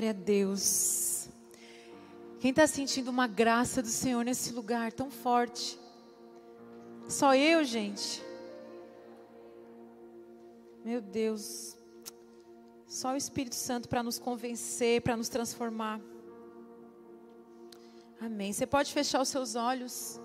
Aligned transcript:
Glória 0.00 0.18
a 0.18 0.24
Deus. 0.24 1.28
Quem 2.38 2.52
está 2.52 2.66
sentindo 2.66 3.10
uma 3.10 3.26
graça 3.26 3.82
do 3.82 3.88
Senhor 3.88 4.24
nesse 4.24 4.50
lugar 4.50 4.90
tão 4.94 5.10
forte? 5.10 5.78
Só 7.06 7.34
eu, 7.34 7.62
gente. 7.64 8.22
Meu 10.82 11.02
Deus. 11.02 11.76
Só 12.86 13.12
o 13.12 13.16
Espírito 13.16 13.54
Santo 13.54 13.90
para 13.90 14.02
nos 14.02 14.18
convencer, 14.18 15.02
para 15.02 15.18
nos 15.18 15.28
transformar. 15.28 16.00
Amém. 18.18 18.54
Você 18.54 18.66
pode 18.66 18.90
fechar 18.94 19.20
os 19.20 19.28
seus 19.28 19.54
olhos, 19.54 20.18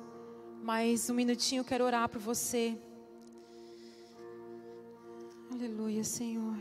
mas 0.64 1.10
um 1.10 1.14
minutinho 1.14 1.60
eu 1.60 1.66
quero 1.66 1.84
orar 1.84 2.08
por 2.08 2.22
você. 2.22 2.78
Aleluia, 5.52 6.06
Senhor. 6.06 6.56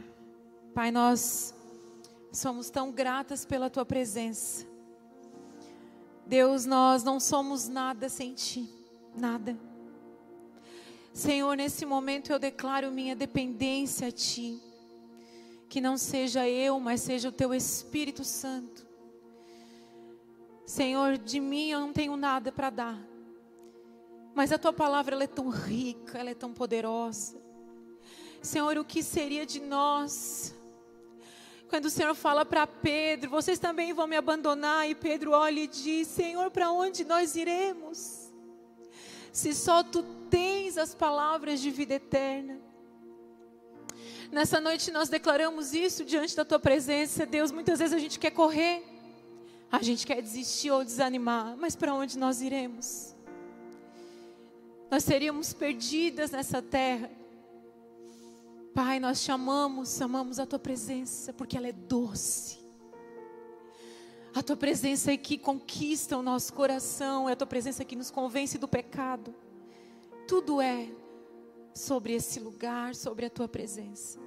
Pai, 0.74 0.90
nós 0.90 1.54
somos 2.34 2.68
tão 2.70 2.90
gratas 2.90 3.44
pela 3.44 3.70
tua 3.70 3.84
presença. 3.86 4.66
Deus, 6.26 6.64
nós 6.66 7.04
não 7.04 7.20
somos 7.20 7.68
nada 7.68 8.08
sem 8.08 8.34
ti, 8.34 8.68
nada. 9.14 9.58
Senhor, 11.12 11.56
nesse 11.56 11.86
momento 11.86 12.32
eu 12.32 12.38
declaro 12.38 12.90
minha 12.90 13.14
dependência 13.14 14.08
a 14.08 14.10
ti. 14.10 14.60
Que 15.68 15.80
não 15.80 15.96
seja 15.96 16.48
eu, 16.48 16.80
mas 16.80 17.02
seja 17.02 17.28
o 17.28 17.32
teu 17.32 17.54
Espírito 17.54 18.24
Santo. 18.24 18.86
Senhor, 20.66 21.18
de 21.18 21.40
mim 21.40 21.70
eu 21.70 21.80
não 21.80 21.92
tenho 21.92 22.16
nada 22.16 22.50
para 22.50 22.70
dar. 22.70 23.14
Mas 24.34 24.50
a 24.50 24.58
tua 24.58 24.72
palavra 24.72 25.14
ela 25.14 25.24
é 25.24 25.28
tão 25.28 25.48
rica, 25.50 26.18
ela 26.18 26.30
é 26.30 26.34
tão 26.34 26.52
poderosa. 26.52 27.40
Senhor, 28.42 28.76
o 28.76 28.84
que 28.84 29.02
seria 29.02 29.46
de 29.46 29.60
nós? 29.60 30.54
Quando 31.68 31.86
o 31.86 31.90
Senhor 31.90 32.14
fala 32.14 32.44
para 32.44 32.66
Pedro, 32.66 33.30
vocês 33.30 33.58
também 33.58 33.92
vão 33.92 34.06
me 34.06 34.16
abandonar, 34.16 34.88
e 34.88 34.94
Pedro 34.94 35.32
olha 35.32 35.60
e 35.60 35.66
diz: 35.66 36.08
Senhor, 36.08 36.50
para 36.50 36.70
onde 36.70 37.04
nós 37.04 37.34
iremos? 37.34 38.32
Se 39.32 39.52
só 39.52 39.82
tu 39.82 40.02
tens 40.30 40.78
as 40.78 40.94
palavras 40.94 41.60
de 41.60 41.70
vida 41.70 41.94
eterna. 41.94 42.60
Nessa 44.30 44.60
noite 44.60 44.90
nós 44.90 45.08
declaramos 45.08 45.74
isso 45.74 46.04
diante 46.04 46.34
da 46.34 46.44
tua 46.44 46.58
presença, 46.58 47.24
Deus. 47.24 47.50
Muitas 47.50 47.78
vezes 47.78 47.94
a 47.94 47.98
gente 47.98 48.18
quer 48.18 48.30
correr, 48.30 48.84
a 49.70 49.82
gente 49.82 50.06
quer 50.06 50.20
desistir 50.20 50.70
ou 50.70 50.84
desanimar, 50.84 51.56
mas 51.56 51.76
para 51.76 51.94
onde 51.94 52.18
nós 52.18 52.40
iremos? 52.40 53.14
Nós 54.90 55.02
seríamos 55.04 55.52
perdidas 55.52 56.30
nessa 56.30 56.62
terra. 56.62 57.10
Pai, 58.74 58.98
nós 58.98 59.22
te 59.22 59.30
amamos, 59.30 60.02
amamos 60.02 60.40
a 60.40 60.46
tua 60.46 60.58
presença, 60.58 61.32
porque 61.32 61.56
ela 61.56 61.68
é 61.68 61.72
doce. 61.72 62.58
A 64.34 64.42
tua 64.42 64.56
presença 64.56 65.12
é 65.12 65.16
que 65.16 65.38
conquista 65.38 66.18
o 66.18 66.22
nosso 66.22 66.52
coração, 66.52 67.28
é 67.28 67.34
a 67.34 67.36
tua 67.36 67.46
presença 67.46 67.84
que 67.84 67.94
nos 67.94 68.10
convence 68.10 68.58
do 68.58 68.66
pecado. 68.66 69.32
Tudo 70.26 70.60
é 70.60 70.88
sobre 71.72 72.14
esse 72.14 72.40
lugar, 72.40 72.96
sobre 72.96 73.26
a 73.26 73.30
tua 73.30 73.46
presença. 73.46 74.18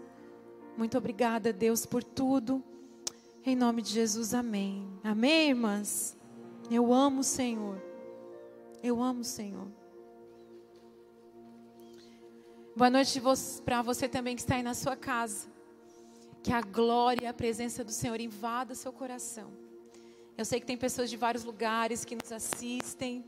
Muito 0.78 0.98
obrigada, 0.98 1.52
Deus, 1.52 1.86
por 1.86 2.02
tudo. 2.02 2.64
Em 3.44 3.54
nome 3.54 3.82
de 3.82 3.90
Jesus, 3.92 4.34
amém. 4.34 4.88
Amém, 5.04 5.50
irmãs? 5.50 6.16
Eu 6.72 6.94
amo 6.94 7.20
o 7.20 7.24
Senhor. 7.24 7.82
Eu 8.82 9.04
amo 9.04 9.22
o 9.22 9.26
Senhor. 9.26 9.68
Boa 12.78 12.92
noite 12.92 13.20
para 13.66 13.82
você 13.82 14.08
também 14.08 14.36
que 14.36 14.42
está 14.44 14.54
aí 14.54 14.62
na 14.62 14.76
sua 14.76 14.96
casa. 14.96 15.48
Que 16.44 16.54
a 16.54 16.62
glória 16.62 17.24
e 17.24 17.28
a 17.28 17.34
presença 17.34 17.84
do 17.84 17.92
Senhor 17.92 18.22
invada 18.22 18.76
seu 18.76 18.94
coração. 18.94 19.52
Eu 20.38 20.46
sei 20.46 20.60
que 20.60 20.66
tem 20.68 20.78
pessoas 20.78 21.10
de 21.10 21.18
vários 21.18 21.44
lugares 21.44 22.06
que 22.06 22.16
nos 22.16 22.32
assistem. 22.32 23.26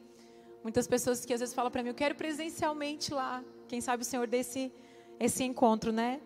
Muitas 0.62 0.86
pessoas 0.86 1.26
que 1.26 1.34
às 1.34 1.40
vezes 1.40 1.56
falam 1.56 1.72
para 1.72 1.82
mim, 1.82 1.90
eu 1.90 1.96
quero 1.96 2.14
presencialmente 2.14 3.12
lá. 3.12 3.44
Quem 3.68 3.82
sabe 3.82 4.04
o 4.04 4.06
Senhor 4.06 4.28
desse 4.28 4.72
esse 5.20 5.44
encontro, 5.44 5.92
né? 5.92 6.22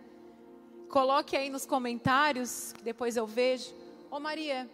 Coloque 0.90 1.38
aí 1.38 1.50
nos 1.50 1.66
comentários, 1.66 2.74
que 2.74 2.84
depois 2.84 3.16
eu 3.16 3.26
vejo. 3.26 3.74
Ô 4.12 4.20
Maria, 4.20 4.70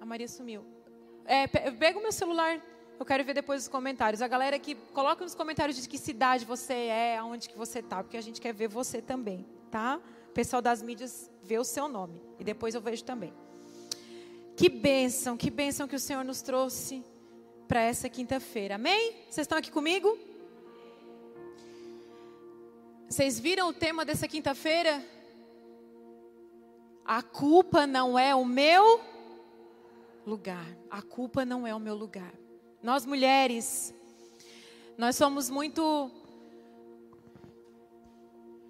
a 0.00 0.06
Maria 0.06 0.26
sumiu. 0.26 0.64
É, 1.26 1.46
pega 1.46 1.98
o 1.98 2.02
meu 2.02 2.12
celular, 2.12 2.62
eu 2.98 3.04
quero 3.04 3.24
ver 3.24 3.34
depois 3.34 3.62
os 3.62 3.68
comentários. 3.68 4.22
A 4.22 4.28
galera 4.28 4.58
que 4.58 4.74
coloca 4.74 5.24
nos 5.24 5.34
comentários 5.34 5.80
de 5.80 5.88
que 5.88 5.98
cidade 5.98 6.44
você 6.44 6.74
é, 6.74 7.18
aonde 7.18 7.48
que 7.48 7.56
você 7.56 7.82
tá, 7.82 8.02
porque 8.02 8.16
a 8.16 8.20
gente 8.20 8.40
quer 8.40 8.54
ver 8.54 8.68
você 8.68 9.02
também, 9.02 9.46
tá? 9.70 10.00
O 10.28 10.32
pessoal 10.32 10.62
das 10.62 10.82
mídias 10.82 11.30
vê 11.42 11.58
o 11.58 11.64
seu 11.64 11.88
nome 11.88 12.20
e 12.38 12.44
depois 12.44 12.74
eu 12.74 12.80
vejo 12.80 13.04
também. 13.04 13.32
Que 14.56 14.68
bênção, 14.68 15.36
que 15.36 15.50
bênção 15.50 15.88
que 15.88 15.96
o 15.96 16.00
Senhor 16.00 16.24
nos 16.24 16.40
trouxe 16.40 17.04
para 17.66 17.80
essa 17.80 18.08
quinta-feira. 18.08 18.76
Amém? 18.76 19.12
Vocês 19.28 19.44
estão 19.44 19.58
aqui 19.58 19.70
comigo? 19.70 20.16
Vocês 23.08 23.38
viram 23.38 23.68
o 23.68 23.72
tema 23.72 24.04
dessa 24.04 24.28
quinta-feira? 24.28 25.04
A 27.04 27.22
culpa 27.22 27.86
não 27.86 28.18
é 28.18 28.34
o 28.34 28.44
meu 28.44 29.00
lugar. 30.26 30.66
A 30.90 31.02
culpa 31.02 31.44
não 31.44 31.66
é 31.66 31.74
o 31.74 31.80
meu 31.80 31.94
lugar. 31.94 32.32
Nós 32.84 33.06
mulheres, 33.06 33.94
nós 34.98 35.16
somos 35.16 35.48
muito 35.48 36.10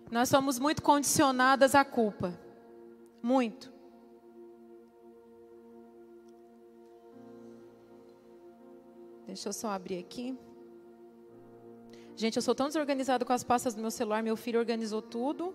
nós 0.08 0.28
somos 0.28 0.56
muito 0.56 0.80
condicionadas 0.80 1.74
à 1.74 1.84
culpa. 1.84 2.32
Muito. 3.20 3.72
Deixa 9.26 9.48
eu 9.48 9.52
só 9.52 9.70
abrir 9.70 9.98
aqui. 9.98 10.38
Gente, 12.14 12.36
eu 12.36 12.42
sou 12.42 12.54
tão 12.54 12.68
desorganizado 12.68 13.26
com 13.26 13.32
as 13.32 13.42
pastas 13.42 13.74
do 13.74 13.80
meu 13.80 13.90
celular, 13.90 14.22
meu 14.22 14.36
filho 14.36 14.60
organizou 14.60 15.02
tudo. 15.02 15.52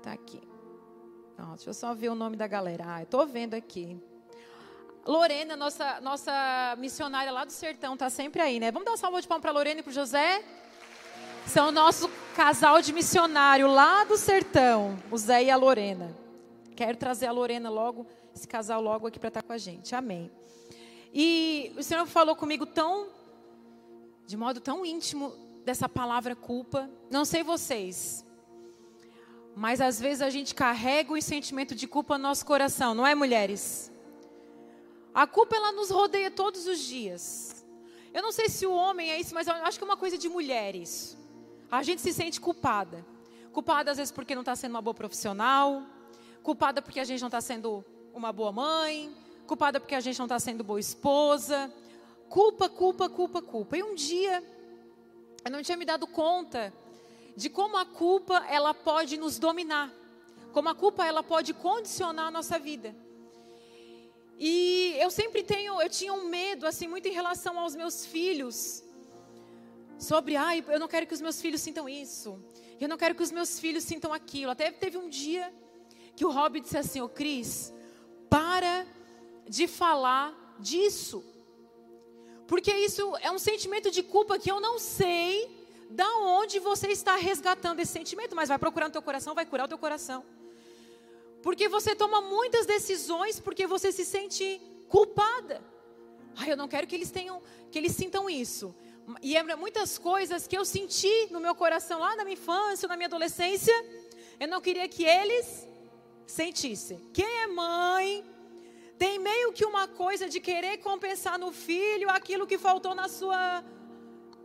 Tá 0.00 0.12
aqui. 0.12 0.40
Não, 1.36 1.56
deixa 1.56 1.70
eu 1.70 1.74
só 1.74 1.92
ver 1.92 2.10
o 2.10 2.14
nome 2.14 2.36
da 2.36 2.46
galera. 2.46 2.84
Ah, 2.86 3.02
eu 3.02 3.06
tô 3.06 3.26
vendo 3.26 3.54
aqui. 3.54 4.00
Lorena, 5.06 5.56
nossa, 5.56 6.00
nossa 6.00 6.74
missionária 6.78 7.30
lá 7.30 7.44
do 7.44 7.52
sertão, 7.52 7.96
tá 7.96 8.10
sempre 8.10 8.42
aí, 8.42 8.58
né? 8.58 8.72
Vamos 8.72 8.84
dar 8.84 8.90
uma 8.90 8.96
salva 8.96 9.20
de 9.20 9.28
palmas 9.28 9.42
para 9.42 9.52
Lorena 9.52 9.80
e 9.80 9.82
para 9.82 9.92
José? 9.92 10.44
São 11.46 11.68
o 11.68 11.72
nosso 11.72 12.10
casal 12.34 12.82
de 12.82 12.92
missionário 12.92 13.68
lá 13.68 14.02
do 14.02 14.16
sertão, 14.16 14.98
o 15.10 15.16
Zé 15.16 15.44
e 15.44 15.50
a 15.50 15.56
Lorena. 15.56 16.12
Quero 16.74 16.98
trazer 16.98 17.26
a 17.26 17.32
Lorena 17.32 17.70
logo 17.70 18.04
esse 18.34 18.48
casal 18.48 18.82
logo 18.82 19.06
aqui 19.06 19.18
para 19.18 19.28
estar 19.28 19.42
tá 19.42 19.46
com 19.46 19.52
a 19.52 19.58
gente. 19.58 19.94
Amém. 19.94 20.30
E 21.14 21.72
o 21.78 21.82
Senhor 21.84 22.04
falou 22.06 22.34
comigo 22.34 22.66
tão, 22.66 23.08
de 24.26 24.36
modo 24.36 24.60
tão 24.60 24.84
íntimo, 24.84 25.32
dessa 25.64 25.88
palavra 25.88 26.34
culpa. 26.34 26.90
Não 27.10 27.24
sei 27.24 27.44
vocês, 27.44 28.24
mas 29.54 29.80
às 29.80 30.00
vezes 30.00 30.20
a 30.20 30.30
gente 30.30 30.54
carrega 30.54 31.12
o 31.12 31.22
sentimento 31.22 31.76
de 31.76 31.86
culpa 31.86 32.18
no 32.18 32.24
nosso 32.24 32.44
coração, 32.44 32.92
não 32.92 33.06
é, 33.06 33.14
mulheres? 33.14 33.90
A 35.16 35.26
culpa 35.26 35.56
ela 35.56 35.72
nos 35.72 35.88
rodeia 35.88 36.30
todos 36.30 36.66
os 36.66 36.78
dias. 36.78 37.64
Eu 38.12 38.20
não 38.20 38.30
sei 38.30 38.50
se 38.50 38.66
o 38.66 38.74
homem 38.74 39.10
é 39.10 39.18
isso, 39.18 39.34
mas 39.34 39.46
eu 39.46 39.54
acho 39.54 39.78
que 39.78 39.82
é 39.82 39.86
uma 39.86 39.96
coisa 39.96 40.18
de 40.18 40.28
mulheres. 40.28 41.16
A 41.70 41.82
gente 41.82 42.02
se 42.02 42.12
sente 42.12 42.38
culpada. 42.38 43.02
Culpada 43.50 43.92
às 43.92 43.96
vezes 43.96 44.12
porque 44.12 44.34
não 44.34 44.42
está 44.42 44.54
sendo 44.54 44.72
uma 44.72 44.82
boa 44.82 44.92
profissional. 44.92 45.82
Culpada 46.42 46.82
porque 46.82 47.00
a 47.00 47.04
gente 47.04 47.22
não 47.22 47.28
está 47.28 47.40
sendo 47.40 47.82
uma 48.12 48.30
boa 48.30 48.52
mãe, 48.52 49.10
culpada 49.46 49.80
porque 49.80 49.94
a 49.94 50.00
gente 50.00 50.18
não 50.18 50.26
está 50.26 50.38
sendo 50.38 50.62
boa 50.62 50.78
esposa. 50.78 51.72
Culpa, 52.28 52.68
culpa, 52.68 53.08
culpa, 53.08 53.40
culpa. 53.40 53.74
E 53.74 53.82
um 53.82 53.94
dia, 53.94 54.44
eu 55.46 55.50
não 55.50 55.62
tinha 55.62 55.78
me 55.78 55.86
dado 55.86 56.06
conta 56.06 56.74
de 57.34 57.48
como 57.48 57.78
a 57.78 57.86
culpa 57.86 58.44
ela 58.50 58.74
pode 58.74 59.16
nos 59.16 59.38
dominar, 59.38 59.90
como 60.52 60.68
a 60.68 60.74
culpa 60.74 61.06
ela 61.06 61.22
pode 61.22 61.54
condicionar 61.54 62.26
a 62.26 62.30
nossa 62.30 62.58
vida. 62.58 62.94
E 64.38 64.94
eu 64.98 65.10
sempre 65.10 65.42
tenho, 65.42 65.80
eu 65.80 65.88
tinha 65.88 66.12
um 66.12 66.28
medo 66.28 66.66
assim 66.66 66.86
muito 66.86 67.08
em 67.08 67.12
relação 67.12 67.58
aos 67.58 67.74
meus 67.74 68.04
filhos, 68.04 68.84
sobre, 69.98 70.36
ai, 70.36 70.62
eu 70.68 70.78
não 70.78 70.88
quero 70.88 71.06
que 71.06 71.14
os 71.14 71.20
meus 71.20 71.40
filhos 71.40 71.60
sintam 71.60 71.88
isso, 71.88 72.38
eu 72.78 72.88
não 72.88 72.98
quero 72.98 73.14
que 73.14 73.22
os 73.22 73.32
meus 73.32 73.58
filhos 73.58 73.84
sintam 73.84 74.12
aquilo. 74.12 74.50
Até 74.50 74.70
teve 74.70 74.98
um 74.98 75.08
dia 75.08 75.52
que 76.14 76.24
o 76.24 76.30
Rob 76.30 76.60
disse 76.60 76.76
assim, 76.76 77.00
ô 77.00 77.08
Cris, 77.08 77.72
para 78.28 78.86
de 79.48 79.66
falar 79.66 80.56
disso. 80.58 81.24
Porque 82.46 82.72
isso 82.72 83.16
é 83.22 83.30
um 83.30 83.38
sentimento 83.38 83.90
de 83.90 84.02
culpa 84.02 84.38
que 84.38 84.50
eu 84.50 84.60
não 84.60 84.78
sei 84.78 85.66
da 85.90 86.08
onde 86.18 86.58
você 86.58 86.88
está 86.88 87.16
resgatando 87.16 87.80
esse 87.80 87.92
sentimento, 87.92 88.36
mas 88.36 88.48
vai 88.48 88.58
procurar 88.58 88.86
no 88.86 88.92
teu 88.92 89.02
coração, 89.02 89.34
vai 89.34 89.46
curar 89.46 89.64
o 89.64 89.68
teu 89.68 89.78
coração. 89.78 90.24
Porque 91.46 91.68
você 91.68 91.94
toma 91.94 92.20
muitas 92.20 92.66
decisões 92.66 93.38
porque 93.38 93.68
você 93.68 93.92
se 93.92 94.04
sente 94.04 94.60
culpada. 94.88 95.62
Ai, 96.34 96.50
eu 96.50 96.56
não 96.56 96.66
quero 96.66 96.88
que 96.88 96.96
eles 96.96 97.12
tenham, 97.12 97.40
que 97.70 97.78
eles 97.78 97.92
sintam 97.92 98.28
isso. 98.28 98.74
E 99.22 99.36
é 99.36 99.54
muitas 99.54 99.96
coisas 99.96 100.48
que 100.48 100.58
eu 100.58 100.64
senti 100.64 101.28
no 101.30 101.38
meu 101.38 101.54
coração 101.54 102.00
lá 102.00 102.16
na 102.16 102.24
minha 102.24 102.34
infância, 102.34 102.88
na 102.88 102.96
minha 102.96 103.06
adolescência, 103.06 103.72
eu 104.40 104.48
não 104.48 104.60
queria 104.60 104.88
que 104.88 105.04
eles 105.04 105.68
sentisse. 106.26 106.98
Quem 107.14 107.32
é 107.42 107.46
mãe 107.46 108.24
tem 108.98 109.20
meio 109.20 109.52
que 109.52 109.64
uma 109.64 109.86
coisa 109.86 110.28
de 110.28 110.40
querer 110.40 110.78
compensar 110.78 111.38
no 111.38 111.52
filho 111.52 112.10
aquilo 112.10 112.44
que 112.44 112.58
faltou 112.58 112.92
na 112.92 113.08
sua 113.08 113.62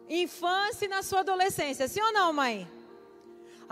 infância 0.08 0.86
e 0.86 0.88
na 0.88 1.02
sua 1.02 1.22
adolescência. 1.22 1.88
Sim 1.88 2.02
ou 2.04 2.14
não, 2.14 2.32
mãe? 2.32 2.70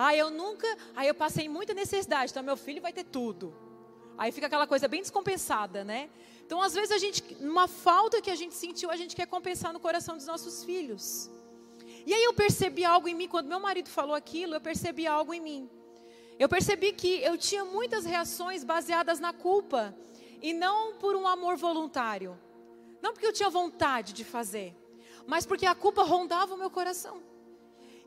Ah, 0.01 0.16
eu 0.16 0.30
nunca. 0.30 0.66
Aí 0.96 1.10
eu 1.10 1.13
passei 1.13 1.50
muita 1.50 1.74
necessidade, 1.74 2.31
então 2.31 2.42
meu 2.42 2.56
filho 2.56 2.81
vai 2.81 2.94
ter 2.94 3.04
tudo. 3.04 3.54
Aí 4.18 4.31
fica 4.31 4.48
aquela 4.48 4.66
coisa 4.66 4.88
bem 4.88 5.01
descompensada, 5.01 5.84
né? 5.84 6.10
Então, 6.46 6.62
às 6.62 6.74
vezes, 6.74 6.92
a 6.92 6.98
gente, 6.98 7.22
uma 7.42 7.68
falta 7.68 8.22
que 8.22 8.31
a 8.31 8.36
gente 8.42 8.56
sentiu, 8.56 8.90
a 8.90 8.96
gente 8.96 9.13
quer 9.13 9.28
compensar 9.28 9.74
no 9.74 9.80
coração 9.80 10.16
dos 10.16 10.25
nossos 10.25 10.63
filhos. 10.63 11.30
E 12.06 12.13
aí 12.13 12.24
eu 12.24 12.34
percebi 12.34 12.86
algo 12.86 13.10
em 13.10 13.13
mim, 13.13 13.28
quando 13.28 13.48
meu 13.48 13.60
marido 13.60 13.90
falou 13.90 14.16
aquilo, 14.16 14.56
eu 14.56 14.62
percebi 14.62 15.06
algo 15.06 15.34
em 15.34 15.42
mim. 15.42 15.69
Eu 16.40 16.48
percebi 16.48 16.94
que 16.94 17.22
eu 17.22 17.38
tinha 17.38 17.66
muitas 17.66 18.06
reações 18.06 18.63
baseadas 18.63 19.19
na 19.19 19.34
culpa 19.34 19.94
e 20.42 20.54
não 20.54 20.96
por 20.96 21.13
um 21.13 21.28
amor 21.28 21.57
voluntário. 21.57 22.40
Não 23.01 23.12
porque 23.12 23.28
eu 23.28 23.34
tinha 23.34 23.50
vontade 23.50 24.13
de 24.13 24.24
fazer, 24.24 24.74
mas 25.28 25.46
porque 25.46 25.66
a 25.66 25.75
culpa 25.75 26.04
rondava 26.04 26.56
o 26.56 26.57
meu 26.57 26.69
coração. 26.69 27.29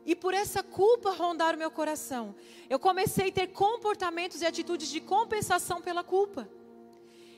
E 0.05 0.15
por 0.15 0.33
essa 0.33 0.61
culpa 0.61 1.11
rondar 1.11 1.55
o 1.55 1.57
meu 1.57 1.71
coração, 1.71 2.35
eu 2.69 2.77
comecei 2.77 3.29
a 3.29 3.31
ter 3.31 3.47
comportamentos 3.47 4.41
e 4.41 4.45
atitudes 4.45 4.89
de 4.89 4.99
compensação 4.99 5.81
pela 5.81 6.03
culpa. 6.03 6.49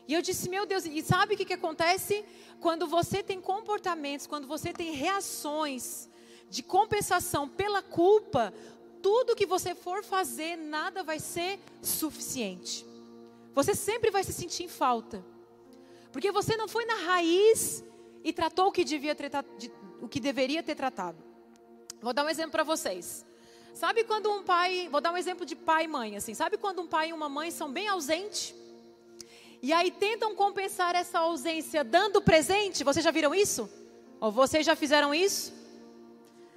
E 0.08 0.14
eu 0.14 0.22
disse, 0.22 0.50
meu 0.50 0.66
Deus, 0.66 0.86
e 0.86 1.02
sabe 1.02 1.34
o 1.34 1.38
que, 1.38 1.46
que 1.46 1.54
acontece? 1.54 2.24
Quando 2.60 2.88
você 2.88 3.24
tem 3.24 3.42
comportamentos, 3.42 4.28
quando 4.28 4.48
você 4.48 4.72
tem 4.72 4.94
reações 4.94 6.10
de 6.50 6.62
compensação 6.62 7.50
pela 7.50 7.82
culpa, 7.82 8.54
tudo 9.02 9.36
que 9.36 9.46
você 9.46 9.74
for 9.74 10.04
fazer, 10.04 10.56
nada 10.56 11.04
vai 11.04 11.20
ser 11.20 11.60
suficiente. 11.82 12.86
Você 13.54 13.74
sempre 13.74 14.12
vai 14.12 14.24
se 14.24 14.34
sentir 14.34 14.64
em 14.64 14.68
falta. 14.68 15.26
Porque 16.12 16.32
você 16.32 16.56
não 16.56 16.68
foi 16.68 16.86
na 16.86 16.96
raiz 16.96 17.84
e 18.24 18.32
tratou 18.32 18.68
o 18.68 18.72
que, 18.72 18.84
devia 18.84 19.16
ter, 19.16 19.32
o 20.02 20.08
que 20.08 20.20
deveria 20.20 20.62
ter 20.62 20.76
tratado. 20.76 21.25
Vou 22.06 22.14
dar 22.14 22.24
um 22.24 22.30
exemplo 22.30 22.52
para 22.52 22.62
vocês. 22.62 23.26
Sabe 23.74 24.04
quando 24.04 24.32
um 24.32 24.44
pai, 24.44 24.88
vou 24.92 25.02
dar 25.02 25.12
um 25.12 25.18
exemplo 25.18 25.44
de 25.44 25.56
pai 25.56 25.86
e 25.86 25.88
mãe, 25.88 26.16
assim. 26.16 26.36
Sabe 26.36 26.56
quando 26.56 26.84
um 26.84 26.88
pai 26.88 27.10
e 27.10 27.14
uma 27.14 27.28
mãe 27.28 27.50
são 27.50 27.72
bem 27.72 27.88
ausentes? 27.88 28.54
E 29.60 29.74
aí 29.74 29.90
tentam 29.90 30.36
compensar 30.36 30.94
essa 30.96 31.18
ausência 31.18 31.84
dando 31.84 32.22
presente. 32.22 32.84
Vocês 32.84 33.04
já 33.04 33.10
viram 33.10 33.34
isso? 33.34 33.68
Ou 34.22 34.32
vocês 34.32 34.64
já 34.64 34.76
fizeram 34.76 35.16
isso? 35.16 35.52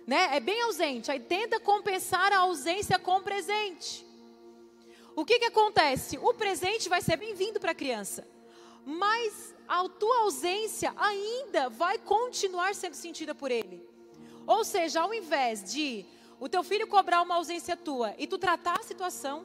Né? 0.06 0.36
É 0.36 0.38
bem 0.38 0.60
ausente. 0.64 1.10
Aí 1.10 1.18
tenta 1.18 1.58
compensar 1.58 2.30
a 2.30 2.40
ausência 2.40 2.98
com 2.98 3.22
presente. 3.22 4.06
O 5.16 5.24
que, 5.24 5.38
que 5.38 5.46
acontece? 5.46 6.18
O 6.18 6.34
presente 6.34 6.90
vai 6.90 7.00
ser 7.00 7.16
bem-vindo 7.16 7.58
para 7.58 7.70
a 7.70 7.74
criança. 7.74 8.28
Mas 8.84 9.54
a 9.66 9.88
tua 9.88 10.18
ausência 10.24 10.92
ainda 10.94 11.70
vai 11.70 11.96
continuar 11.96 12.74
sendo 12.74 12.96
sentida 12.96 13.34
por 13.34 13.50
ele. 13.50 13.87
Ou 14.48 14.64
seja, 14.64 15.02
ao 15.02 15.12
invés 15.12 15.62
de 15.62 16.06
o 16.40 16.48
teu 16.48 16.62
filho 16.64 16.86
cobrar 16.86 17.20
uma 17.20 17.34
ausência 17.34 17.76
tua 17.76 18.14
e 18.16 18.26
tu 18.26 18.38
tratar 18.38 18.80
a 18.80 18.82
situação, 18.82 19.44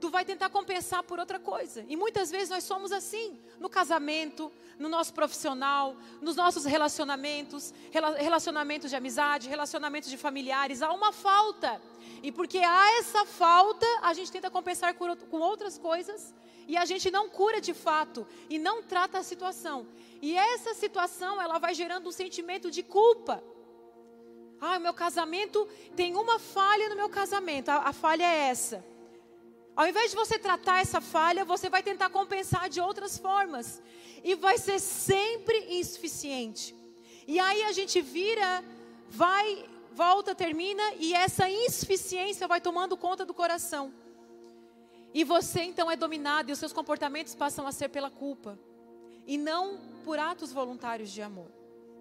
tu 0.00 0.10
vai 0.10 0.24
tentar 0.24 0.50
compensar 0.50 1.04
por 1.04 1.20
outra 1.20 1.38
coisa. 1.38 1.86
E 1.88 1.94
muitas 1.94 2.28
vezes 2.28 2.50
nós 2.50 2.64
somos 2.64 2.90
assim, 2.90 3.38
no 3.60 3.68
casamento, 3.68 4.50
no 4.80 4.88
nosso 4.88 5.14
profissional, 5.14 5.96
nos 6.20 6.34
nossos 6.34 6.64
relacionamentos, 6.64 7.72
relacionamentos 8.18 8.90
de 8.90 8.96
amizade, 8.96 9.48
relacionamentos 9.48 10.10
de 10.10 10.16
familiares, 10.16 10.82
há 10.82 10.92
uma 10.92 11.12
falta. 11.12 11.80
E 12.20 12.32
porque 12.32 12.58
há 12.58 12.98
essa 12.98 13.24
falta, 13.24 13.86
a 14.02 14.12
gente 14.12 14.32
tenta 14.32 14.50
compensar 14.50 14.92
com 14.94 15.38
outras 15.38 15.78
coisas 15.78 16.34
e 16.66 16.76
a 16.76 16.84
gente 16.84 17.12
não 17.12 17.28
cura 17.28 17.60
de 17.60 17.72
fato 17.72 18.26
e 18.50 18.58
não 18.58 18.82
trata 18.82 19.18
a 19.18 19.22
situação. 19.22 19.86
E 20.20 20.36
essa 20.36 20.74
situação, 20.74 21.40
ela 21.40 21.60
vai 21.60 21.74
gerando 21.74 22.08
um 22.08 22.12
sentimento 22.12 22.72
de 22.72 22.82
culpa. 22.82 23.40
Ah, 24.64 24.78
o 24.78 24.80
meu 24.80 24.94
casamento 24.94 25.66
tem 25.96 26.14
uma 26.14 26.38
falha 26.38 26.88
no 26.88 26.94
meu 26.94 27.08
casamento. 27.08 27.68
A, 27.68 27.78
a 27.88 27.92
falha 27.92 28.22
é 28.22 28.48
essa. 28.48 28.84
Ao 29.74 29.88
invés 29.88 30.12
de 30.12 30.16
você 30.16 30.38
tratar 30.38 30.78
essa 30.78 31.00
falha, 31.00 31.44
você 31.44 31.68
vai 31.68 31.82
tentar 31.82 32.10
compensar 32.10 32.68
de 32.68 32.80
outras 32.80 33.18
formas. 33.18 33.82
E 34.22 34.36
vai 34.36 34.58
ser 34.58 34.78
sempre 34.78 35.66
insuficiente. 35.80 36.76
E 37.26 37.40
aí 37.40 37.64
a 37.64 37.72
gente 37.72 38.00
vira, 38.00 38.62
vai, 39.08 39.68
volta, 39.90 40.32
termina, 40.32 40.94
e 40.96 41.12
essa 41.12 41.50
insuficiência 41.50 42.46
vai 42.46 42.60
tomando 42.60 42.96
conta 42.96 43.26
do 43.26 43.34
coração. 43.34 43.92
E 45.12 45.24
você 45.24 45.62
então 45.62 45.90
é 45.90 45.96
dominado, 45.96 46.50
e 46.50 46.52
os 46.52 46.58
seus 46.60 46.72
comportamentos 46.72 47.34
passam 47.34 47.66
a 47.66 47.72
ser 47.72 47.88
pela 47.88 48.12
culpa. 48.12 48.56
E 49.26 49.36
não 49.36 49.80
por 50.04 50.20
atos 50.20 50.52
voluntários 50.52 51.10
de 51.10 51.20
amor. 51.20 51.50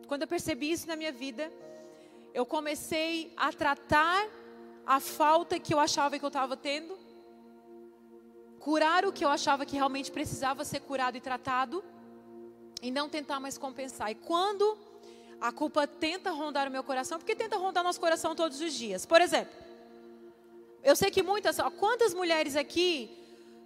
Quando 0.08 0.22
eu 0.22 0.28
percebi 0.28 0.72
isso 0.72 0.88
na 0.88 0.96
minha 0.96 1.12
vida, 1.12 1.52
eu 2.34 2.46
comecei 2.46 3.34
a 3.36 3.52
tratar 3.52 4.28
a 4.86 5.00
falta 5.00 5.60
que 5.60 5.74
eu 5.74 5.80
achava 5.80 6.18
que 6.18 6.26
eu 6.26 6.28
estava 6.28 6.56
tendo 6.58 6.98
curar 8.60 9.06
o 9.06 9.12
que 9.12 9.26
eu 9.26 9.30
achava 9.30 9.66
que 9.66 9.76
realmente 9.76 10.12
precisava 10.12 10.64
ser 10.64 10.82
curado 10.82 11.18
e 11.18 11.22
tratado 11.22 11.84
e 12.82 12.92
não 12.92 13.10
tentar 13.10 13.40
mais 13.40 13.58
compensar. 13.58 14.12
E 14.12 14.16
quando 14.16 14.78
a 15.40 15.52
culpa 15.52 15.88
tenta 15.88 16.30
rondar 16.32 16.68
o 16.68 16.72
meu 16.72 16.84
coração, 16.84 17.18
porque 17.18 17.36
tenta 17.36 17.58
rondar 17.58 17.84
nosso 17.84 18.00
coração 18.00 18.36
todos 18.36 18.62
os 18.62 18.74
dias. 18.74 19.06
Por 19.06 19.20
exemplo, 19.20 19.54
eu 20.84 20.96
sei 20.96 21.10
que 21.10 21.24
muitas, 21.24 21.58
ó, 21.58 21.70
quantas 21.72 22.14
mulheres 22.14 22.56
aqui 22.56 23.18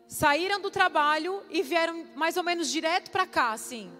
saíram 0.07 0.61
do 0.61 0.71
trabalho 0.71 1.43
e 1.49 1.61
vieram 1.61 2.05
mais 2.15 2.37
ou 2.37 2.43
menos 2.43 2.69
direto 2.69 3.11
para 3.11 3.27
cá, 3.27 3.51
assim. 3.51 3.91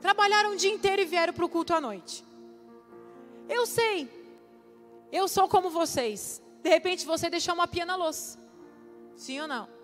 Trabalharam 0.00 0.52
o 0.52 0.56
dia 0.56 0.70
inteiro 0.70 1.00
e 1.00 1.06
vieram 1.06 1.32
para 1.32 1.44
o 1.44 1.48
culto 1.48 1.72
à 1.72 1.80
noite. 1.80 2.24
Eu 3.50 3.66
sei. 3.66 4.08
Eu 5.12 5.28
sou 5.28 5.48
como 5.48 5.68
vocês. 5.68 6.40
De 6.62 6.70
repente 6.70 7.04
você 7.04 7.28
deixou 7.28 7.54
uma 7.54 7.68
pia 7.68 7.84
na 7.84 7.96
louça. 7.96 8.38
Sim 9.16 9.40
ou 9.40 9.48
não? 9.48 9.80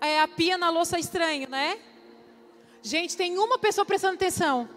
é, 0.00 0.20
a 0.20 0.26
pia 0.26 0.56
na 0.56 0.70
louça 0.70 0.98
estranho, 0.98 1.48
né? 1.48 1.78
Gente, 2.82 3.16
tem 3.16 3.36
uma 3.36 3.58
pessoa 3.58 3.84
prestando 3.84 4.14
atenção, 4.14 4.68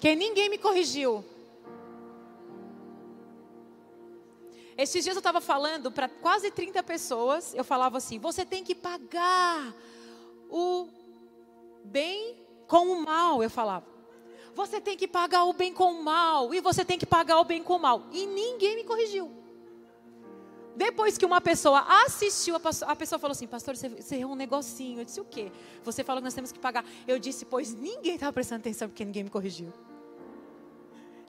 que 0.00 0.14
ninguém 0.14 0.48
me 0.48 0.56
corrigiu. 0.56 1.24
Esses 4.78 5.02
dias 5.02 5.16
eu 5.16 5.20
estava 5.20 5.40
falando 5.40 5.90
para 5.90 6.08
quase 6.08 6.50
30 6.50 6.82
pessoas, 6.84 7.52
eu 7.54 7.64
falava 7.64 7.98
assim: 7.98 8.18
você 8.18 8.44
tem 8.46 8.62
que 8.62 8.74
pagar 8.74 9.74
o 10.48 10.88
bem 11.84 12.36
com 12.68 12.92
o 12.92 13.04
mal, 13.04 13.42
eu 13.42 13.50
falava. 13.50 13.84
Você 14.54 14.80
tem 14.80 14.96
que 14.96 15.06
pagar 15.06 15.44
o 15.44 15.52
bem 15.52 15.72
com 15.72 15.92
o 15.92 16.02
mal, 16.02 16.52
e 16.52 16.60
você 16.60 16.84
tem 16.84 16.98
que 16.98 17.06
pagar 17.06 17.38
o 17.38 17.44
bem 17.44 17.62
com 17.62 17.76
o 17.76 17.78
mal. 17.78 18.06
E 18.12 18.26
ninguém 18.26 18.76
me 18.76 18.84
corrigiu. 18.84 19.30
Depois 20.76 21.18
que 21.18 21.26
uma 21.26 21.40
pessoa 21.40 21.84
assistiu, 22.04 22.56
a 22.56 22.96
pessoa 22.96 23.18
falou 23.18 23.32
assim: 23.32 23.46
Pastor, 23.46 23.76
você 23.76 24.16
errou 24.16 24.32
um 24.32 24.36
negocinho. 24.36 25.00
Eu 25.00 25.04
disse: 25.04 25.20
O 25.20 25.24
quê? 25.24 25.52
Você 25.84 26.02
falou 26.02 26.22
que 26.22 26.24
nós 26.24 26.34
temos 26.34 26.52
que 26.52 26.58
pagar. 26.58 26.84
Eu 27.06 27.18
disse: 27.18 27.44
Pois 27.44 27.74
ninguém 27.74 28.14
estava 28.14 28.32
prestando 28.32 28.60
atenção 28.60 28.88
porque 28.88 29.04
ninguém 29.04 29.24
me 29.24 29.30
corrigiu. 29.30 29.72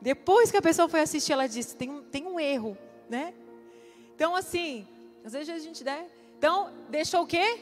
Depois 0.02 0.50
que 0.50 0.58
a 0.58 0.62
pessoa 0.62 0.88
foi 0.88 1.02
assistir, 1.02 1.34
ela 1.34 1.48
disse: 1.48 1.76
Tem 1.76 1.90
um, 1.90 2.02
tem 2.02 2.26
um 2.26 2.40
erro, 2.40 2.78
né? 3.10 3.34
Então, 4.16 4.36
assim, 4.36 4.88
às 5.24 5.34
vezes 5.34 5.50
a 5.50 5.60
gente 5.60 5.84
der. 5.84 6.08
Então, 6.38 6.72
deixou 6.90 7.24
o 7.24 7.28
quê? 7.28 7.60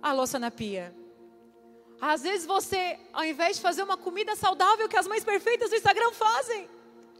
A 0.00 0.12
louça 0.12 0.38
na 0.38 0.50
pia. 0.50 0.94
Às 2.00 2.22
vezes 2.22 2.46
você, 2.46 2.98
ao 3.12 3.24
invés 3.24 3.56
de 3.56 3.62
fazer 3.62 3.82
uma 3.82 3.96
comida 3.96 4.36
saudável 4.36 4.88
que 4.88 4.96
as 4.96 5.06
mães 5.06 5.24
perfeitas 5.24 5.70
do 5.70 5.76
Instagram 5.76 6.12
fazem, 6.12 6.68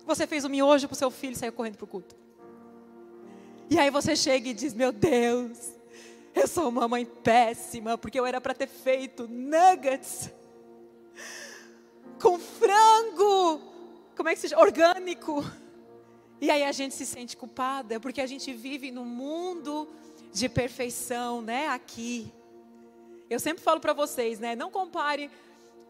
você 0.06 0.26
fez 0.26 0.44
um 0.44 0.49
miojo 0.49 0.87
para 0.87 0.94
o 0.94 0.99
seu 0.99 1.11
filho 1.11 1.32
e 1.32 1.37
saiu 1.37 1.52
correndo 1.52 1.76
para 1.76 1.85
o 1.85 1.88
culto. 1.88 2.14
E 3.68 3.78
aí 3.78 3.90
você 3.90 4.14
chega 4.14 4.49
e 4.49 4.54
diz: 4.54 4.73
Meu 4.73 4.92
Deus, 4.92 5.73
eu 6.35 6.47
sou 6.47 6.68
uma 6.68 6.87
mãe 6.88 7.04
péssima, 7.04 7.99
porque 7.99 8.18
eu 8.18 8.25
era 8.25 8.40
para 8.40 8.54
ter 8.54 8.68
feito 8.68 9.28
nuggets 9.28 10.30
com 12.20 12.38
frango, 12.38 13.61
como 14.16 14.28
é 14.28 14.35
que 14.35 14.40
se 14.40 14.49
chama? 14.49 14.62
Orgânico. 14.62 15.44
E 16.40 16.50
aí 16.50 16.62
a 16.62 16.73
gente 16.73 16.94
se 16.94 17.04
sente 17.04 17.37
culpada, 17.37 17.99
porque 18.00 18.20
a 18.20 18.26
gente 18.26 18.52
vive 18.52 18.90
num 18.90 19.04
mundo 19.04 19.88
de 20.32 20.49
perfeição, 20.49 21.42
né? 21.42 21.68
Aqui. 21.68 22.32
Eu 23.30 23.38
sempre 23.38 23.62
falo 23.62 23.80
para 23.80 23.92
vocês, 23.92 24.38
né? 24.38 24.56
Não 24.56 24.70
compare 24.70 25.30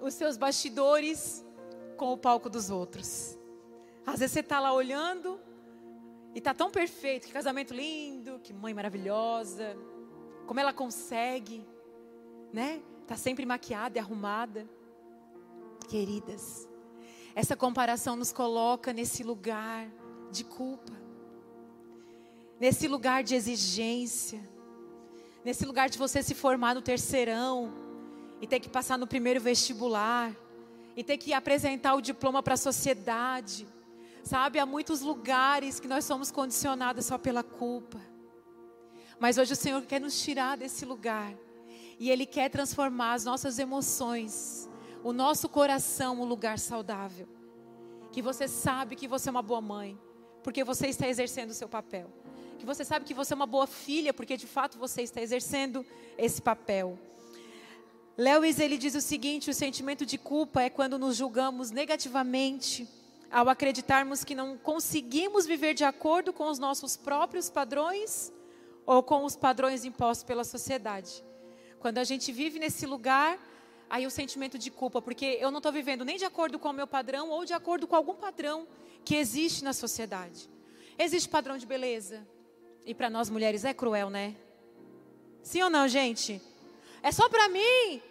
os 0.00 0.14
seus 0.14 0.36
bastidores 0.36 1.44
com 1.96 2.12
o 2.12 2.18
palco 2.18 2.50
dos 2.50 2.70
outros. 2.70 3.38
Às 4.06 4.20
vezes 4.20 4.32
você 4.32 4.40
está 4.40 4.58
lá 4.58 4.72
olhando 4.72 5.40
e 6.34 6.40
tá 6.40 6.52
tão 6.54 6.70
perfeito, 6.70 7.26
que 7.26 7.32
casamento 7.32 7.74
lindo, 7.74 8.40
que 8.40 8.52
mãe 8.52 8.74
maravilhosa, 8.74 9.76
como 10.46 10.58
ela 10.60 10.72
consegue, 10.72 11.66
né? 12.52 12.82
Tá 13.06 13.16
sempre 13.16 13.44
maquiada 13.46 13.98
e 13.98 14.00
arrumada. 14.00 14.68
Queridas, 15.88 16.68
essa 17.34 17.56
comparação 17.56 18.16
nos 18.16 18.32
coloca 18.32 18.92
nesse 18.92 19.22
lugar 19.22 19.90
de 20.30 20.44
culpa. 20.44 20.92
nesse 22.60 22.88
lugar 22.88 23.22
de 23.22 23.36
exigência, 23.36 24.40
nesse 25.44 25.64
lugar 25.64 25.88
de 25.88 25.98
você 25.98 26.22
se 26.22 26.34
formar 26.34 26.74
no 26.74 26.82
terceirão 26.82 27.72
e 28.40 28.46
ter 28.46 28.60
que 28.60 28.68
passar 28.68 28.98
no 28.98 29.06
primeiro 29.06 29.40
vestibular 29.40 30.34
e 30.96 31.04
ter 31.04 31.16
que 31.16 31.32
apresentar 31.32 31.94
o 31.94 32.00
diploma 32.00 32.42
para 32.42 32.54
a 32.54 32.56
sociedade. 32.56 33.66
Sabe, 34.22 34.58
há 34.58 34.66
muitos 34.66 35.00
lugares 35.00 35.80
que 35.80 35.88
nós 35.88 36.04
somos 36.04 36.30
condicionados 36.30 37.06
só 37.06 37.16
pela 37.16 37.42
culpa. 37.42 38.00
Mas 39.18 39.38
hoje 39.38 39.52
o 39.52 39.56
Senhor 39.56 39.82
quer 39.82 40.00
nos 40.00 40.20
tirar 40.20 40.56
desse 40.56 40.84
lugar. 40.84 41.32
E 41.98 42.10
Ele 42.10 42.26
quer 42.26 42.48
transformar 42.48 43.14
as 43.14 43.24
nossas 43.24 43.58
emoções, 43.58 44.68
o 45.02 45.12
nosso 45.12 45.48
coração, 45.48 46.20
um 46.20 46.24
lugar 46.24 46.58
saudável. 46.58 47.28
Que 48.12 48.22
você 48.22 48.46
sabe 48.46 48.96
que 48.96 49.08
você 49.08 49.28
é 49.28 49.32
uma 49.32 49.42
boa 49.42 49.60
mãe, 49.60 49.98
porque 50.42 50.62
você 50.62 50.88
está 50.88 51.08
exercendo 51.08 51.50
o 51.50 51.54
seu 51.54 51.68
papel 51.68 52.12
que 52.58 52.66
você 52.66 52.84
sabe 52.84 53.04
que 53.04 53.14
você 53.14 53.32
é 53.32 53.36
uma 53.36 53.46
boa 53.46 53.66
filha, 53.66 54.12
porque 54.12 54.36
de 54.36 54.46
fato 54.46 54.78
você 54.78 55.02
está 55.02 55.22
exercendo 55.22 55.86
esse 56.18 56.42
papel. 56.42 56.98
Lewis 58.16 58.58
ele 58.58 58.76
diz 58.76 58.94
o 58.94 59.00
seguinte: 59.00 59.48
o 59.48 59.54
sentimento 59.54 60.04
de 60.04 60.18
culpa 60.18 60.62
é 60.62 60.68
quando 60.68 60.98
nos 60.98 61.16
julgamos 61.16 61.70
negativamente 61.70 62.88
ao 63.30 63.48
acreditarmos 63.48 64.24
que 64.24 64.34
não 64.34 64.56
conseguimos 64.56 65.46
viver 65.46 65.74
de 65.74 65.84
acordo 65.84 66.32
com 66.32 66.48
os 66.48 66.58
nossos 66.58 66.96
próprios 66.96 67.48
padrões 67.48 68.32
ou 68.84 69.02
com 69.02 69.24
os 69.24 69.36
padrões 69.36 69.84
impostos 69.84 70.24
pela 70.24 70.44
sociedade. 70.44 71.22
Quando 71.78 71.98
a 71.98 72.04
gente 72.04 72.32
vive 72.32 72.58
nesse 72.58 72.86
lugar, 72.86 73.38
aí 73.88 74.06
o 74.06 74.10
sentimento 74.10 74.58
de 74.58 74.70
culpa, 74.70 75.00
porque 75.00 75.38
eu 75.40 75.50
não 75.50 75.58
estou 75.58 75.70
vivendo 75.70 76.04
nem 76.04 76.16
de 76.16 76.24
acordo 76.24 76.58
com 76.58 76.70
o 76.70 76.72
meu 76.72 76.86
padrão 76.86 77.30
ou 77.30 77.44
de 77.44 77.52
acordo 77.52 77.86
com 77.86 77.94
algum 77.94 78.14
padrão 78.14 78.66
que 79.04 79.14
existe 79.14 79.62
na 79.62 79.72
sociedade. 79.72 80.48
Existe 80.98 81.28
padrão 81.28 81.56
de 81.56 81.66
beleza, 81.66 82.26
e 82.88 82.94
para 82.94 83.10
nós 83.10 83.28
mulheres 83.28 83.66
é 83.66 83.74
cruel, 83.74 84.08
né? 84.08 84.34
Sim 85.42 85.62
ou 85.62 85.68
não, 85.68 85.86
gente? 85.86 86.40
É 87.02 87.12
só 87.12 87.28
para 87.28 87.46
mim. 87.50 88.02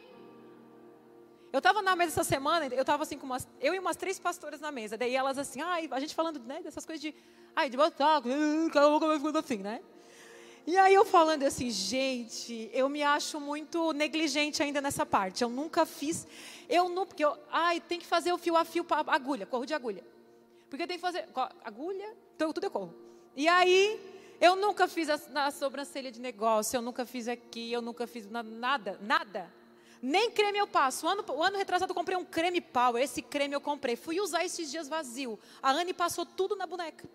Eu 1.51 1.57
estava 1.57 1.81
na 1.81 1.95
mesa 1.95 2.11
essa 2.11 2.23
semana, 2.23 2.67
eu 2.67 2.81
estava 2.81 3.01
assim 3.01 3.17
com 3.17 3.25
umas, 3.25 3.47
eu 3.59 3.73
e 3.73 3.79
umas 3.79 3.95
três 3.95 4.19
pastoras 4.19 4.61
na 4.61 4.71
mesa, 4.71 4.95
daí 4.95 5.15
elas 5.15 5.39
assim, 5.39 5.61
ai, 5.61 5.87
a 5.89 5.99
gente 5.99 6.13
falando, 6.13 6.39
né, 6.41 6.61
dessas 6.61 6.85
coisas 6.85 7.01
de, 7.01 7.15
ai, 7.55 7.71
de 7.71 7.77
botar, 7.77 8.21
cada 8.71 8.87
boca 8.89 9.07
vai 9.07 9.17
ficando 9.17 9.39
assim, 9.39 9.57
né? 9.57 9.81
E 10.67 10.77
aí 10.77 10.93
eu 10.93 11.03
falando 11.03 11.41
assim, 11.41 11.71
gente, 11.71 12.69
eu 12.71 12.87
me 12.87 13.01
acho 13.01 13.39
muito 13.39 13.93
negligente 13.93 14.61
ainda 14.61 14.79
nessa 14.79 15.05
parte. 15.05 15.41
Eu 15.41 15.49
nunca 15.49 15.87
fiz, 15.87 16.27
eu 16.69 16.87
não, 16.87 17.07
porque 17.07 17.25
eu, 17.25 17.35
ai, 17.49 17.79
tem 17.79 17.97
que 17.97 18.05
fazer 18.05 18.31
o 18.31 18.37
fio 18.37 18.55
a 18.55 18.63
fio 18.63 18.85
agulha, 19.07 19.47
corro 19.47 19.65
de 19.65 19.73
agulha. 19.73 20.03
Porque 20.69 20.85
tem 20.85 20.97
que 20.97 21.01
fazer 21.01 21.27
agulha, 21.63 22.13
então 22.35 22.53
tudo 22.53 22.65
eu 22.65 22.71
corro. 22.71 22.93
E 23.35 23.47
aí 23.47 24.16
eu 24.39 24.55
nunca 24.55 24.87
fiz 24.87 25.09
a, 25.09 25.17
na 25.29 25.51
sobrancelha 25.51 26.11
de 26.11 26.21
negócio, 26.21 26.77
eu 26.77 26.81
nunca 26.81 27.05
fiz 27.05 27.27
aqui, 27.27 27.71
eu 27.71 27.81
nunca 27.81 28.05
fiz 28.05 28.27
nada, 28.29 28.97
nada. 29.01 29.51
Nem 30.01 30.29
creme 30.29 30.59
eu 30.59 30.67
passo. 30.67 31.05
O 31.05 31.09
ano, 31.09 31.25
o 31.27 31.43
ano 31.43 31.57
retrasado 31.57 31.91
eu 31.91 31.95
comprei 31.95 32.15
um 32.17 32.25
creme 32.25 32.61
pau. 32.61 32.97
Esse 32.97 33.21
creme 33.21 33.55
eu 33.55 33.61
comprei. 33.61 33.95
Fui 33.95 34.19
usar 34.19 34.45
esses 34.45 34.69
dias 34.69 34.87
vazio. 34.87 35.39
A 35.61 35.71
Anne 35.71 35.93
passou 35.93 36.25
tudo 36.25 36.55
na 36.55 36.67
boneca. 36.67 37.09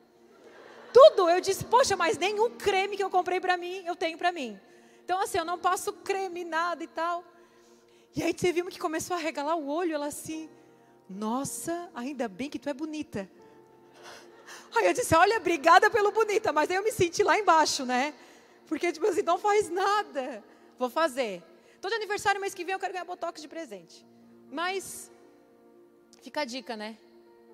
Tudo. 0.92 1.28
Eu 1.30 1.40
disse, 1.40 1.64
poxa, 1.64 1.96
mas 1.96 2.18
nenhum 2.18 2.50
creme 2.50 2.96
que 2.96 3.04
eu 3.04 3.10
comprei 3.10 3.40
para 3.40 3.56
mim, 3.56 3.82
eu 3.86 3.94
tenho 3.94 4.18
para 4.18 4.32
mim. 4.32 4.58
Então, 5.04 5.20
assim, 5.20 5.38
eu 5.38 5.44
não 5.44 5.58
passo 5.58 5.92
creme, 5.92 6.44
nada 6.44 6.82
e 6.82 6.86
tal. 6.88 7.24
E 8.14 8.22
aí 8.22 8.34
você 8.36 8.52
viu 8.52 8.66
que 8.66 8.78
começou 8.78 9.16
a 9.16 9.18
regalar 9.18 9.56
o 9.56 9.68
olho, 9.68 9.94
ela 9.94 10.06
assim, 10.06 10.50
nossa, 11.08 11.90
ainda 11.94 12.28
bem 12.28 12.50
que 12.50 12.58
tu 12.58 12.68
é 12.68 12.74
bonita. 12.74 13.30
Aí 14.74 14.86
eu 14.86 14.92
disse, 14.92 15.14
olha, 15.14 15.36
obrigada 15.36 15.90
pelo 15.90 16.10
bonita, 16.12 16.52
mas 16.52 16.70
aí 16.70 16.76
eu 16.76 16.82
me 16.82 16.92
senti 16.92 17.22
lá 17.22 17.38
embaixo, 17.38 17.84
né? 17.84 18.14
Porque, 18.66 18.90
tipo 18.92 19.06
assim, 19.06 19.22
não 19.22 19.38
faz 19.38 19.68
nada. 19.68 20.42
Vou 20.78 20.88
fazer. 20.88 21.42
Todo 21.80 21.92
aniversário, 21.94 22.40
mês 22.40 22.54
que 22.54 22.64
vem, 22.64 22.72
eu 22.72 22.78
quero 22.78 22.92
ganhar 22.92 23.04
botox 23.04 23.40
de 23.40 23.48
presente. 23.48 24.06
Mas, 24.50 25.10
fica 26.22 26.42
a 26.42 26.44
dica, 26.44 26.76
né? 26.76 26.96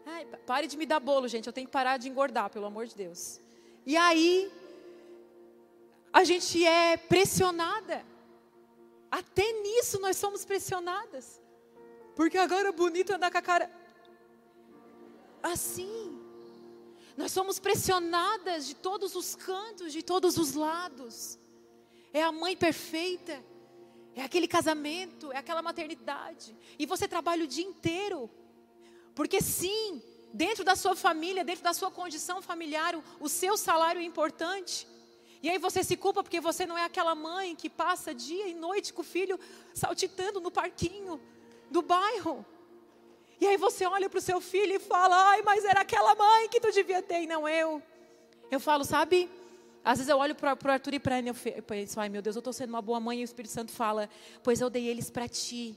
Ai, 0.07 0.27
pare 0.47 0.67
de 0.67 0.77
me 0.77 0.87
dar 0.87 1.01
bolo, 1.01 1.29
gente. 1.29 1.47
Eu 1.47 1.53
tenho 1.53 1.67
que 1.67 1.73
parar 1.73 1.97
de 1.97 2.09
engordar, 2.09 2.51
pelo 2.51 2.67
amor 2.67 2.87
de 2.87 2.95
Deus. 2.95 3.41
E 3.85 3.97
aí, 3.97 4.51
a 6.13 6.25
gente 6.25 6.65
é 6.65 6.97
pressionada. 6.97 8.05
Até 9.11 9.53
nisso 9.53 10.01
nós 10.01 10.17
somos 10.17 10.45
pressionadas. 10.45 11.41
Porque 12.15 12.39
agora 12.39 12.73
bonito 12.73 13.13
andar 13.13 13.31
com 13.31 13.39
a 13.39 13.43
cara 13.43 13.71
assim. 15.43 16.18
Nós 17.19 17.33
somos 17.33 17.59
pressionadas 17.59 18.65
de 18.65 18.77
todos 18.77 19.17
os 19.17 19.35
cantos, 19.35 19.93
de 19.93 20.05
todos 20.05 20.39
os 20.39 20.55
lados. 20.55 21.37
É 22.13 22.23
a 22.23 22.31
mãe 22.31 22.57
perfeita, 22.57 23.45
é 24.15 24.23
aquele 24.23 24.47
casamento, 24.47 25.33
é 25.33 25.37
aquela 25.37 25.61
maternidade. 25.61 26.57
E 26.79 26.87
você 26.87 27.09
trabalha 27.09 27.43
o 27.43 27.49
dia 27.49 27.65
inteiro. 27.65 28.31
Porque 29.17 29.41
sim, 29.41 30.01
dentro 30.33 30.63
da 30.63 30.77
sua 30.77 30.95
família, 30.95 31.45
dentro 31.45 31.65
da 31.65 31.73
sua 31.73 31.91
condição 31.91 32.41
familiar, 32.41 32.95
o, 33.19 33.29
seu 33.29 33.57
salário 33.57 34.01
é 34.01 34.05
importante. 34.05 34.87
E 35.43 35.51
aí 35.51 35.59
você 35.59 35.83
se 35.83 35.97
culpa 35.97 36.23
porque 36.23 36.41
você 36.41 36.67
não 36.67 36.79
é 36.79 36.85
aquela 36.85 37.17
mãe 37.17 37.57
que 37.57 37.69
passa 37.69 38.15
dia 38.15 38.47
e 38.47 38.55
noite 38.55 38.93
com 38.93 39.01
o 39.03 39.05
filho 39.05 39.41
saltitando 39.75 40.41
no 40.41 40.53
parquinho 40.53 41.21
do 41.69 41.83
bairro. 41.83 42.47
E 43.41 43.47
aí 43.47 43.57
você 43.57 43.87
olha 43.87 44.09
para 44.09 44.19
o 44.19 44.23
seu 44.23 44.41
filho 44.41 44.75
e 44.75 44.79
fala: 44.79 45.31
ai, 45.31 45.43
mas 45.43 45.65
era 45.65 45.81
aquela 45.81 46.15
mãe 46.15 46.49
que 46.49 46.61
tu 46.61 46.73
devia 46.73 47.03
ter 47.03 47.23
e 47.23 47.27
não 47.27 47.49
eu. 47.49 47.83
Eu 48.51 48.59
falo, 48.59 48.85
sabe? 48.85 49.31
Às 49.85 49.99
vezes 49.99 50.11
eu 50.11 50.19
olho 50.19 50.35
para 50.35 50.55
o 50.55 50.71
Arthur 50.71 50.95
e 50.95 50.99
para 50.99 51.19
ele 51.19 51.31
e 51.31 51.63
penso: 51.63 52.01
ai 52.01 52.09
meu 52.09 52.21
Deus, 52.21 52.37
eu 52.37 52.41
estou 52.41 52.53
sendo 52.53 52.71
uma 52.71 52.83
boa 52.83 52.99
mãe. 52.99 53.21
E 53.21 53.23
o 53.23 53.25
Espírito 53.25 53.53
Santo 53.53 53.73
fala: 53.73 54.09
pois 54.43 54.61
eu 54.61 54.69
dei 54.69 54.87
eles 54.87 55.11
para 55.11 55.29
ti. 55.29 55.77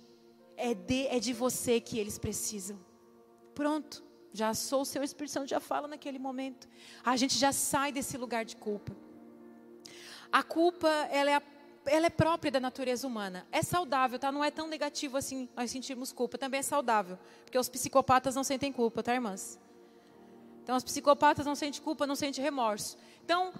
É 0.57 0.73
de, 0.73 1.07
é 1.07 1.19
de 1.19 1.33
você 1.33 1.79
que 1.79 1.97
eles 1.97 2.17
precisam. 2.19 2.79
Pronto, 3.55 4.03
já 4.33 4.53
sou 4.53 4.81
o 4.81 4.85
seu 4.85 5.03
Espírito 5.03 5.31
Santo, 5.31 5.49
já 5.49 5.59
fala 5.59 5.87
naquele 5.87 6.19
momento. 6.19 6.67
A 7.03 7.15
gente 7.15 7.37
já 7.37 7.51
sai 7.51 7.91
desse 7.91 8.17
lugar 8.17 8.45
de 8.45 8.55
culpa. 8.55 8.95
A 10.31 10.43
culpa, 10.43 10.87
ela 11.11 11.29
é 11.29 11.35
a 11.35 11.41
ela 11.85 12.05
é 12.05 12.09
própria 12.09 12.51
da 12.51 12.59
natureza 12.59 13.07
humana. 13.07 13.45
É 13.51 13.61
saudável, 13.61 14.19
tá? 14.19 14.31
Não 14.31 14.43
é 14.43 14.51
tão 14.51 14.67
negativo 14.67 15.17
assim 15.17 15.49
nós 15.55 15.71
sentirmos 15.71 16.11
culpa. 16.11 16.37
Também 16.37 16.59
é 16.59 16.63
saudável. 16.63 17.17
Porque 17.43 17.57
os 17.57 17.69
psicopatas 17.69 18.35
não 18.35 18.43
sentem 18.43 18.71
culpa, 18.71 19.01
tá, 19.01 19.13
irmãs? 19.13 19.59
Então, 20.63 20.75
os 20.75 20.83
psicopatas 20.83 21.45
não 21.45 21.55
sentem 21.55 21.81
culpa, 21.81 22.05
não 22.05 22.15
sentem 22.15 22.43
remorso. 22.43 22.97
Então, 23.23 23.53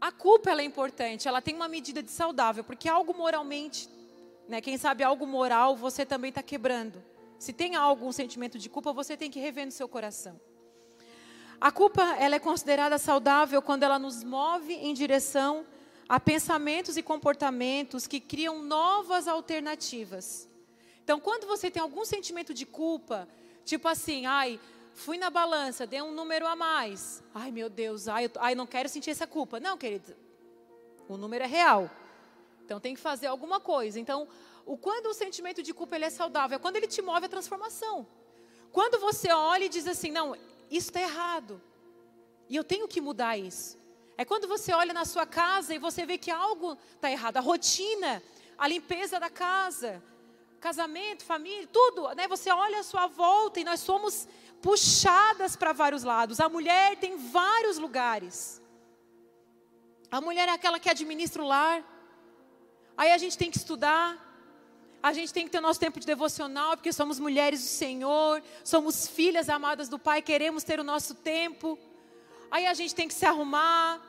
a 0.00 0.12
culpa 0.12 0.50
ela 0.50 0.60
é 0.60 0.64
importante. 0.64 1.26
Ela 1.26 1.42
tem 1.42 1.54
uma 1.54 1.68
medida 1.68 2.02
de 2.02 2.10
saudável. 2.10 2.62
Porque 2.62 2.88
algo 2.88 3.12
moralmente, 3.12 3.88
né? 4.48 4.60
Quem 4.60 4.78
sabe 4.78 5.02
algo 5.02 5.26
moral 5.26 5.76
você 5.76 6.06
também 6.06 6.28
está 6.28 6.42
quebrando. 6.42 7.02
Se 7.38 7.52
tem 7.52 7.74
algum 7.74 8.12
sentimento 8.12 8.58
de 8.58 8.68
culpa, 8.68 8.92
você 8.92 9.16
tem 9.16 9.30
que 9.30 9.40
rever 9.40 9.66
no 9.66 9.72
seu 9.72 9.88
coração. 9.88 10.40
A 11.60 11.72
culpa 11.72 12.02
ela 12.18 12.36
é 12.36 12.38
considerada 12.38 12.98
saudável 12.98 13.60
quando 13.60 13.82
ela 13.82 13.98
nos 13.98 14.22
move 14.22 14.72
em 14.74 14.94
direção 14.94 15.66
Há 16.08 16.18
pensamentos 16.18 16.96
e 16.96 17.02
comportamentos 17.02 18.06
que 18.06 18.18
criam 18.18 18.62
novas 18.62 19.28
alternativas. 19.28 20.48
Então, 21.04 21.20
quando 21.20 21.46
você 21.46 21.70
tem 21.70 21.82
algum 21.82 22.04
sentimento 22.04 22.54
de 22.54 22.64
culpa, 22.64 23.28
tipo 23.64 23.86
assim, 23.86 24.24
ai, 24.24 24.58
fui 24.94 25.18
na 25.18 25.28
balança, 25.28 25.86
dei 25.86 26.00
um 26.00 26.12
número 26.12 26.46
a 26.46 26.56
mais. 26.56 27.22
Ai, 27.34 27.50
meu 27.50 27.68
Deus, 27.68 28.08
ai, 28.08 28.24
eu, 28.24 28.30
ai, 28.36 28.54
não 28.54 28.66
quero 28.66 28.88
sentir 28.88 29.10
essa 29.10 29.26
culpa. 29.26 29.60
Não, 29.60 29.76
querido, 29.76 30.16
o 31.08 31.16
número 31.16 31.44
é 31.44 31.46
real. 31.46 31.90
Então, 32.64 32.80
tem 32.80 32.94
que 32.94 33.00
fazer 33.00 33.26
alguma 33.26 33.60
coisa. 33.60 34.00
Então, 34.00 34.26
o, 34.64 34.76
quando 34.76 35.06
o 35.06 35.14
sentimento 35.14 35.62
de 35.62 35.72
culpa 35.72 35.96
ele 35.96 36.04
é 36.06 36.10
saudável, 36.10 36.56
é 36.56 36.58
quando 36.58 36.76
ele 36.76 36.86
te 36.86 37.00
move 37.00 37.24
a 37.26 37.28
transformação. 37.28 38.06
Quando 38.72 38.98
você 38.98 39.30
olha 39.30 39.64
e 39.64 39.68
diz 39.68 39.86
assim, 39.86 40.10
não, 40.10 40.34
isso 40.70 40.88
está 40.88 41.00
errado. 41.00 41.60
E 42.48 42.56
eu 42.56 42.64
tenho 42.64 42.88
que 42.88 43.00
mudar 43.00 43.38
isso. 43.38 43.77
É 44.20 44.24
quando 44.24 44.48
você 44.48 44.72
olha 44.72 44.92
na 44.92 45.04
sua 45.04 45.24
casa 45.24 45.72
e 45.72 45.78
você 45.78 46.04
vê 46.04 46.18
que 46.18 46.28
algo 46.28 46.76
está 46.96 47.08
errado. 47.08 47.36
A 47.36 47.40
rotina, 47.40 48.20
a 48.58 48.66
limpeza 48.66 49.20
da 49.20 49.30
casa, 49.30 50.02
casamento, 50.58 51.24
família, 51.24 51.68
tudo. 51.72 52.08
Né? 52.16 52.26
Você 52.26 52.50
olha 52.50 52.80
à 52.80 52.82
sua 52.82 53.06
volta 53.06 53.60
e 53.60 53.64
nós 53.64 53.78
somos 53.78 54.26
puxadas 54.60 55.54
para 55.54 55.72
vários 55.72 56.02
lados. 56.02 56.40
A 56.40 56.48
mulher 56.48 56.96
tem 56.96 57.16
vários 57.16 57.78
lugares. 57.78 58.60
A 60.10 60.20
mulher 60.20 60.48
é 60.48 60.52
aquela 60.52 60.80
que 60.80 60.90
administra 60.90 61.40
o 61.40 61.46
lar. 61.46 61.84
Aí 62.96 63.12
a 63.12 63.18
gente 63.18 63.38
tem 63.38 63.52
que 63.52 63.56
estudar. 63.56 64.18
A 65.00 65.12
gente 65.12 65.32
tem 65.32 65.44
que 65.44 65.50
ter 65.52 65.60
nosso 65.60 65.78
tempo 65.78 66.00
de 66.00 66.06
devocional, 66.06 66.76
porque 66.76 66.92
somos 66.92 67.20
mulheres 67.20 67.60
do 67.60 67.68
Senhor, 67.68 68.42
somos 68.64 69.06
filhas 69.06 69.48
amadas 69.48 69.88
do 69.88 69.96
Pai, 69.96 70.20
queremos 70.20 70.64
ter 70.64 70.80
o 70.80 70.82
nosso 70.82 71.14
tempo. 71.14 71.78
Aí 72.50 72.66
a 72.66 72.74
gente 72.74 72.96
tem 72.96 73.06
que 73.06 73.14
se 73.14 73.24
arrumar, 73.24 74.00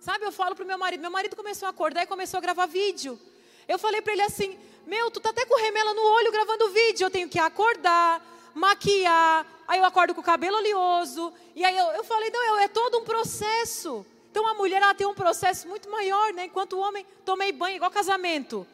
Sabe, 0.00 0.24
eu 0.24 0.32
falo 0.32 0.54
pro 0.54 0.64
meu 0.64 0.78
marido, 0.78 1.00
meu 1.00 1.10
marido 1.10 1.34
começou 1.34 1.66
a 1.66 1.70
acordar 1.70 2.04
e 2.04 2.06
começou 2.06 2.38
a 2.38 2.40
gravar 2.40 2.66
vídeo. 2.66 3.18
Eu 3.66 3.78
falei 3.78 4.00
para 4.00 4.12
ele 4.12 4.22
assim: 4.22 4.58
"Meu, 4.86 5.10
tu 5.10 5.20
tá 5.20 5.30
até 5.30 5.44
com 5.44 5.56
remela 5.56 5.92
no 5.92 6.02
olho 6.02 6.30
gravando 6.30 6.70
vídeo, 6.70 7.04
eu 7.04 7.10
tenho 7.10 7.28
que 7.28 7.38
acordar, 7.38 8.24
maquiar, 8.54 9.44
aí 9.66 9.78
eu 9.78 9.84
acordo 9.84 10.14
com 10.14 10.20
o 10.20 10.24
cabelo 10.24 10.56
oleoso". 10.56 11.32
E 11.54 11.64
aí 11.64 11.76
eu, 11.76 11.86
eu 11.92 12.04
falei: 12.04 12.30
"Não, 12.30 12.58
é 12.60 12.68
todo 12.68 12.98
um 12.98 13.04
processo". 13.04 14.06
Então 14.30 14.46
a 14.46 14.54
mulher 14.54 14.80
ela 14.80 14.94
tem 14.94 15.06
um 15.06 15.14
processo 15.14 15.66
muito 15.66 15.90
maior, 15.90 16.32
né? 16.32 16.44
Enquanto 16.44 16.74
o 16.74 16.78
homem 16.78 17.04
tomei 17.24 17.50
banho, 17.50 17.76
igual 17.76 17.90
casamento. 17.90 18.66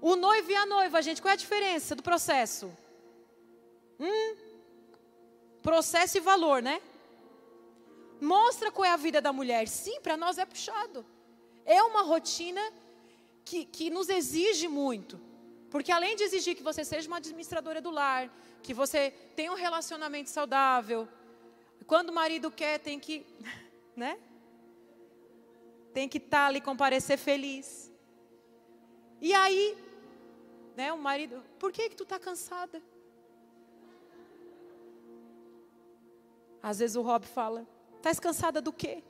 O 0.00 0.16
noivo 0.16 0.50
e 0.50 0.56
a 0.56 0.64
noiva, 0.64 1.02
gente, 1.02 1.20
qual 1.20 1.30
é 1.30 1.34
a 1.34 1.36
diferença 1.36 1.94
do 1.94 2.02
processo? 2.02 2.72
Hum? 4.00 4.36
Processo 5.62 6.16
e 6.16 6.20
valor, 6.20 6.62
né? 6.62 6.80
Mostra 8.20 8.70
qual 8.70 8.84
é 8.84 8.90
a 8.90 8.96
vida 8.96 9.20
da 9.20 9.32
mulher. 9.32 9.68
Sim, 9.68 10.00
para 10.00 10.16
nós 10.16 10.38
é 10.38 10.44
puxado. 10.44 11.04
É 11.64 11.82
uma 11.82 12.02
rotina 12.02 12.60
que, 13.44 13.64
que 13.64 13.90
nos 13.90 14.08
exige 14.08 14.68
muito. 14.68 15.20
Porque 15.70 15.92
além 15.92 16.16
de 16.16 16.24
exigir 16.24 16.56
que 16.56 16.62
você 16.62 16.84
seja 16.84 17.06
uma 17.08 17.18
administradora 17.18 17.80
do 17.80 17.90
lar, 17.90 18.30
que 18.62 18.72
você 18.72 19.10
tenha 19.36 19.52
um 19.52 19.56
relacionamento 19.56 20.30
saudável, 20.30 21.06
quando 21.86 22.10
o 22.10 22.12
marido 22.12 22.50
quer, 22.50 22.78
tem 22.78 22.98
que, 22.98 23.26
né? 23.94 24.18
Tem 25.92 26.08
que 26.08 26.18
estar 26.18 26.38
tá 26.38 26.46
ali, 26.46 26.60
comparecer 26.60 27.18
feliz. 27.18 27.92
E 29.20 29.34
aí, 29.34 29.76
né, 30.76 30.92
o 30.92 30.98
marido, 30.98 31.42
por 31.58 31.72
que 31.72 31.88
que 31.88 31.96
tu 31.96 32.04
está 32.04 32.18
cansada? 32.18 32.82
Às 36.62 36.78
vezes 36.78 36.96
o 36.96 37.02
Rob 37.02 37.26
fala, 37.26 37.66
estás 37.98 38.18
cansada 38.18 38.60
do 38.60 38.72
quê? 38.72 39.02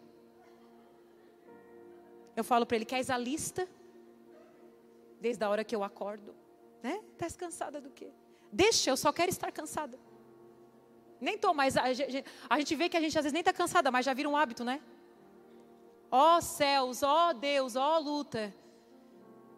Eu 2.37 2.45
falo 2.45 2.64
para 2.66 2.76
ele, 2.76 2.85
queres 2.85 3.11
a 3.11 3.18
lista? 3.18 3.68
Desde 5.21 5.42
a 5.45 5.49
hora 5.49 5.64
que 5.64 5.75
eu 5.75 5.83
acordo. 5.83 6.35
Né? 6.83 7.00
Estás 7.12 7.37
cansada 7.37 7.80
do 7.80 7.90
quê? 7.90 8.11
Deixa, 8.52 8.90
eu 8.90 8.97
só 8.97 9.12
quero 9.12 9.30
estar 9.30 9.50
cansada. 9.52 9.99
Nem 11.21 11.35
estou, 11.35 11.52
mas 11.52 11.76
a 11.76 11.92
gente, 11.92 12.25
a 12.49 12.59
gente 12.59 12.76
vê 12.76 12.88
que 12.88 12.97
a 12.97 13.00
gente 13.00 13.18
às 13.18 13.25
vezes 13.25 13.33
nem 13.33 13.40
está 13.40 13.52
cansada, 13.52 13.90
mas 13.90 14.07
já 14.07 14.14
vira 14.14 14.28
um 14.28 14.37
hábito, 14.37 14.64
né? 14.64 14.80
Ó 16.11 16.37
oh, 16.37 16.40
céus, 16.40 17.02
ó 17.02 17.30
oh, 17.30 17.35
Deus, 17.35 17.76
ó 17.76 17.97
oh, 17.97 18.00
luta. 18.00 18.54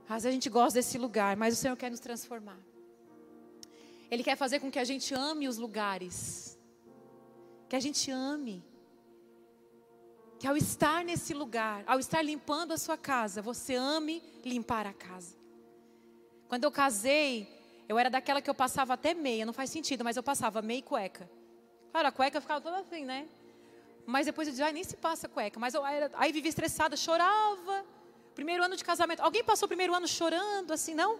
Às 0.08 0.24
vezes 0.24 0.26
a 0.26 0.32
gente 0.32 0.48
gosta 0.48 0.78
desse 0.78 0.98
lugar, 0.98 1.36
mas 1.36 1.54
o 1.54 1.56
Senhor 1.56 1.76
quer 1.76 1.90
nos 1.90 2.00
transformar. 2.00 2.58
Ele 4.10 4.24
quer 4.24 4.36
fazer 4.36 4.58
com 4.58 4.70
que 4.70 4.78
a 4.78 4.84
gente 4.84 5.14
ame 5.14 5.46
os 5.46 5.56
lugares. 5.56 6.58
Que 7.68 7.76
a 7.76 7.80
gente 7.80 8.10
ame. 8.10 8.64
Que 10.40 10.46
ao 10.48 10.56
estar 10.56 11.04
nesse 11.04 11.34
lugar, 11.34 11.84
ao 11.86 11.98
estar 12.00 12.22
limpando 12.22 12.72
a 12.72 12.78
sua 12.78 12.96
casa, 12.96 13.42
você 13.42 13.74
ame 13.74 14.22
limpar 14.42 14.86
a 14.86 14.92
casa. 14.94 15.36
Quando 16.48 16.64
eu 16.64 16.70
casei, 16.70 17.46
eu 17.86 17.98
era 17.98 18.08
daquela 18.08 18.40
que 18.40 18.48
eu 18.48 18.54
passava 18.54 18.94
até 18.94 19.12
meia, 19.12 19.44
não 19.44 19.52
faz 19.52 19.68
sentido, 19.68 20.02
mas 20.02 20.16
eu 20.16 20.22
passava 20.22 20.62
meia 20.62 20.78
e 20.78 20.82
cueca. 20.82 21.30
Claro, 21.92 22.08
a 22.08 22.10
cueca 22.10 22.40
ficava 22.40 22.58
toda 22.58 22.78
assim, 22.78 23.04
né? 23.04 23.28
Mas 24.06 24.24
depois 24.24 24.48
eu 24.48 24.52
dizia, 24.52 24.64
ai, 24.64 24.72
nem 24.72 24.82
se 24.82 24.96
passa 24.96 25.28
cueca. 25.28 25.60
Mas 25.60 25.74
eu 25.74 25.84
era, 25.84 26.10
aí 26.14 26.32
vivia 26.32 26.48
estressada, 26.48 26.96
chorava. 26.96 27.84
Primeiro 28.34 28.64
ano 28.64 28.76
de 28.76 28.82
casamento. 28.82 29.20
Alguém 29.20 29.44
passou 29.44 29.66
o 29.66 29.68
primeiro 29.68 29.94
ano 29.94 30.08
chorando 30.08 30.72
assim, 30.72 30.94
não? 30.94 31.18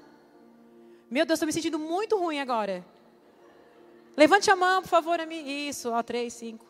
Meu 1.11 1.27
Deus, 1.27 1.37
estou 1.37 1.47
me 1.47 1.53
sentindo 1.53 1.79
muito 1.79 2.17
ruim 2.17 2.41
agora. 2.41 2.83
Levante 4.17 4.51
a 4.51 4.57
mão, 4.57 4.81
por 4.81 4.89
favor, 4.89 5.21
a 5.21 5.27
mim. 5.27 5.47
Isso, 5.69 5.91
ó, 5.91 6.03
três, 6.03 6.33
cinco. 6.33 6.70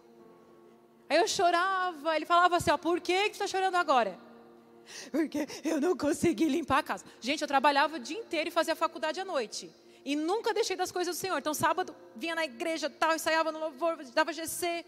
Aí 1.10 1.18
eu 1.18 1.26
chorava. 1.26 2.14
Ele 2.14 2.24
falava 2.24 2.56
assim, 2.56 2.70
ó, 2.70 2.78
por 2.78 3.00
que, 3.00 3.30
que 3.30 3.36
você 3.36 3.44
está 3.44 3.46
chorando 3.48 3.74
agora? 3.74 4.16
porque 5.10 5.46
eu 5.64 5.80
não 5.80 5.96
consegui 5.96 6.46
limpar 6.46 6.78
a 6.78 6.82
casa. 6.82 7.04
Gente, 7.20 7.42
eu 7.42 7.48
trabalhava 7.48 7.96
o 7.96 7.98
dia 7.98 8.18
inteiro 8.18 8.48
e 8.48 8.52
fazia 8.52 8.76
faculdade 8.76 9.20
à 9.20 9.24
noite. 9.24 9.70
E 10.04 10.16
nunca 10.16 10.54
deixei 10.54 10.76
das 10.76 10.90
coisas 10.90 11.16
do 11.16 11.18
Senhor. 11.18 11.36
Então, 11.38 11.52
sábado, 11.52 11.94
vinha 12.16 12.34
na 12.34 12.44
igreja, 12.44 12.88
tal, 12.88 13.14
ensaiava 13.14 13.52
no 13.52 13.58
louvor, 13.58 13.98
dava 14.14 14.32
GC. 14.32 14.84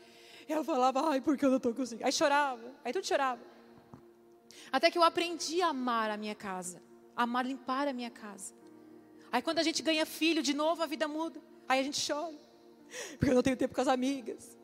Eu 0.48 0.64
falava, 0.64 1.10
ai, 1.10 1.20
porque 1.20 1.44
eu 1.44 1.50
não 1.50 1.56
estou 1.58 1.74
conseguindo. 1.74 2.06
Aí 2.06 2.12
chorava, 2.12 2.72
aí 2.84 2.92
tudo 2.92 3.06
chorava. 3.06 3.40
Até 4.70 4.90
que 4.90 4.98
eu 4.98 5.02
aprendi 5.02 5.60
a 5.60 5.68
amar 5.68 6.10
a 6.10 6.16
minha 6.16 6.34
casa, 6.34 6.82
amar 7.14 7.44
limpar 7.44 7.88
a 7.88 7.92
minha 7.92 8.10
casa. 8.10 8.54
Aí 9.30 9.42
quando 9.42 9.58
a 9.58 9.62
gente 9.62 9.82
ganha 9.82 10.06
filho, 10.06 10.42
de 10.42 10.54
novo 10.54 10.82
a 10.82 10.86
vida 10.86 11.06
muda. 11.06 11.40
Aí 11.68 11.80
a 11.80 11.82
gente 11.82 12.00
chora. 12.06 12.34
Porque 13.18 13.30
eu 13.30 13.34
não 13.34 13.42
tenho 13.42 13.56
tempo 13.56 13.74
com 13.74 13.80
as 13.80 13.88
amigas. 13.88 14.56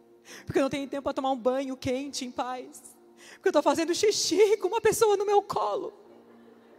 Porque 0.44 0.58
eu 0.58 0.62
não 0.62 0.70
tenho 0.70 0.88
tempo 0.88 1.02
para 1.02 1.14
tomar 1.14 1.30
um 1.30 1.36
banho 1.38 1.76
quente, 1.76 2.24
em 2.24 2.30
paz. 2.30 2.96
Porque 3.34 3.48
eu 3.48 3.50
estou 3.50 3.62
fazendo 3.62 3.94
xixi 3.94 4.56
com 4.58 4.68
uma 4.68 4.80
pessoa 4.80 5.16
no 5.16 5.26
meu 5.26 5.42
colo. 5.42 5.92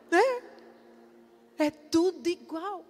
Né? 0.09 0.43
É 1.57 1.69
tudo 1.69 2.27
igual. 2.27 2.85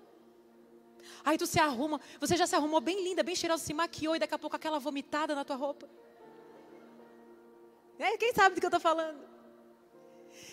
Aí 1.24 1.38
tu 1.38 1.46
se 1.46 1.60
arruma, 1.60 2.00
você 2.20 2.38
já 2.38 2.48
se 2.48 2.56
arrumou 2.56 2.80
bem 2.80 3.04
linda, 3.04 3.24
bem 3.24 3.36
cheirosa, 3.36 3.64
se 3.64 3.74
maquiou 3.74 4.16
e 4.16 4.20
daqui 4.20 4.34
a 4.34 4.40
pouco 4.40 4.56
aquela 4.56 4.80
vomitada 4.80 5.36
na 5.36 5.44
tua 5.44 5.56
roupa. 5.56 5.90
É, 7.98 8.16
quem 8.18 8.34
sabe 8.34 8.56
do 8.56 8.62
que 8.62 8.66
eu 8.66 8.70
estou 8.70 8.80
falando? 8.80 9.20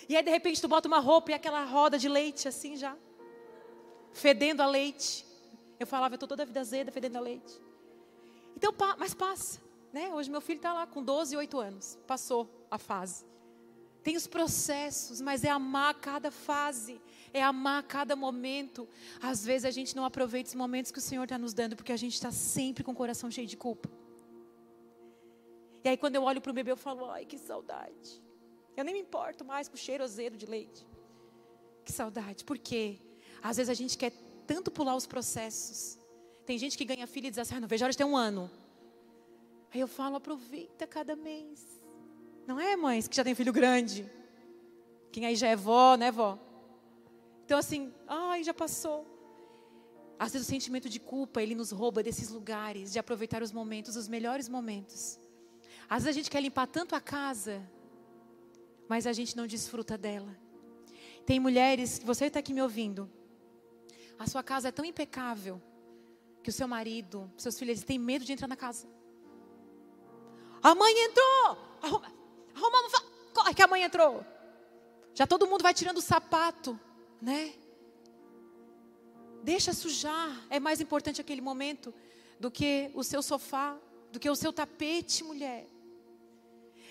E 0.08 0.16
aí 0.16 0.22
de 0.22 0.30
repente 0.30 0.60
tu 0.60 0.68
bota 0.68 0.88
uma 0.88 0.98
roupa 0.98 1.30
e 1.30 1.34
aquela 1.34 1.64
roda 1.64 1.98
de 1.98 2.08
leite 2.08 2.48
assim 2.48 2.76
já. 2.76 2.96
Fedendo 4.12 4.62
a 4.62 4.66
leite. 4.66 5.26
Eu 5.78 5.86
falava, 5.86 6.14
eu 6.14 6.16
estou 6.16 6.28
toda 6.28 6.42
a 6.42 6.46
vida 6.46 6.60
azeda, 6.60 6.90
fedendo 6.90 7.16
a 7.16 7.20
leite. 7.20 7.60
Então, 8.56 8.74
mas 8.98 9.12
passa. 9.12 9.60
Né? 9.96 10.12
Hoje 10.12 10.30
meu 10.30 10.42
filho 10.42 10.58
está 10.58 10.74
lá 10.74 10.86
com 10.86 11.02
12, 11.02 11.34
8 11.34 11.58
anos. 11.58 11.98
Passou 12.06 12.68
a 12.70 12.76
fase. 12.76 13.24
Tem 14.02 14.14
os 14.14 14.26
processos, 14.26 15.22
mas 15.22 15.42
é 15.42 15.48
amar 15.48 15.94
cada 15.94 16.30
fase, 16.30 17.00
é 17.32 17.42
amar 17.42 17.82
cada 17.84 18.14
momento. 18.14 18.86
Às 19.22 19.42
vezes 19.42 19.64
a 19.64 19.70
gente 19.70 19.96
não 19.96 20.04
aproveita 20.04 20.50
os 20.50 20.54
momentos 20.54 20.92
que 20.92 20.98
o 20.98 21.00
Senhor 21.00 21.22
está 21.22 21.38
nos 21.38 21.54
dando, 21.54 21.76
porque 21.76 21.92
a 21.92 21.96
gente 21.96 22.12
está 22.12 22.30
sempre 22.30 22.84
com 22.84 22.92
o 22.92 22.94
coração 22.94 23.30
cheio 23.30 23.46
de 23.46 23.56
culpa. 23.56 23.88
E 25.82 25.88
aí 25.88 25.96
quando 25.96 26.16
eu 26.16 26.24
olho 26.24 26.42
para 26.42 26.50
o 26.50 26.54
bebê, 26.54 26.72
eu 26.72 26.76
falo, 26.76 27.10
ai, 27.10 27.24
que 27.24 27.38
saudade. 27.38 28.22
Eu 28.76 28.84
nem 28.84 28.92
me 28.92 29.00
importo 29.00 29.46
mais 29.46 29.66
com 29.66 29.76
o 29.76 29.78
cheiro 29.78 30.04
azedo 30.04 30.36
de 30.36 30.44
leite. 30.44 30.86
Que 31.86 31.90
saudade. 31.90 32.44
Por 32.44 32.58
quê? 32.58 32.98
Às 33.42 33.56
vezes 33.56 33.70
a 33.70 33.74
gente 33.74 33.96
quer 33.96 34.12
tanto 34.46 34.70
pular 34.70 34.94
os 34.94 35.06
processos. 35.06 35.98
Tem 36.44 36.58
gente 36.58 36.76
que 36.76 36.84
ganha 36.84 37.06
filho 37.06 37.28
e 37.28 37.30
diz 37.30 37.38
assim, 37.38 37.54
ah, 37.54 37.60
não 37.60 37.66
vejo 37.66 37.82
a 37.82 37.86
hora 37.86 37.92
de 37.92 37.96
ter 37.96 38.04
um 38.04 38.14
ano. 38.14 38.50
Aí 39.72 39.80
eu 39.80 39.88
falo, 39.88 40.16
aproveita 40.16 40.86
cada 40.86 41.14
mês. 41.16 41.64
Não 42.46 42.60
é, 42.60 42.76
mães, 42.76 43.08
que 43.08 43.16
já 43.16 43.24
tem 43.24 43.34
filho 43.34 43.52
grande? 43.52 44.08
Quem 45.12 45.26
aí 45.26 45.34
já 45.34 45.48
é 45.48 45.56
vó, 45.56 45.96
né, 45.96 46.10
vó? 46.10 46.38
Então, 47.44 47.58
assim, 47.58 47.92
ai, 48.06 48.44
já 48.44 48.54
passou. 48.54 49.06
Às 50.18 50.32
vezes 50.32 50.46
o 50.46 50.50
sentimento 50.50 50.88
de 50.88 50.98
culpa, 50.98 51.42
ele 51.42 51.54
nos 51.54 51.70
rouba 51.70 52.02
desses 52.02 52.30
lugares, 52.30 52.92
de 52.92 52.98
aproveitar 52.98 53.42
os 53.42 53.52
momentos, 53.52 53.96
os 53.96 54.08
melhores 54.08 54.48
momentos. 54.48 55.18
Às 55.88 56.04
vezes 56.04 56.16
a 56.16 56.20
gente 56.20 56.30
quer 56.30 56.40
limpar 56.40 56.66
tanto 56.66 56.94
a 56.94 57.00
casa, 57.00 57.62
mas 58.88 59.06
a 59.06 59.12
gente 59.12 59.36
não 59.36 59.46
desfruta 59.46 59.98
dela. 59.98 60.36
Tem 61.24 61.38
mulheres, 61.38 62.00
você 62.04 62.26
está 62.26 62.38
aqui 62.38 62.52
me 62.52 62.62
ouvindo, 62.62 63.10
a 64.18 64.26
sua 64.26 64.42
casa 64.42 64.68
é 64.68 64.72
tão 64.72 64.84
impecável, 64.84 65.60
que 66.42 66.50
o 66.50 66.52
seu 66.52 66.68
marido, 66.68 67.30
seus 67.36 67.58
filhos, 67.58 67.82
têm 67.82 67.98
medo 67.98 68.24
de 68.24 68.32
entrar 68.32 68.46
na 68.46 68.56
casa. 68.56 68.86
A 70.66 70.74
mãe 70.74 70.92
entrou! 71.04 71.56
Arruma. 71.80 72.12
Arrumamos, 72.52 72.92
corre 73.32 73.54
que 73.54 73.62
a 73.62 73.68
mãe 73.68 73.84
entrou. 73.84 74.26
Já 75.14 75.24
todo 75.24 75.46
mundo 75.46 75.62
vai 75.62 75.72
tirando 75.72 75.98
o 75.98 76.02
sapato, 76.02 76.76
né? 77.22 77.54
Deixa 79.44 79.72
sujar. 79.72 80.44
É 80.50 80.58
mais 80.58 80.80
importante 80.80 81.20
aquele 81.20 81.40
momento 81.40 81.94
do 82.40 82.50
que 82.50 82.90
o 82.94 83.04
seu 83.04 83.22
sofá, 83.22 83.78
do 84.10 84.18
que 84.18 84.28
o 84.28 84.34
seu 84.34 84.52
tapete, 84.52 85.22
mulher. 85.22 85.68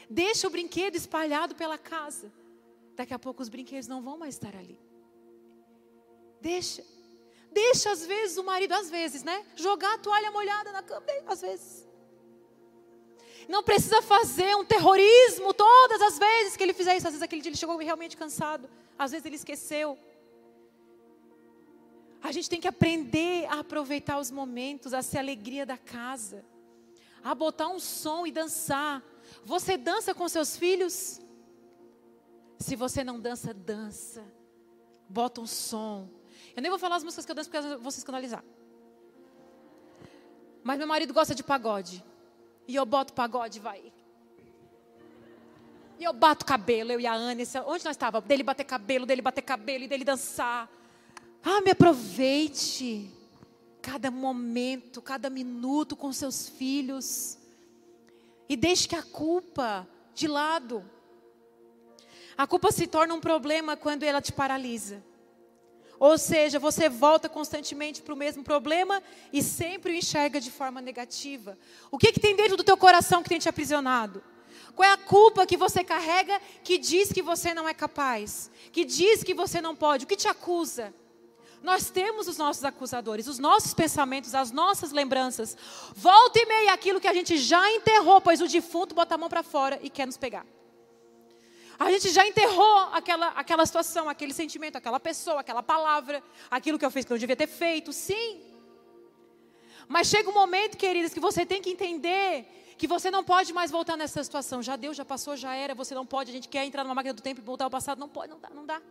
Deixa 0.09 0.47
o 0.47 0.49
brinquedo 0.49 0.95
espalhado 0.95 1.53
pela 1.53 1.77
casa. 1.77 2.31
Daqui 2.95 3.13
a 3.13 3.19
pouco 3.19 3.41
os 3.41 3.49
brinquedos 3.49 3.89
não 3.89 4.01
vão 4.01 4.17
mais 4.17 4.35
estar 4.35 4.55
ali. 4.55 4.79
Deixa. 6.39 6.81
Deixa 7.51 7.91
às 7.91 8.05
vezes 8.05 8.37
o 8.37 8.43
marido, 8.45 8.71
às 8.71 8.89
vezes, 8.89 9.21
né? 9.21 9.45
Jogar 9.53 9.95
a 9.95 9.97
toalha 9.97 10.31
molhada 10.31 10.71
na 10.71 10.81
cama, 10.81 11.05
às 11.27 11.41
vezes. 11.41 11.84
Não 13.47 13.63
precisa 13.63 14.01
fazer 14.01 14.55
um 14.55 14.65
terrorismo 14.65 15.53
todas 15.53 16.01
as 16.01 16.17
vezes 16.17 16.57
que 16.57 16.63
ele 16.63 16.73
fizer 16.73 16.95
isso. 16.97 17.07
Às 17.07 17.13
vezes 17.13 17.23
aquele 17.23 17.41
dia 17.41 17.49
ele 17.49 17.57
chegou 17.57 17.77
realmente 17.77 18.17
cansado. 18.17 18.69
Às 18.97 19.11
vezes 19.11 19.25
ele 19.25 19.35
esqueceu. 19.35 19.97
A 22.23 22.31
gente 22.31 22.49
tem 22.49 22.59
que 22.59 22.67
aprender 22.67 23.45
a 23.45 23.59
aproveitar 23.59 24.17
os 24.17 24.31
momentos, 24.31 24.93
a 24.93 25.01
ser 25.01 25.17
a 25.17 25.21
alegria 25.21 25.65
da 25.65 25.77
casa. 25.77 26.43
A 27.23 27.35
botar 27.35 27.67
um 27.67 27.79
som 27.79 28.25
e 28.25 28.31
dançar. 28.31 29.03
Você 29.43 29.77
dança 29.77 30.13
com 30.13 30.27
seus 30.27 30.57
filhos? 30.57 31.21
Se 32.57 32.75
você 32.75 33.03
não 33.03 33.19
dança, 33.19 33.53
dança. 33.53 34.23
Bota 35.07 35.39
um 35.41 35.47
som. 35.47 36.09
Eu 36.55 36.61
nem 36.61 36.69
vou 36.69 36.79
falar 36.79 36.95
as 36.95 37.03
músicas 37.03 37.25
que 37.25 37.31
eu 37.31 37.35
danço 37.35 37.49
porque 37.49 37.67
eu 37.67 37.79
vou 37.79 37.91
se 37.91 37.99
escandalizar. 37.99 38.43
Mas 40.63 40.79
meu 40.79 40.87
marido 40.87 41.13
gosta 41.13 41.35
de 41.35 41.43
pagode. 41.43 42.03
E 42.67 42.75
eu 42.75 42.85
boto 42.85 43.13
pagode, 43.13 43.59
vai. 43.59 43.91
E 45.99 46.03
eu 46.03 46.13
bato 46.13 46.45
cabelo, 46.45 46.91
eu 46.91 46.99
e 46.99 47.07
a 47.07 47.13
Anne. 47.13 47.43
Onde 47.65 47.85
nós 47.85 47.95
estávamos? 47.95 48.27
Dele 48.27 48.43
bater 48.43 48.65
cabelo, 48.65 49.05
dele 49.05 49.21
bater 49.21 49.41
cabelo 49.41 49.85
e 49.85 49.87
dele 49.87 50.03
dançar. 50.03 50.69
Ah, 51.43 51.61
me 51.61 51.71
aproveite. 51.71 53.09
Cada 53.81 54.09
momento, 54.09 55.01
cada 55.01 55.29
minuto 55.29 55.95
com 55.95 56.11
seus 56.11 56.49
filhos. 56.49 57.37
E 58.49 58.55
deixe 58.55 58.87
que 58.87 58.95
a 58.95 59.03
culpa 59.03 59.87
de 60.13 60.27
lado. 60.27 60.83
A 62.37 62.45
culpa 62.45 62.71
se 62.71 62.87
torna 62.87 63.13
um 63.13 63.21
problema 63.21 63.77
quando 63.77 64.03
ela 64.03 64.21
te 64.21 64.33
paralisa. 64.33 65.01
Ou 65.99 66.17
seja, 66.17 66.59
você 66.59 66.89
volta 66.89 67.29
constantemente 67.29 68.01
para 68.01 68.13
o 68.13 68.17
mesmo 68.17 68.43
problema 68.43 69.01
e 69.31 69.41
sempre 69.41 69.91
o 69.91 69.95
enxerga 69.95 70.39
de 70.39 70.51
forma 70.51 70.81
negativa. 70.81 71.57
O 71.89 71.97
que, 71.97 72.11
que 72.11 72.19
tem 72.19 72.35
dentro 72.35 72.57
do 72.57 72.63
teu 72.63 72.77
coração 72.77 73.23
que 73.23 73.29
tem 73.29 73.39
te 73.39 73.49
aprisionado? 73.49 74.23
Qual 74.75 74.87
é 74.87 74.91
a 74.91 74.97
culpa 74.97 75.45
que 75.45 75.55
você 75.55 75.83
carrega 75.83 76.41
que 76.63 76.77
diz 76.77 77.11
que 77.11 77.21
você 77.21 77.53
não 77.53 77.67
é 77.67 77.73
capaz? 77.73 78.51
Que 78.71 78.83
diz 78.83 79.23
que 79.23 79.33
você 79.33 79.61
não 79.61 79.75
pode? 79.75 80.03
O 80.03 80.07
que 80.07 80.17
te 80.17 80.27
acusa? 80.27 80.93
Nós 81.63 81.89
temos 81.89 82.27
os 82.27 82.37
nossos 82.37 82.63
acusadores, 82.63 83.27
os 83.27 83.39
nossos 83.39 83.73
pensamentos, 83.73 84.35
as 84.35 84.51
nossas 84.51 84.91
lembranças. 84.91 85.57
Volta 85.95 86.37
e 86.39 86.45
meia 86.45 86.73
aquilo 86.73 86.99
que 87.01 87.07
a 87.07 87.13
gente 87.13 87.37
já 87.37 87.71
enterrou, 87.71 88.21
pois 88.21 88.39
o 88.41 88.47
defunto 88.47 88.93
bota 88.93 89.15
a 89.15 89.17
mão 89.17 89.29
para 89.29 89.41
fora 89.41 89.79
e 89.81 89.89
quer 89.89 90.05
nos 90.05 90.17
pegar. 90.17 90.45
A 91.77 91.91
gente 91.91 92.09
já 92.09 92.25
enterrou 92.25 92.77
aquela, 92.93 93.27
aquela 93.29 93.65
situação, 93.65 94.07
aquele 94.07 94.33
sentimento, 94.33 94.77
aquela 94.77 94.99
pessoa, 94.99 95.41
aquela 95.41 95.61
palavra, 95.61 96.23
aquilo 96.49 96.79
que 96.79 96.85
eu 96.85 96.91
fiz 96.91 97.05
que 97.05 97.11
eu 97.11 97.17
devia 97.17 97.35
ter 97.35 97.47
feito, 97.47 97.91
sim. 97.91 98.41
Mas 99.87 100.07
chega 100.07 100.29
um 100.29 100.33
momento, 100.33 100.77
queridas, 100.77 101.13
que 101.13 101.19
você 101.19 101.45
tem 101.45 101.61
que 101.61 101.69
entender 101.69 102.47
que 102.77 102.87
você 102.87 103.09
não 103.09 103.23
pode 103.23 103.53
mais 103.53 103.71
voltar 103.71 103.95
nessa 103.95 104.23
situação. 104.23 104.61
Já 104.61 104.75
deu, 104.75 104.93
já 104.93 105.05
passou, 105.05 105.35
já 105.35 105.53
era, 105.53 105.75
você 105.75 105.93
não 105.93 106.05
pode. 106.05 106.31
A 106.31 106.33
gente 106.33 106.47
quer 106.47 106.65
entrar 106.65 106.83
numa 106.83 106.95
máquina 106.95 107.13
do 107.13 107.21
tempo 107.21 107.39
e 107.39 107.43
voltar 107.43 107.65
ao 107.65 107.71
passado, 107.71 107.99
não 107.99 108.09
pode, 108.09 108.31
não 108.31 108.39
dá, 108.39 108.49
não 108.49 108.65
dá. 108.65 108.81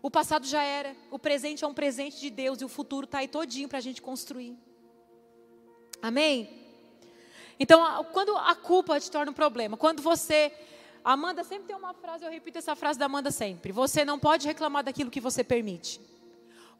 O 0.00 0.10
passado 0.10 0.46
já 0.46 0.62
era, 0.62 0.96
o 1.10 1.18
presente 1.18 1.62
é 1.62 1.66
um 1.66 1.74
presente 1.74 2.18
de 2.18 2.28
Deus 2.28 2.60
e 2.60 2.64
o 2.64 2.68
futuro 2.68 3.04
está 3.04 3.18
aí 3.18 3.28
todinho 3.28 3.68
para 3.68 3.78
a 3.78 3.80
gente 3.80 4.02
construir. 4.02 4.56
Amém? 6.00 6.50
Então, 7.60 8.04
quando 8.12 8.36
a 8.36 8.56
culpa 8.56 8.98
te 8.98 9.08
torna 9.10 9.30
um 9.30 9.34
problema, 9.34 9.76
quando 9.76 10.02
você. 10.02 10.52
Amanda 11.04 11.42
sempre 11.42 11.66
tem 11.66 11.76
uma 11.76 11.92
frase, 11.92 12.24
eu 12.24 12.30
repito 12.30 12.58
essa 12.58 12.76
frase 12.76 12.98
da 12.98 13.06
Amanda 13.06 13.30
sempre. 13.30 13.72
Você 13.72 14.04
não 14.04 14.18
pode 14.18 14.46
reclamar 14.46 14.84
daquilo 14.84 15.10
que 15.10 15.20
você 15.20 15.42
permite. 15.42 16.00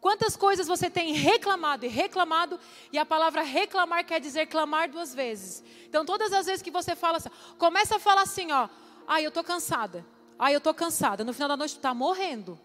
Quantas 0.00 0.36
coisas 0.36 0.66
você 0.66 0.90
tem 0.90 1.12
reclamado 1.12 1.86
e 1.86 1.88
reclamado, 1.88 2.58
e 2.92 2.98
a 2.98 3.06
palavra 3.06 3.42
reclamar 3.42 4.04
quer 4.04 4.20
dizer 4.20 4.46
clamar 4.46 4.90
duas 4.90 5.14
vezes. 5.14 5.62
Então, 5.84 6.04
todas 6.04 6.32
as 6.32 6.46
vezes 6.46 6.62
que 6.62 6.72
você 6.72 6.96
fala 6.96 7.18
assim, 7.18 7.30
começa 7.56 7.96
a 7.96 7.98
falar 8.00 8.22
assim, 8.22 8.50
ó, 8.50 8.68
ai, 9.06 9.24
eu 9.24 9.30
tô 9.30 9.44
cansada. 9.44 10.04
Ai, 10.38 10.56
eu 10.56 10.60
tô 10.60 10.74
cansada. 10.74 11.22
No 11.22 11.32
final 11.32 11.48
da 11.48 11.56
noite 11.56 11.76
tu 11.76 11.80
tá 11.80 11.94
morrendo. 11.94 12.58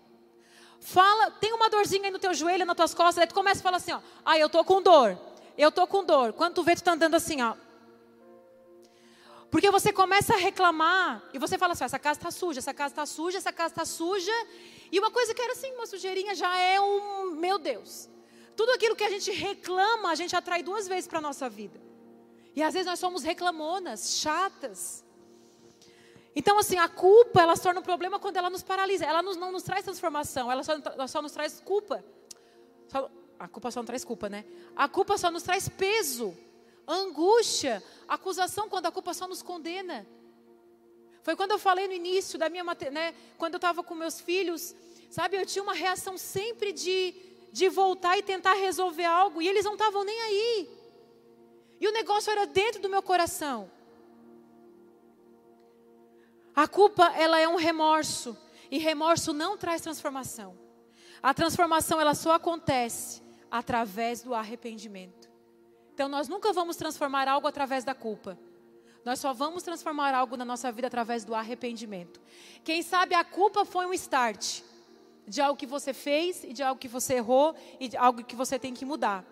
Fala, 0.80 1.30
tem 1.32 1.54
uma 1.54 1.70
dorzinha 1.70 2.06
aí 2.06 2.12
no 2.12 2.18
teu 2.18 2.34
joelho, 2.34 2.66
nas 2.66 2.76
tuas 2.76 2.94
costas, 2.94 3.20
aí 3.20 3.28
tu 3.28 3.36
começa 3.36 3.60
a 3.60 3.64
falar 3.64 3.78
assim, 3.78 3.92
ó, 3.92 4.00
ah, 4.26 4.38
eu 4.38 4.50
tô 4.50 4.64
com 4.64 4.82
dor. 4.82 5.16
Eu 5.56 5.72
tô 5.72 5.86
com 5.86 6.04
dor. 6.04 6.34
Quando 6.34 6.56
tu 6.56 6.64
vê, 6.64 6.76
tu 6.76 6.84
tá 6.84 6.94
andando 6.94 7.16
assim, 7.16 7.42
ó. 7.42 7.56
Porque 9.50 9.72
você 9.72 9.94
começa 9.94 10.34
a 10.34 10.38
reclamar 10.38 11.24
e 11.34 11.40
você 11.40 11.58
fala 11.58 11.74
assim, 11.74 11.86
essa 11.86 12.00
casa 12.00 12.20
está 12.20 12.32
suja, 12.32 12.60
essa 12.60 12.74
casa 12.74 12.92
está 12.92 13.06
suja, 13.06 13.38
essa 13.38 13.54
casa 13.54 13.72
está 13.72 13.86
suja. 13.86 14.34
E 14.92 15.00
uma 15.00 15.10
coisa 15.10 15.34
que 15.34 15.42
era 15.42 15.54
assim, 15.54 15.72
uma 15.74 15.86
sujeirinha 15.86 16.36
já 16.36 16.58
é 16.58 16.80
um, 16.82 17.32
meu 17.32 17.58
Deus. 17.58 18.10
Tudo 18.56 18.72
aquilo 18.72 18.96
que 18.96 19.04
a 19.04 19.10
gente 19.10 19.32
reclama, 19.32 20.10
a 20.10 20.16
gente 20.16 20.36
atrai 20.36 20.64
duas 20.64 20.88
vezes 20.88 21.08
para 21.08 21.20
a 21.20 21.22
nossa 21.22 21.48
vida. 21.48 21.80
E 22.56 22.64
às 22.64 22.74
vezes 22.74 22.88
nós 22.88 23.00
somos 23.00 23.24
reclamonas, 23.24 24.18
chatas. 24.18 25.06
Então, 26.36 26.58
assim, 26.60 26.78
a 26.78 26.90
culpa, 26.90 27.42
ela 27.42 27.56
se 27.56 27.62
torna 27.62 27.80
um 27.80 27.84
problema 27.84 28.20
quando 28.20 28.38
ela 28.38 28.50
nos 28.50 28.64
paralisa. 28.64 29.06
Ela 29.06 29.22
nos, 29.22 29.38
não 29.38 29.52
nos 29.52 29.64
traz 29.64 29.84
transformação, 29.84 30.52
ela 30.52 30.64
só, 30.64 30.74
ela 30.74 31.08
só 31.08 31.22
nos 31.22 31.32
traz 31.32 31.62
culpa. 31.62 32.04
Só, 32.88 33.10
a 33.40 33.48
culpa 33.48 33.72
só 33.72 33.80
não 33.80 33.86
traz 33.86 34.04
culpa, 34.04 34.28
né? 34.28 34.44
A 34.76 34.88
culpa 34.88 35.18
só 35.18 35.32
nos 35.32 35.44
traz 35.44 35.70
peso, 35.70 36.36
angústia, 36.88 37.84
acusação, 38.08 38.70
quando 38.70 38.86
a 38.86 38.92
culpa 38.92 39.14
só 39.14 39.28
nos 39.28 39.42
condena. 39.42 40.08
Foi 41.22 41.36
quando 41.36 41.52
eu 41.52 41.60
falei 41.60 41.88
no 41.88 41.94
início 41.94 42.40
da 42.40 42.50
minha, 42.50 42.64
né, 42.92 43.14
quando 43.38 43.56
eu 43.56 43.58
estava 43.58 43.84
com 43.84 43.94
meus 43.94 44.22
filhos, 44.22 44.74
sabe, 45.10 45.36
eu 45.36 45.46
tinha 45.46 45.62
uma 45.62 45.74
reação 45.74 46.18
sempre 46.18 46.72
de, 46.72 47.14
de 47.52 47.68
voltar 47.68 48.18
e 48.18 48.24
tentar 48.24 48.54
resolver 48.54 49.04
algo, 49.06 49.42
e 49.42 49.48
eles 49.48 49.66
não 49.66 49.74
estavam 49.74 50.04
nem 50.04 50.22
aí. 50.22 50.70
E 51.80 51.88
o 51.88 51.92
negócio 51.92 52.32
era 52.32 52.46
dentro 52.46 52.82
do 52.82 52.90
meu 52.90 53.04
coração. 53.04 53.70
A 56.56 56.68
culpa, 56.68 57.14
ela 57.16 57.40
é 57.40 57.48
um 57.48 57.56
remorso. 57.56 58.36
E 58.72 58.80
remorso 58.80 59.32
não 59.32 59.58
traz 59.58 59.82
transformação. 59.82 60.58
A 61.22 61.34
transformação, 61.34 62.02
ela 62.02 62.16
só 62.16 62.34
acontece 62.34 63.22
através 63.50 64.24
do 64.24 64.34
arrependimento. 64.34 65.27
Então, 65.98 66.08
nós 66.08 66.28
nunca 66.28 66.54
vamos 66.54 66.76
transformar 66.76 67.28
algo 67.28 67.48
através 67.48 67.84
da 67.84 67.96
culpa. 67.96 68.38
Nós 69.04 69.18
só 69.18 69.34
vamos 69.34 69.64
transformar 69.64 70.14
algo 70.14 70.38
na 70.38 70.46
nossa 70.46 70.72
vida 70.72 70.86
através 70.86 71.26
do 71.26 71.34
arrependimento. 71.34 72.22
Quem 72.64 72.84
sabe 72.84 73.16
a 73.16 73.24
culpa 73.24 73.66
foi 73.66 73.88
um 73.88 73.94
start 73.96 74.62
de 75.28 75.42
algo 75.42 75.58
que 75.58 75.66
você 75.66 75.96
fez 75.96 76.44
e 76.44 76.54
de 76.54 76.62
algo 76.62 76.80
que 76.80 76.88
você 76.88 77.16
errou 77.16 77.56
e 77.80 77.88
de 77.88 77.98
algo 77.98 78.24
que 78.24 78.36
você 78.36 78.60
tem 78.60 78.76
que 78.76 78.86
mudar. 78.86 79.26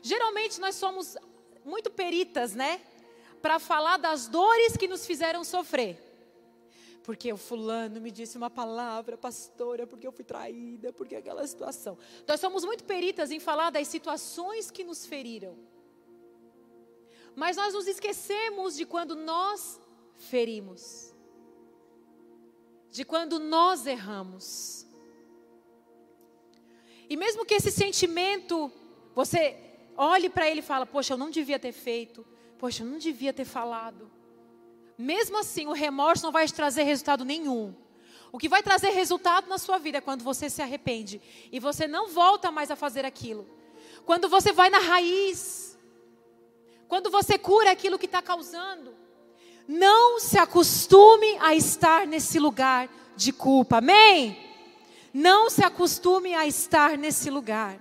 Geralmente 0.00 0.60
nós 0.60 0.76
somos 0.76 1.16
muito 1.64 1.90
peritas, 1.90 2.54
né? 2.54 2.80
Para 3.42 3.58
falar 3.58 3.96
das 3.96 4.28
dores 4.28 4.76
que 4.76 4.86
nos 4.86 5.04
fizeram 5.04 5.42
sofrer 5.42 6.00
porque 7.02 7.32
o 7.32 7.36
fulano 7.36 8.00
me 8.00 8.10
disse 8.10 8.36
uma 8.36 8.50
palavra, 8.50 9.16
pastora, 9.16 9.86
porque 9.86 10.06
eu 10.06 10.10
fui 10.10 10.24
traída, 10.24 10.92
porque 10.92 11.14
aquela 11.14 11.46
situação. 11.46 11.96
Nós 12.26 12.40
somos 12.40 12.64
muito 12.64 12.82
peritas 12.82 13.30
em 13.30 13.38
falar 13.38 13.70
das 13.70 13.86
situações 13.86 14.72
que 14.72 14.82
nos 14.82 15.06
feriram. 15.06 15.56
Mas 17.36 17.58
nós 17.58 17.74
nos 17.74 17.86
esquecemos 17.86 18.74
de 18.74 18.86
quando 18.86 19.14
nós 19.14 19.78
ferimos. 20.16 21.14
De 22.90 23.04
quando 23.04 23.38
nós 23.38 23.86
erramos. 23.86 24.86
E 27.10 27.16
mesmo 27.16 27.44
que 27.44 27.54
esse 27.54 27.70
sentimento, 27.70 28.72
você 29.14 29.54
olhe 29.96 30.30
para 30.30 30.48
ele 30.48 30.60
e 30.60 30.62
fala: 30.62 30.86
"Poxa, 30.86 31.12
eu 31.12 31.18
não 31.18 31.30
devia 31.30 31.58
ter 31.58 31.72
feito. 31.72 32.26
Poxa, 32.58 32.82
eu 32.82 32.86
não 32.86 32.98
devia 32.98 33.34
ter 33.34 33.44
falado. 33.44 34.10
Mesmo 34.96 35.36
assim, 35.36 35.66
o 35.66 35.72
remorso 35.72 36.24
não 36.24 36.32
vai 36.32 36.46
te 36.46 36.54
trazer 36.54 36.84
resultado 36.84 37.22
nenhum. 37.22 37.74
O 38.32 38.38
que 38.38 38.48
vai 38.48 38.62
trazer 38.62 38.90
resultado 38.90 39.46
na 39.46 39.58
sua 39.58 39.78
vida 39.78 39.98
é 39.98 40.00
quando 40.00 40.24
você 40.24 40.48
se 40.48 40.62
arrepende 40.62 41.20
e 41.52 41.60
você 41.60 41.86
não 41.86 42.08
volta 42.08 42.50
mais 42.50 42.70
a 42.70 42.76
fazer 42.76 43.04
aquilo. 43.04 43.46
Quando 44.06 44.28
você 44.28 44.52
vai 44.52 44.70
na 44.70 44.78
raiz. 44.78 45.65
Quando 46.88 47.10
você 47.10 47.38
cura 47.38 47.70
aquilo 47.70 47.98
que 47.98 48.06
está 48.06 48.22
causando. 48.22 48.94
Não 49.68 50.20
se 50.20 50.38
acostume 50.38 51.36
a 51.40 51.54
estar 51.54 52.06
nesse 52.06 52.38
lugar 52.38 52.88
de 53.16 53.32
culpa. 53.32 53.78
Amém? 53.78 54.38
Não 55.12 55.50
se 55.50 55.64
acostume 55.64 56.34
a 56.34 56.46
estar 56.46 56.96
nesse 56.96 57.30
lugar. 57.30 57.78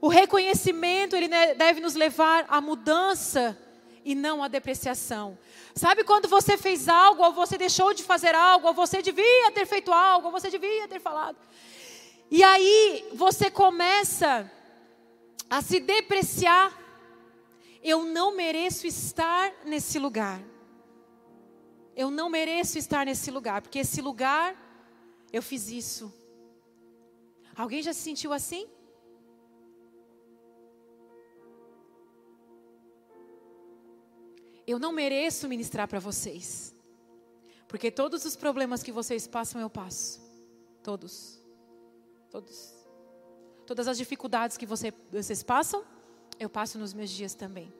O 0.00 0.08
reconhecimento 0.08 1.16
ele 1.16 1.28
deve 1.54 1.80
nos 1.80 1.94
levar 1.94 2.44
à 2.48 2.60
mudança 2.60 3.58
e 4.04 4.14
não 4.14 4.42
à 4.42 4.48
depreciação. 4.48 5.38
Sabe 5.74 6.04
quando 6.04 6.28
você 6.28 6.56
fez 6.56 6.88
algo, 6.88 7.24
ou 7.24 7.32
você 7.32 7.58
deixou 7.58 7.92
de 7.92 8.02
fazer 8.02 8.34
algo, 8.34 8.68
ou 8.68 8.74
você 8.74 9.02
devia 9.02 9.50
ter 9.52 9.66
feito 9.66 9.92
algo, 9.92 10.26
ou 10.26 10.32
você 10.32 10.48
devia 10.48 10.86
ter 10.86 11.00
falado. 11.00 11.36
E 12.30 12.42
aí 12.42 13.08
você 13.14 13.50
começa 13.50 14.50
a 15.48 15.62
se 15.62 15.80
depreciar. 15.80 16.85
Eu 17.92 17.98
não 18.16 18.28
mereço 18.34 18.86
estar 18.86 19.44
nesse 19.72 19.98
lugar. 19.98 20.40
Eu 21.94 22.10
não 22.10 22.28
mereço 22.28 22.78
estar 22.78 23.04
nesse 23.06 23.30
lugar, 23.30 23.58
porque 23.62 23.80
esse 23.84 24.00
lugar 24.08 24.48
eu 25.32 25.42
fiz 25.50 25.62
isso. 25.82 26.12
Alguém 27.62 27.82
já 27.82 27.92
se 27.92 28.02
sentiu 28.08 28.32
assim? 28.32 28.64
eu 34.66 34.78
não 34.78 34.92
mereço 34.92 35.48
ministrar 35.48 35.86
para 35.86 36.00
vocês. 36.00 36.74
Porque 37.68 37.90
todos 37.90 38.24
os 38.24 38.34
problemas 38.34 38.82
que 38.82 38.90
vocês 38.90 39.26
passam, 39.26 39.60
eu 39.60 39.70
passo. 39.70 40.20
Todos. 40.82 41.40
Todos. 42.30 42.74
Todas 43.64 43.86
as 43.86 43.96
dificuldades 43.96 44.56
que 44.56 44.66
você, 44.66 44.92
vocês 45.10 45.42
passam, 45.42 45.84
eu 46.38 46.48
passo 46.48 46.78
nos 46.78 46.92
meus 46.92 47.10
dias 47.10 47.34
também. 47.34 47.72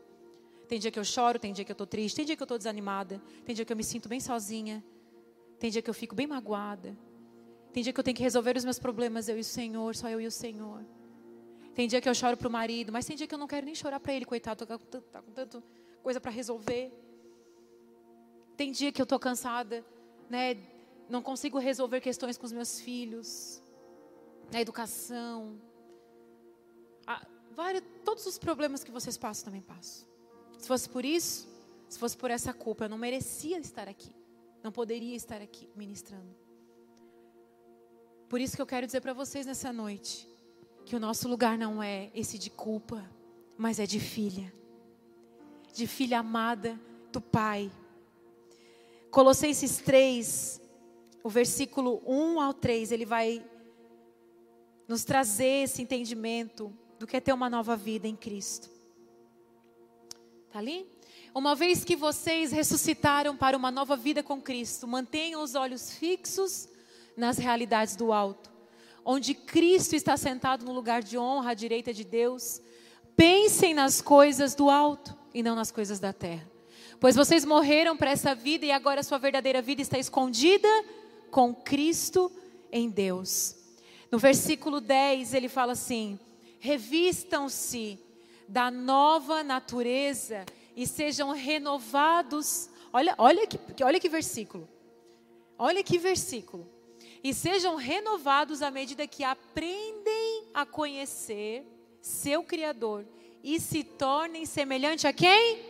Tem 0.68 0.78
dia 0.78 0.90
que 0.90 0.98
eu 0.98 1.04
choro, 1.04 1.38
tem 1.38 1.52
dia 1.52 1.64
que 1.64 1.70
eu 1.70 1.74
estou 1.74 1.86
triste, 1.86 2.16
tem 2.16 2.24
dia 2.24 2.36
que 2.36 2.42
eu 2.42 2.44
estou 2.44 2.58
desanimada, 2.58 3.22
tem 3.44 3.54
dia 3.54 3.64
que 3.64 3.72
eu 3.72 3.76
me 3.76 3.84
sinto 3.84 4.08
bem 4.08 4.18
sozinha, 4.18 4.84
tem 5.58 5.70
dia 5.70 5.80
que 5.80 5.88
eu 5.88 5.94
fico 5.94 6.14
bem 6.14 6.26
magoada, 6.26 6.96
tem 7.72 7.82
dia 7.82 7.92
que 7.92 8.00
eu 8.00 8.04
tenho 8.04 8.16
que 8.16 8.22
resolver 8.22 8.56
os 8.56 8.64
meus 8.64 8.78
problemas, 8.78 9.28
eu 9.28 9.36
e 9.36 9.40
o 9.40 9.44
Senhor, 9.44 9.94
só 9.94 10.08
eu 10.08 10.20
e 10.20 10.26
o 10.26 10.30
Senhor. 10.30 10.84
Tem 11.74 11.86
dia 11.86 12.00
que 12.00 12.08
eu 12.08 12.14
choro 12.14 12.36
para 12.36 12.48
o 12.48 12.50
marido, 12.50 12.90
mas 12.90 13.04
tem 13.04 13.14
dia 13.14 13.26
que 13.26 13.34
eu 13.34 13.38
não 13.38 13.46
quero 13.46 13.66
nem 13.66 13.74
chorar 13.74 14.00
para 14.00 14.12
ele, 14.14 14.24
coitado, 14.24 14.64
está 14.64 14.78
com, 14.78 14.86
tá 15.00 15.22
com 15.22 15.30
tanto 15.30 15.62
coisa 16.02 16.20
para 16.20 16.30
resolver. 16.30 16.90
Tem 18.56 18.72
dia 18.72 18.90
que 18.90 19.00
eu 19.00 19.04
estou 19.04 19.18
cansada, 19.18 19.84
né? 20.30 20.56
Não 21.08 21.22
consigo 21.22 21.58
resolver 21.58 22.00
questões 22.00 22.38
com 22.38 22.46
os 22.46 22.52
meus 22.52 22.80
filhos, 22.80 23.62
na 24.50 24.60
educação. 24.60 25.60
Ah, 27.06 27.26
vários, 27.56 27.82
todos 28.04 28.26
os 28.26 28.38
problemas 28.38 28.84
que 28.84 28.90
vocês 28.90 29.16
passam 29.16 29.46
também 29.46 29.62
passo. 29.62 30.06
Se 30.58 30.68
fosse 30.68 30.88
por 30.88 31.04
isso, 31.04 31.48
se 31.88 31.98
fosse 31.98 32.16
por 32.16 32.30
essa 32.30 32.52
culpa, 32.52 32.84
eu 32.84 32.88
não 32.88 32.98
merecia 32.98 33.58
estar 33.58 33.88
aqui. 33.88 34.14
não 34.62 34.72
poderia 34.72 35.14
estar 35.14 35.40
aqui 35.40 35.68
ministrando. 35.76 36.34
Por 38.28 38.40
isso 38.40 38.56
que 38.56 38.62
eu 38.62 38.66
quero 38.66 38.84
dizer 38.84 39.00
para 39.00 39.12
vocês 39.12 39.46
nessa 39.46 39.72
noite 39.72 40.28
que 40.84 40.96
o 40.96 41.00
nosso 41.00 41.28
lugar 41.28 41.56
não 41.56 41.80
é 41.80 42.10
esse 42.14 42.36
de 42.36 42.50
culpa, 42.50 43.08
mas 43.56 43.78
é 43.78 43.86
de 43.86 44.00
filha, 44.00 44.52
de 45.72 45.86
filha 45.86 46.18
amada 46.18 46.78
do 47.12 47.20
Pai. 47.20 47.70
Colossenses 49.10 49.78
3, 49.78 50.60
o 51.22 51.30
versículo 51.30 52.02
1 52.04 52.40
ao 52.40 52.52
3, 52.52 52.90
ele 52.90 53.06
vai 53.06 53.44
nos 54.88 55.04
trazer 55.04 55.64
esse 55.64 55.80
entendimento 55.80 56.76
do 56.98 57.06
que 57.06 57.20
ter 57.20 57.32
uma 57.32 57.50
nova 57.50 57.76
vida 57.76 58.06
em 58.08 58.16
Cristo. 58.16 58.70
Está 60.46 60.58
ali? 60.58 60.86
Uma 61.34 61.54
vez 61.54 61.84
que 61.84 61.94
vocês 61.94 62.50
ressuscitaram 62.50 63.36
para 63.36 63.56
uma 63.56 63.70
nova 63.70 63.96
vida 63.96 64.22
com 64.22 64.40
Cristo, 64.40 64.86
mantenham 64.86 65.42
os 65.42 65.54
olhos 65.54 65.92
fixos 65.92 66.68
nas 67.16 67.36
realidades 67.36 67.94
do 67.94 68.12
alto, 68.12 68.50
onde 69.04 69.34
Cristo 69.34 69.94
está 69.94 70.16
sentado 70.16 70.64
no 70.64 70.72
lugar 70.72 71.02
de 71.02 71.18
honra 71.18 71.50
à 71.50 71.54
direita 71.54 71.92
de 71.92 72.04
Deus. 72.04 72.60
Pensem 73.14 73.74
nas 73.74 74.00
coisas 74.00 74.54
do 74.54 74.70
alto 74.70 75.14
e 75.34 75.42
não 75.42 75.54
nas 75.54 75.70
coisas 75.70 76.00
da 76.00 76.12
terra. 76.12 76.50
Pois 76.98 77.14
vocês 77.14 77.44
morreram 77.44 77.96
para 77.96 78.10
essa 78.10 78.34
vida 78.34 78.64
e 78.64 78.72
agora 78.72 79.02
sua 79.02 79.18
verdadeira 79.18 79.60
vida 79.60 79.82
está 79.82 79.98
escondida 79.98 80.68
com 81.30 81.54
Cristo 81.54 82.32
em 82.72 82.88
Deus. 82.88 83.54
No 84.10 84.18
versículo 84.18 84.80
10 84.80 85.34
ele 85.34 85.48
fala 85.48 85.72
assim: 85.72 86.18
revistam-se 86.58 87.98
da 88.48 88.70
nova 88.70 89.42
natureza 89.42 90.44
e 90.74 90.86
sejam 90.86 91.32
renovados. 91.32 92.70
Olha, 92.92 93.14
olha 93.18 93.46
que, 93.46 93.58
olha 93.82 94.00
que 94.00 94.08
versículo. 94.08 94.68
Olha 95.58 95.82
que 95.82 95.98
versículo. 95.98 96.68
E 97.22 97.34
sejam 97.34 97.76
renovados 97.76 98.62
à 98.62 98.70
medida 98.70 99.06
que 99.06 99.24
aprendem 99.24 100.44
a 100.54 100.64
conhecer 100.64 101.66
seu 102.00 102.42
Criador 102.44 103.06
e 103.42 103.58
se 103.58 103.82
tornem 103.82 104.44
semelhante 104.46 105.06
a 105.06 105.12
quem? 105.12 105.64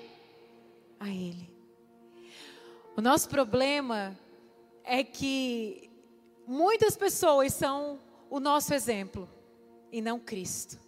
A 1.00 1.08
Ele. 1.08 1.50
O 2.96 3.00
nosso 3.00 3.28
problema 3.28 4.18
é 4.82 5.04
que 5.04 5.90
muitas 6.46 6.96
pessoas 6.96 7.52
são 7.54 8.00
o 8.28 8.40
nosso 8.40 8.74
exemplo 8.74 9.28
e 9.90 10.00
não 10.00 10.18
Cristo. 10.18 10.78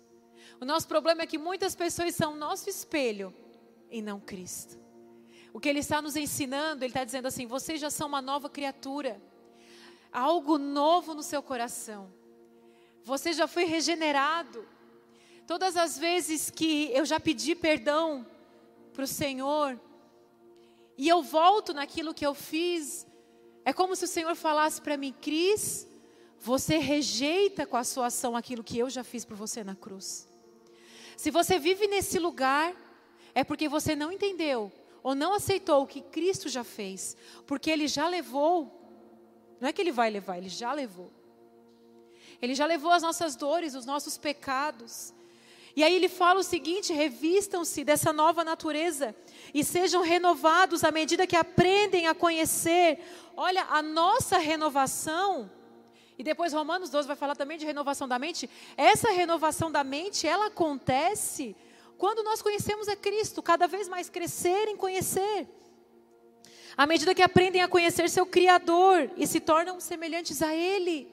O 0.60 0.64
nosso 0.64 0.88
problema 0.88 1.22
é 1.22 1.26
que 1.26 1.38
muitas 1.38 1.74
pessoas 1.74 2.14
são 2.14 2.36
nosso 2.36 2.68
espelho 2.68 3.34
e 3.90 4.02
não 4.02 4.20
Cristo. 4.20 4.78
O 5.52 5.60
que 5.60 5.68
ele 5.68 5.78
está 5.78 6.02
nos 6.02 6.16
ensinando, 6.16 6.84
ele 6.84 6.90
está 6.90 7.04
dizendo 7.04 7.26
assim: 7.26 7.46
vocês 7.46 7.80
já 7.80 7.90
são 7.90 8.08
uma 8.08 8.20
nova 8.20 8.50
criatura, 8.50 9.20
algo 10.12 10.58
novo 10.58 11.14
no 11.14 11.22
seu 11.22 11.42
coração. 11.42 12.12
Você 13.02 13.32
já 13.32 13.46
foi 13.46 13.64
regenerado. 13.64 14.66
Todas 15.46 15.76
as 15.78 15.98
vezes 15.98 16.50
que 16.50 16.90
eu 16.92 17.06
já 17.06 17.18
pedi 17.18 17.54
perdão 17.54 18.26
para 18.92 19.04
o 19.04 19.06
Senhor, 19.06 19.80
e 20.98 21.08
eu 21.08 21.22
volto 21.22 21.72
naquilo 21.72 22.12
que 22.12 22.26
eu 22.26 22.34
fiz, 22.34 23.06
é 23.64 23.72
como 23.72 23.96
se 23.96 24.04
o 24.04 24.08
Senhor 24.08 24.34
falasse 24.34 24.82
para 24.82 24.96
mim, 24.96 25.14
Cris, 25.22 25.87
você 26.40 26.78
rejeita 26.78 27.66
com 27.66 27.76
a 27.76 27.84
sua 27.84 28.06
ação 28.06 28.36
aquilo 28.36 28.64
que 28.64 28.78
eu 28.78 28.88
já 28.88 29.02
fiz 29.02 29.24
por 29.24 29.36
você 29.36 29.64
na 29.64 29.74
cruz. 29.74 30.28
Se 31.16 31.30
você 31.30 31.58
vive 31.58 31.86
nesse 31.86 32.18
lugar, 32.18 32.74
é 33.34 33.42
porque 33.42 33.68
você 33.68 33.96
não 33.96 34.12
entendeu 34.12 34.72
ou 35.02 35.14
não 35.14 35.34
aceitou 35.34 35.82
o 35.82 35.86
que 35.86 36.00
Cristo 36.00 36.48
já 36.48 36.64
fez, 36.64 37.16
porque 37.46 37.70
Ele 37.70 37.88
já 37.88 38.08
levou. 38.08 38.74
Não 39.60 39.68
é 39.68 39.72
que 39.72 39.80
Ele 39.80 39.92
vai 39.92 40.10
levar, 40.10 40.38
Ele 40.38 40.48
já 40.48 40.72
levou. 40.72 41.12
Ele 42.40 42.54
já 42.54 42.66
levou 42.66 42.92
as 42.92 43.02
nossas 43.02 43.34
dores, 43.34 43.74
os 43.74 43.84
nossos 43.84 44.16
pecados. 44.16 45.12
E 45.74 45.82
aí 45.82 45.94
ele 45.94 46.08
fala 46.08 46.40
o 46.40 46.44
seguinte: 46.44 46.92
revistam-se 46.92 47.84
dessa 47.84 48.12
nova 48.12 48.44
natureza 48.44 49.14
e 49.52 49.64
sejam 49.64 50.02
renovados 50.02 50.84
à 50.84 50.90
medida 50.90 51.26
que 51.26 51.36
aprendem 51.36 52.06
a 52.06 52.14
conhecer. 52.14 52.98
Olha, 53.36 53.64
a 53.70 53.82
nossa 53.82 54.38
renovação, 54.38 55.50
e 56.18 56.24
depois 56.24 56.52
Romanos 56.52 56.90
12 56.90 57.06
vai 57.06 57.16
falar 57.16 57.36
também 57.36 57.56
de 57.56 57.64
renovação 57.64 58.08
da 58.08 58.18
mente. 58.18 58.50
Essa 58.76 59.12
renovação 59.12 59.70
da 59.70 59.84
mente, 59.84 60.26
ela 60.26 60.46
acontece 60.46 61.54
quando 61.96 62.24
nós 62.24 62.42
conhecemos 62.42 62.88
a 62.88 62.96
Cristo, 62.96 63.40
cada 63.40 63.68
vez 63.68 63.88
mais 63.88 64.10
crescer 64.10 64.66
em 64.68 64.76
conhecer. 64.76 65.46
À 66.76 66.86
medida 66.86 67.14
que 67.14 67.22
aprendem 67.22 67.62
a 67.62 67.68
conhecer 67.68 68.10
seu 68.10 68.26
Criador 68.26 69.10
e 69.16 69.26
se 69.26 69.38
tornam 69.38 69.80
semelhantes 69.80 70.42
a 70.42 70.54
Ele. 70.54 71.08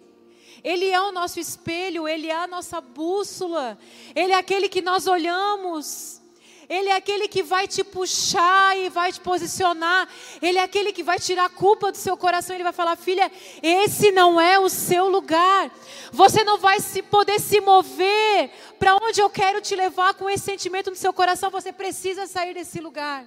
Ele 0.63 0.89
é 0.89 0.99
o 0.99 1.11
nosso 1.11 1.39
espelho, 1.39 2.07
Ele 2.07 2.27
é 2.27 2.35
a 2.35 2.47
nossa 2.47 2.81
bússola, 2.81 3.77
Ele 4.15 4.31
é 4.31 4.35
aquele 4.35 4.67
que 4.67 4.81
nós 4.81 5.05
olhamos. 5.05 6.21
Ele 6.67 6.89
é 6.89 6.95
aquele 6.95 7.27
que 7.27 7.43
vai 7.43 7.67
te 7.67 7.83
puxar 7.83 8.77
e 8.77 8.89
vai 8.89 9.11
te 9.11 9.19
posicionar. 9.19 10.07
Ele 10.41 10.57
é 10.57 10.63
aquele 10.63 10.91
que 10.91 11.03
vai 11.03 11.19
tirar 11.19 11.45
a 11.45 11.49
culpa 11.49 11.91
do 11.91 11.97
seu 11.97 12.17
coração. 12.17 12.55
Ele 12.55 12.63
vai 12.63 12.73
falar: 12.73 12.95
filha, 12.95 13.31
esse 13.61 14.11
não 14.11 14.41
é 14.41 14.57
o 14.57 14.69
seu 14.69 15.07
lugar. 15.07 15.71
Você 16.11 16.43
não 16.43 16.57
vai 16.57 16.79
se 16.79 17.01
poder 17.01 17.39
se 17.39 17.61
mover 17.61 18.49
para 18.79 18.95
onde 18.95 19.21
eu 19.21 19.29
quero 19.29 19.61
te 19.61 19.75
levar 19.75 20.15
com 20.15 20.29
esse 20.29 20.43
sentimento 20.43 20.89
no 20.89 20.95
seu 20.95 21.13
coração. 21.13 21.49
Você 21.51 21.71
precisa 21.71 22.25
sair 22.25 22.53
desse 22.53 22.79
lugar. 22.79 23.25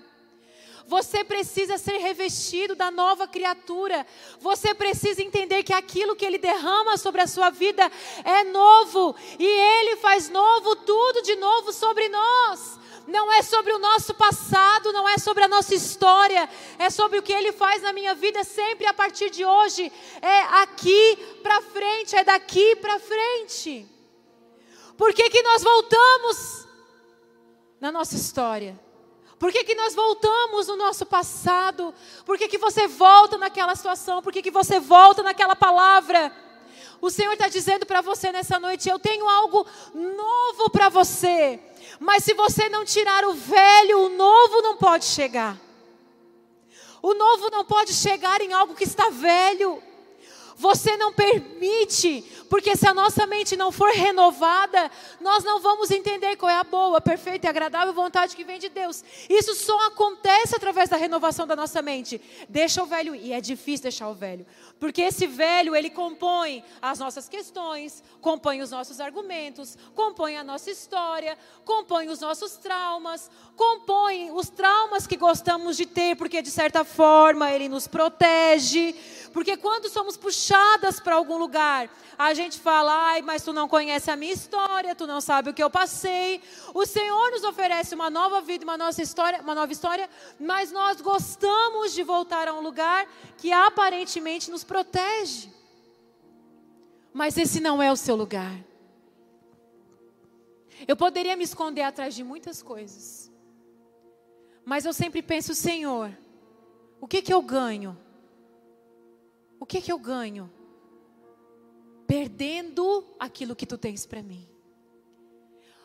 Você 0.88 1.22
precisa 1.22 1.76
ser 1.76 1.98
revestido 1.98 2.74
da 2.74 2.90
nova 2.90 3.28
criatura. 3.28 4.06
Você 4.40 4.72
precisa 4.72 5.22
entender 5.22 5.62
que 5.62 5.72
aquilo 5.72 6.16
que 6.16 6.24
Ele 6.24 6.38
derrama 6.38 6.96
sobre 6.96 7.20
a 7.20 7.26
sua 7.26 7.50
vida 7.50 7.92
é 8.24 8.42
novo. 8.44 9.14
E 9.38 9.44
Ele 9.44 9.96
faz 9.96 10.30
novo 10.30 10.74
tudo 10.76 11.22
de 11.22 11.36
novo 11.36 11.74
sobre 11.74 12.08
nós 12.08 12.78
não 13.08 13.32
é 13.32 13.42
sobre 13.42 13.72
o 13.72 13.78
nosso 13.78 14.12
passado, 14.12 14.92
não 14.92 15.08
é 15.08 15.16
sobre 15.16 15.42
a 15.42 15.48
nossa 15.48 15.74
história, 15.74 16.48
é 16.78 16.90
sobre 16.90 17.18
o 17.18 17.22
que 17.22 17.32
Ele 17.32 17.52
faz 17.52 17.82
na 17.82 17.90
minha 17.90 18.14
vida 18.14 18.44
sempre 18.44 18.86
a 18.86 18.92
partir 18.92 19.30
de 19.30 19.46
hoje. 19.46 19.90
É 20.20 20.40
aqui 20.62 21.16
para 21.42 21.62
frente, 21.62 22.14
é 22.14 22.22
daqui 22.22 22.76
para 22.76 23.00
frente. 23.00 23.88
Por 24.96 25.14
que, 25.14 25.30
que 25.30 25.42
nós 25.42 25.62
voltamos 25.62 26.66
na 27.80 27.90
nossa 27.90 28.14
história? 28.14 28.78
Por 29.38 29.52
que, 29.52 29.64
que 29.64 29.74
nós 29.74 29.94
voltamos 29.94 30.66
no 30.66 30.76
nosso 30.76 31.06
passado? 31.06 31.94
Por 32.26 32.36
que, 32.36 32.46
que 32.46 32.58
você 32.58 32.86
volta 32.86 33.38
naquela 33.38 33.74
situação? 33.74 34.20
Por 34.20 34.32
que, 34.34 34.42
que 34.42 34.50
você 34.50 34.78
volta 34.78 35.22
naquela 35.22 35.56
palavra? 35.56 36.30
O 37.00 37.08
Senhor 37.08 37.32
está 37.32 37.48
dizendo 37.48 37.86
para 37.86 38.02
você 38.02 38.32
nessa 38.32 38.58
noite: 38.58 38.88
eu 38.88 38.98
tenho 38.98 39.26
algo 39.26 39.66
novo 39.94 40.68
para 40.68 40.90
você. 40.90 41.58
Mas 41.98 42.24
se 42.24 42.34
você 42.34 42.68
não 42.68 42.84
tirar 42.84 43.24
o 43.24 43.34
velho, 43.34 44.06
o 44.06 44.08
novo 44.10 44.62
não 44.62 44.76
pode 44.76 45.04
chegar. 45.04 45.58
O 47.02 47.14
novo 47.14 47.50
não 47.50 47.64
pode 47.64 47.92
chegar 47.92 48.40
em 48.40 48.52
algo 48.52 48.74
que 48.74 48.84
está 48.84 49.08
velho. 49.10 49.82
Você 50.58 50.96
não 50.96 51.12
permite, 51.12 52.24
porque 52.50 52.74
se 52.74 52.84
a 52.84 52.92
nossa 52.92 53.24
mente 53.28 53.56
não 53.56 53.70
for 53.70 53.90
renovada, 53.92 54.90
nós 55.20 55.44
não 55.44 55.60
vamos 55.60 55.88
entender 55.92 56.34
qual 56.34 56.50
é 56.50 56.56
a 56.56 56.64
boa, 56.64 57.00
perfeita 57.00 57.46
e 57.46 57.48
agradável 57.48 57.94
vontade 57.94 58.34
que 58.34 58.42
vem 58.42 58.58
de 58.58 58.68
Deus. 58.68 59.04
Isso 59.30 59.54
só 59.54 59.86
acontece 59.86 60.56
através 60.56 60.88
da 60.88 60.96
renovação 60.96 61.46
da 61.46 61.54
nossa 61.54 61.80
mente. 61.80 62.20
Deixa 62.48 62.82
o 62.82 62.86
velho 62.86 63.14
e 63.14 63.32
é 63.32 63.40
difícil 63.40 63.84
deixar 63.84 64.08
o 64.08 64.14
velho, 64.14 64.44
porque 64.80 65.00
esse 65.00 65.28
velho, 65.28 65.76
ele 65.76 65.90
compõe 65.90 66.64
as 66.82 66.98
nossas 66.98 67.28
questões, 67.28 68.02
compõe 68.20 68.60
os 68.60 68.72
nossos 68.72 68.98
argumentos, 68.98 69.78
compõe 69.94 70.36
a 70.36 70.42
nossa 70.42 70.72
história, 70.72 71.38
compõe 71.64 72.08
os 72.08 72.18
nossos 72.18 72.56
traumas, 72.56 73.30
compõe 73.54 74.32
os 74.32 74.48
traumas 74.48 75.06
que 75.06 75.16
gostamos 75.16 75.76
de 75.76 75.86
ter, 75.86 76.16
porque 76.16 76.42
de 76.42 76.50
certa 76.50 76.82
forma 76.82 77.52
ele 77.52 77.68
nos 77.68 77.86
protege. 77.86 78.96
Porque 79.38 79.56
quando 79.56 79.88
somos 79.88 80.16
puxadas 80.16 80.98
para 80.98 81.14
algum 81.14 81.38
lugar, 81.38 81.88
a 82.18 82.34
gente 82.34 82.58
fala, 82.58 82.92
ai, 83.10 83.22
mas 83.22 83.44
tu 83.44 83.52
não 83.52 83.68
conhece 83.68 84.10
a 84.10 84.16
minha 84.16 84.32
história, 84.32 84.96
tu 84.96 85.06
não 85.06 85.20
sabe 85.20 85.48
o 85.48 85.54
que 85.54 85.62
eu 85.62 85.70
passei. 85.70 86.42
O 86.74 86.84
Senhor 86.84 87.30
nos 87.30 87.44
oferece 87.44 87.94
uma 87.94 88.10
nova 88.10 88.40
vida, 88.40 88.64
uma 88.64 88.76
nova 88.76 89.00
história, 89.00 89.40
uma 89.40 89.54
nova 89.54 89.70
história, 89.70 90.10
mas 90.40 90.72
nós 90.72 91.00
gostamos 91.00 91.92
de 91.92 92.02
voltar 92.02 92.48
a 92.48 92.52
um 92.52 92.60
lugar 92.60 93.06
que 93.36 93.52
aparentemente 93.52 94.50
nos 94.50 94.64
protege. 94.64 95.48
Mas 97.14 97.38
esse 97.38 97.60
não 97.60 97.80
é 97.80 97.92
o 97.92 97.96
seu 97.96 98.16
lugar. 98.16 98.58
Eu 100.88 100.96
poderia 100.96 101.36
me 101.36 101.44
esconder 101.44 101.82
atrás 101.82 102.12
de 102.12 102.24
muitas 102.24 102.60
coisas. 102.60 103.30
Mas 104.64 104.84
eu 104.84 104.92
sempre 104.92 105.22
penso, 105.22 105.54
Senhor, 105.54 106.10
o 107.00 107.06
que 107.06 107.22
que 107.22 107.32
eu 107.32 107.40
ganho 107.40 107.96
o 109.60 109.66
que 109.66 109.80
que 109.80 109.92
eu 109.92 109.98
ganho? 109.98 110.50
Perdendo 112.06 113.04
aquilo 113.18 113.56
que 113.56 113.66
tu 113.66 113.76
tens 113.76 114.06
para 114.06 114.22
mim. 114.22 114.48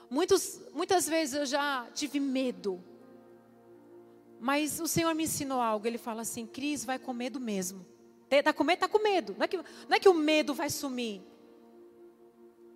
Muitos, 0.09 0.61
muitas 0.73 1.07
vezes 1.07 1.35
eu 1.35 1.45
já 1.45 1.87
tive 1.93 2.19
medo. 2.19 2.83
Mas 4.39 4.79
o 4.79 4.87
Senhor 4.87 5.13
me 5.15 5.23
ensinou 5.23 5.59
algo. 5.59 5.87
Ele 5.87 5.97
fala 5.97 6.21
assim: 6.21 6.45
Cris, 6.45 6.85
vai 6.85 6.99
com 6.99 7.13
medo 7.13 7.39
mesmo. 7.39 7.85
Está 8.29 8.53
com 8.53 8.63
medo? 8.63 8.75
Está 8.75 8.87
com 8.87 8.99
medo. 8.99 9.35
Não 9.37 9.45
é, 9.45 9.47
que, 9.47 9.57
não 9.57 9.65
é 9.91 9.99
que 9.99 10.09
o 10.09 10.13
medo 10.13 10.53
vai 10.53 10.69
sumir. 10.69 11.21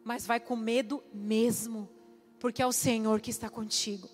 Mas 0.03 0.25
vai 0.25 0.39
com 0.39 0.55
medo 0.55 1.03
mesmo. 1.13 1.89
Porque 2.39 2.61
é 2.61 2.65
o 2.65 2.71
Senhor 2.71 3.19
que 3.21 3.29
está 3.29 3.49
contigo. 3.49 4.09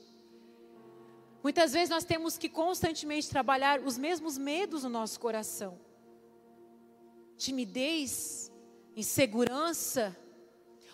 Muitas 1.44 1.74
vezes 1.74 1.90
nós 1.90 2.06
temos 2.06 2.38
que 2.38 2.48
constantemente 2.48 3.30
trabalhar 3.30 3.82
os 3.82 3.98
mesmos 3.98 4.38
medos 4.38 4.84
no 4.84 4.90
nosso 4.90 5.20
coração. 5.20 5.78
Timidez, 7.44 8.50
insegurança, 8.96 10.16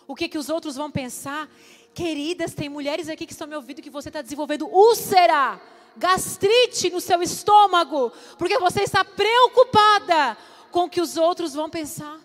o 0.07 0.15
que, 0.15 0.27
que 0.27 0.37
os 0.37 0.49
outros 0.49 0.75
vão 0.75 0.89
pensar. 0.89 1.47
Queridas, 1.93 2.55
tem 2.55 2.67
mulheres 2.67 3.07
aqui 3.07 3.27
que 3.27 3.33
estão 3.33 3.47
me 3.47 3.55
ouvindo 3.55 3.83
que 3.83 3.89
você 3.91 4.09
está 4.09 4.23
desenvolvendo 4.23 4.65
úlcera 4.65 5.61
gastrite 5.95 6.89
no 6.89 6.99
seu 6.99 7.21
estômago, 7.21 8.11
porque 8.39 8.57
você 8.57 8.81
está 8.81 9.05
preocupada 9.05 10.35
com 10.71 10.85
o 10.85 10.89
que 10.89 10.99
os 10.99 11.17
outros 11.17 11.53
vão 11.53 11.69
pensar. 11.69 12.19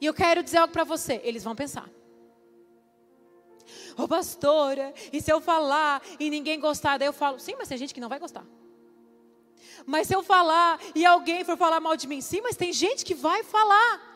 E 0.00 0.06
eu 0.06 0.14
quero 0.14 0.40
dizer 0.40 0.58
algo 0.58 0.72
para 0.72 0.84
você: 0.84 1.20
eles 1.24 1.42
vão 1.42 1.56
pensar. 1.56 1.90
Ô 3.98 4.04
oh, 4.04 4.08
pastora, 4.08 4.94
e 5.12 5.20
se 5.20 5.32
eu 5.32 5.40
falar 5.40 6.00
e 6.20 6.30
ninguém 6.30 6.60
gostar, 6.60 6.98
daí 6.98 7.08
eu 7.08 7.12
falo, 7.12 7.40
sim, 7.40 7.56
mas 7.58 7.66
tem 7.66 7.76
gente 7.76 7.92
que 7.92 8.00
não 8.00 8.08
vai 8.08 8.20
gostar. 8.20 8.46
Mas 9.86 10.06
se 10.06 10.14
eu 10.14 10.22
falar 10.22 10.78
e 10.94 11.04
alguém 11.04 11.44
for 11.44 11.56
falar 11.56 11.80
mal 11.80 11.96
de 11.96 12.06
mim, 12.06 12.20
sim, 12.20 12.40
mas 12.40 12.56
tem 12.56 12.72
gente 12.72 13.04
que 13.04 13.14
vai 13.14 13.42
falar. 13.42 14.08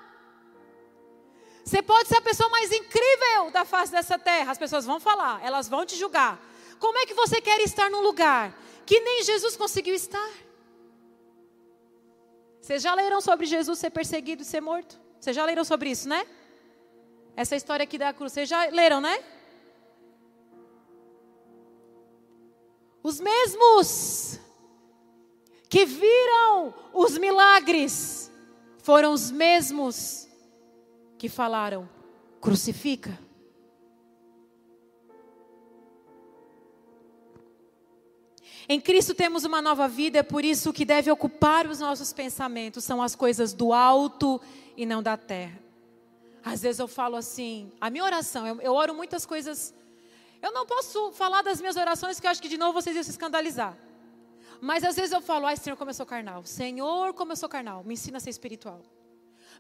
Você 1.65 1.81
pode 1.83 2.09
ser 2.09 2.17
a 2.17 2.21
pessoa 2.21 2.49
mais 2.51 2.71
incrível 2.71 3.51
da 3.51 3.65
face 3.65 3.91
dessa 3.91 4.19
terra, 4.19 4.53
as 4.53 4.59
pessoas 4.59 4.85
vão 4.85 5.01
falar, 5.01 5.43
elas 5.43 5.69
vão 5.69 5.87
te 5.87 5.97
julgar. 5.97 6.39
Como 6.79 6.99
é 6.99 7.07
que 7.07 7.15
você 7.15 7.41
quer 7.41 7.61
estar 7.61 7.91
num 7.91 8.03
lugar 8.03 8.55
que 8.85 9.01
nem 9.01 9.23
Jesus 9.23 9.57
conseguiu 9.57 9.95
estar? 9.95 10.31
Vocês 12.61 12.83
já 12.83 12.95
leram 12.95 13.21
sobre 13.21 13.47
Jesus 13.47 13.79
ser 13.79 13.91
perseguido 13.91 14.43
e 14.43 14.45
ser 14.45 14.61
morto? 14.61 15.01
Vocês 15.19 15.35
já 15.35 15.45
leram 15.45 15.65
sobre 15.65 15.91
isso, 15.91 16.09
né? 16.09 16.27
Essa 17.37 17.57
história 17.57 17.85
aqui 17.85 17.99
da 17.99 18.13
cruz, 18.13 18.33
vocês 18.33 18.49
já 18.49 18.67
leram, 18.67 19.01
né? 19.01 19.23
Os 23.03 23.21
mesmos 23.21 24.39
que 25.75 25.85
viram 25.85 26.73
os 26.93 27.19
milagres 27.19 28.31
foram 28.79 29.13
os 29.13 29.33
mesmos 29.33 30.29
que 31.19 31.29
falaram: 31.29 31.89
crucifica. 32.41 33.19
Em 38.69 38.81
Cristo 38.81 39.17
temos 39.17 39.45
uma 39.45 39.61
nova 39.61 39.89
vida, 39.89 40.21
é 40.21 40.23
por 40.23 40.45
isso 40.45 40.73
que 40.73 40.85
deve 40.85 41.11
ocupar 41.11 41.67
os 41.67 41.81
nossos 41.81 42.13
pensamentos 42.13 42.85
são 42.85 43.03
as 43.03 43.17
coisas 43.17 43.53
do 43.53 43.73
alto 43.73 44.41
e 44.77 44.87
não 44.87 45.03
da 45.03 45.17
terra. 45.17 45.59
Às 46.45 46.63
vezes 46.63 46.79
eu 46.79 46.87
falo 46.87 47.17
assim, 47.17 47.73
a 47.81 47.91
minha 47.91 48.05
oração, 48.05 48.47
eu, 48.47 48.61
eu 48.61 48.73
oro 48.75 48.95
muitas 48.95 49.27
coisas. 49.27 49.75
Eu 50.41 50.53
não 50.53 50.67
posso 50.67 51.11
falar 51.13 51.43
das 51.43 51.61
minhas 51.61 51.77
orações, 51.77 52.21
que 52.21 52.29
eu 52.29 52.31
acho 52.31 52.41
que 52.41 52.49
de 52.49 52.57
novo 52.57 52.81
vocês 52.81 52.95
iam 52.95 53.03
se 53.03 53.11
escandalizar. 53.11 53.77
Mas 54.61 54.85
às 54.85 54.97
vezes 54.97 55.13
eu 55.13 55.21
falo, 55.21 55.47
ai 55.47 55.57
Senhor, 55.57 55.77
como 55.77 55.91
eu 55.91 55.95
sou 55.95 56.07
carnal. 56.07 56.45
Senhor, 56.45 57.13
como 57.15 57.33
eu 57.33 57.37
sou 57.37 57.49
carnal. 57.49 57.83
Me 57.85 57.95
ensina 57.95 58.19
a 58.19 58.21
ser 58.21 58.31
espiritual. 58.31 58.83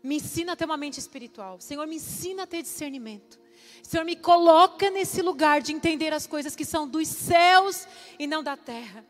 Me 0.02 0.16
ensina 0.16 0.52
a 0.52 0.56
ter 0.56 0.64
uma 0.64 0.76
mente 0.76 0.98
espiritual. 0.98 1.60
Senhor, 1.60 1.86
me 1.86 1.96
ensina 1.96 2.42
a 2.42 2.46
ter 2.46 2.62
discernimento. 2.62 3.40
Senhor, 3.82 4.04
me 4.04 4.16
coloca 4.16 4.90
nesse 4.90 5.22
lugar 5.22 5.60
de 5.60 5.72
entender 5.72 6.12
as 6.12 6.26
coisas 6.26 6.54
que 6.54 6.64
são 6.64 6.86
dos 6.86 7.08
céus 7.08 7.86
e 8.18 8.26
não 8.26 8.42
da 8.42 8.56
terra. 8.56 9.04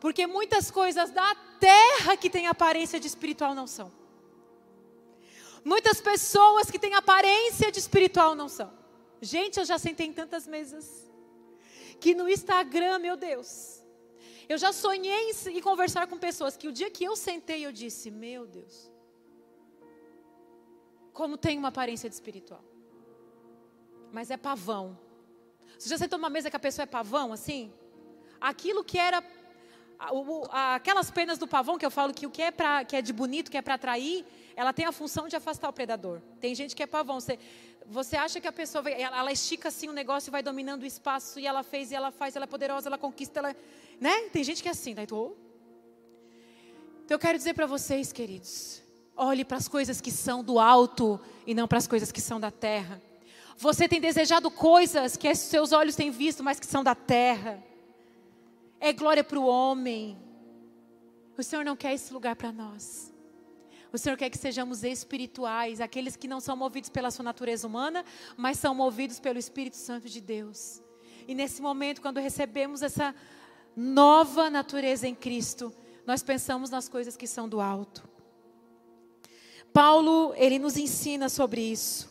Porque 0.00 0.26
muitas 0.26 0.70
coisas 0.70 1.10
da 1.10 1.34
terra 1.58 2.16
que 2.16 2.28
têm 2.28 2.46
aparência 2.46 3.00
de 3.00 3.06
espiritual 3.06 3.54
não 3.54 3.66
são. 3.66 3.90
Muitas 5.64 5.98
pessoas 6.00 6.70
que 6.70 6.78
têm 6.78 6.94
aparência 6.94 7.72
de 7.72 7.78
espiritual 7.78 8.34
não 8.34 8.48
são. 8.48 8.70
Gente, 9.22 9.58
eu 9.58 9.64
já 9.64 9.78
sentei 9.78 10.06
em 10.06 10.12
tantas 10.12 10.46
mesas. 10.46 11.10
Que 11.98 12.14
no 12.14 12.28
Instagram, 12.28 12.98
meu 12.98 13.16
Deus. 13.16 13.73
Eu 14.48 14.58
já 14.58 14.72
sonhei 14.72 15.30
em 15.46 15.60
conversar 15.60 16.06
com 16.06 16.18
pessoas 16.18 16.56
que 16.56 16.68
o 16.68 16.72
dia 16.72 16.90
que 16.90 17.04
eu 17.04 17.16
sentei, 17.16 17.64
eu 17.64 17.72
disse: 17.72 18.10
Meu 18.10 18.46
Deus. 18.46 18.90
Como 21.12 21.36
tem 21.36 21.56
uma 21.58 21.68
aparência 21.68 22.08
de 22.08 22.14
espiritual 22.14 22.64
mas 24.14 24.30
é 24.30 24.36
pavão. 24.36 24.96
Você 25.76 25.88
já 25.88 25.98
sentou 25.98 26.16
numa 26.20 26.30
mesa 26.30 26.48
que 26.48 26.54
a 26.54 26.66
pessoa 26.66 26.84
é 26.84 26.86
pavão, 26.86 27.32
assim? 27.32 27.72
Aquilo 28.40 28.84
que 28.84 28.96
era. 28.96 29.20
Aquelas 30.76 31.10
penas 31.10 31.36
do 31.36 31.48
pavão 31.48 31.76
que 31.76 31.84
eu 31.84 31.90
falo 31.90 32.14
que 32.14 32.26
o 32.26 32.30
que 32.30 32.42
é, 32.42 32.50
pra, 32.52 32.84
que 32.84 32.94
é 32.94 33.02
de 33.02 33.12
bonito, 33.12 33.50
que 33.50 33.56
é 33.56 33.62
para 33.62 33.74
atrair, 33.74 34.24
ela 34.56 34.72
tem 34.72 34.86
a 34.86 34.92
função 34.92 35.28
de 35.28 35.36
afastar 35.36 35.68
o 35.68 35.72
predador. 35.72 36.20
Tem 36.40 36.54
gente 36.54 36.74
que 36.76 36.82
é 36.82 36.86
pavão. 36.86 37.20
Você, 37.20 37.38
você 37.86 38.16
acha 38.16 38.40
que 38.40 38.46
a 38.46 38.52
pessoa, 38.52 38.88
ela, 38.88 39.18
ela 39.18 39.32
estica 39.32 39.68
assim 39.68 39.88
o 39.88 39.92
negócio 39.92 40.30
e 40.30 40.32
vai 40.32 40.42
dominando 40.42 40.82
o 40.82 40.86
espaço, 40.86 41.40
e 41.40 41.46
ela 41.46 41.62
fez, 41.62 41.90
e 41.90 41.94
ela 41.94 42.10
faz, 42.10 42.36
ela 42.36 42.44
é 42.44 42.46
poderosa, 42.46 42.88
ela 42.88 42.98
conquista, 42.98 43.40
ela. 43.40 43.56
Né? 44.00 44.28
Tem 44.32 44.44
gente 44.44 44.62
que 44.62 44.68
é 44.68 44.72
assim, 44.72 44.94
daí 44.94 45.06
tu. 45.06 45.36
Então 47.04 47.16
eu 47.16 47.18
quero 47.18 47.36
dizer 47.36 47.54
para 47.54 47.66
vocês, 47.66 48.12
queridos, 48.12 48.82
olhe 49.16 49.44
para 49.44 49.58
as 49.58 49.68
coisas 49.68 50.00
que 50.00 50.10
são 50.10 50.42
do 50.42 50.58
alto 50.58 51.20
e 51.46 51.54
não 51.54 51.68
para 51.68 51.78
as 51.78 51.86
coisas 51.86 52.10
que 52.10 52.20
são 52.20 52.40
da 52.40 52.50
terra. 52.50 53.00
Você 53.56 53.88
tem 53.88 54.00
desejado 54.00 54.50
coisas 54.50 55.16
que 55.16 55.32
seus 55.34 55.72
olhos 55.72 55.94
têm 55.94 56.10
visto, 56.10 56.42
mas 56.42 56.58
que 56.58 56.66
são 56.66 56.82
da 56.82 56.94
terra. 56.94 57.62
É 58.80 58.92
glória 58.92 59.22
para 59.22 59.38
o 59.38 59.46
homem. 59.46 60.18
O 61.36 61.42
Senhor 61.42 61.64
não 61.64 61.76
quer 61.76 61.94
esse 61.94 62.12
lugar 62.12 62.34
para 62.36 62.50
nós. 62.50 63.13
O 63.94 63.98
Senhor 63.98 64.16
quer 64.16 64.28
que 64.28 64.36
sejamos 64.36 64.82
espirituais, 64.82 65.80
aqueles 65.80 66.16
que 66.16 66.26
não 66.26 66.40
são 66.40 66.56
movidos 66.56 66.90
pela 66.90 67.12
sua 67.12 67.22
natureza 67.22 67.64
humana, 67.64 68.04
mas 68.36 68.58
são 68.58 68.74
movidos 68.74 69.20
pelo 69.20 69.38
Espírito 69.38 69.76
Santo 69.76 70.08
de 70.08 70.20
Deus. 70.20 70.82
E 71.28 71.32
nesse 71.32 71.62
momento, 71.62 72.02
quando 72.02 72.18
recebemos 72.18 72.82
essa 72.82 73.14
nova 73.76 74.50
natureza 74.50 75.06
em 75.06 75.14
Cristo, 75.14 75.72
nós 76.04 76.24
pensamos 76.24 76.70
nas 76.70 76.88
coisas 76.88 77.16
que 77.16 77.28
são 77.28 77.48
do 77.48 77.60
alto. 77.60 78.02
Paulo, 79.72 80.34
ele 80.36 80.58
nos 80.58 80.76
ensina 80.76 81.28
sobre 81.28 81.60
isso. 81.60 82.10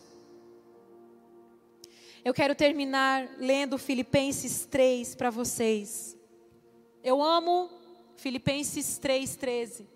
Eu 2.24 2.34
quero 2.34 2.56
terminar 2.56 3.28
lendo 3.38 3.78
Filipenses 3.78 4.66
3 4.68 5.16
para 5.16 5.30
vocês. 5.30 6.18
Eu 7.04 7.22
amo 7.22 7.70
Filipenses 8.16 8.98
3,13. 9.04 9.92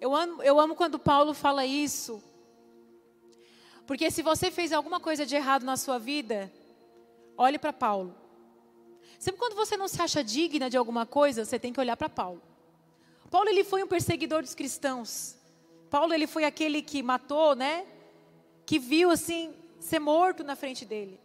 Eu 0.00 0.14
amo, 0.14 0.42
eu 0.42 0.58
amo 0.60 0.74
quando 0.74 0.98
Paulo 0.98 1.32
fala 1.32 1.64
isso. 1.64 2.22
Porque 3.86 4.10
se 4.10 4.22
você 4.22 4.50
fez 4.50 4.72
alguma 4.72 4.98
coisa 4.98 5.26
de 5.26 5.34
errado 5.34 5.64
na 5.64 5.76
sua 5.76 5.98
vida, 5.98 6.52
olhe 7.36 7.58
para 7.58 7.72
Paulo. 7.72 8.14
Sempre 9.18 9.38
quando 9.38 9.54
você 9.54 9.76
não 9.76 9.88
se 9.88 10.00
acha 10.00 10.22
digna 10.22 10.68
de 10.68 10.76
alguma 10.76 11.06
coisa, 11.06 11.44
você 11.44 11.58
tem 11.58 11.72
que 11.72 11.80
olhar 11.80 11.96
para 11.96 12.08
Paulo. 12.08 12.42
Paulo 13.30 13.48
ele 13.48 13.64
foi 13.64 13.82
um 13.82 13.86
perseguidor 13.86 14.42
dos 14.42 14.54
cristãos. 14.54 15.36
Paulo 15.90 16.12
ele 16.12 16.26
foi 16.26 16.44
aquele 16.44 16.82
que 16.82 17.02
matou, 17.02 17.54
né? 17.54 17.86
Que 18.66 18.78
viu 18.78 19.10
assim 19.10 19.54
ser 19.80 19.98
morto 19.98 20.42
na 20.42 20.56
frente 20.56 20.84
dele. 20.84 21.20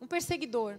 Um 0.00 0.06
perseguidor. 0.06 0.78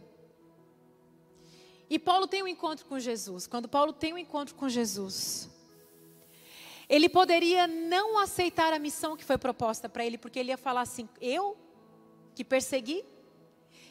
E 1.89 1.97
Paulo 1.97 2.27
tem 2.27 2.43
um 2.43 2.47
encontro 2.47 2.85
com 2.85 2.99
Jesus. 2.99 3.47
Quando 3.47 3.67
Paulo 3.67 3.91
tem 3.91 4.13
um 4.13 4.17
encontro 4.17 4.55
com 4.55 4.69
Jesus, 4.69 5.49
ele 6.89 7.07
poderia 7.07 7.67
não 7.67 8.17
aceitar 8.17 8.73
a 8.73 8.79
missão 8.79 9.15
que 9.15 9.23
foi 9.23 9.37
proposta 9.37 9.87
para 9.87 10.03
ele, 10.03 10.17
porque 10.17 10.39
ele 10.39 10.49
ia 10.49 10.57
falar 10.57 10.81
assim: 10.81 11.07
Eu 11.21 11.55
que 12.33 12.43
persegui, 12.43 13.05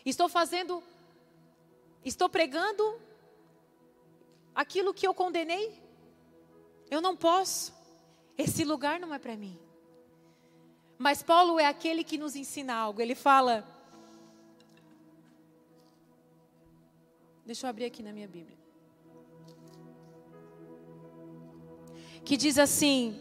estou 0.05 0.29
fazendo, 0.29 0.83
estou 2.05 2.29
pregando 2.29 3.01
aquilo 4.53 4.93
que 4.93 5.07
eu 5.07 5.15
condenei. 5.15 5.81
Eu 6.91 7.01
não 7.01 7.17
posso. 7.17 7.73
Esse 8.37 8.65
lugar 8.65 8.99
não 8.99 9.15
é 9.15 9.19
para 9.19 9.37
mim. 9.37 9.57
Mas 10.99 11.23
Paulo 11.23 11.61
é 11.61 11.67
aquele 11.67 12.03
que 12.03 12.19
nos 12.19 12.35
ensina 12.35 12.75
algo. 12.75 13.01
Ele 13.01 13.15
fala. 13.15 13.65
Deixa 17.47 17.67
eu 17.67 17.71
abrir 17.71 17.85
aqui 17.85 18.03
na 18.03 18.13
minha 18.13 18.27
Bíblia. 18.27 18.58
Que 22.25 22.37
diz 22.37 22.59
assim. 22.59 23.19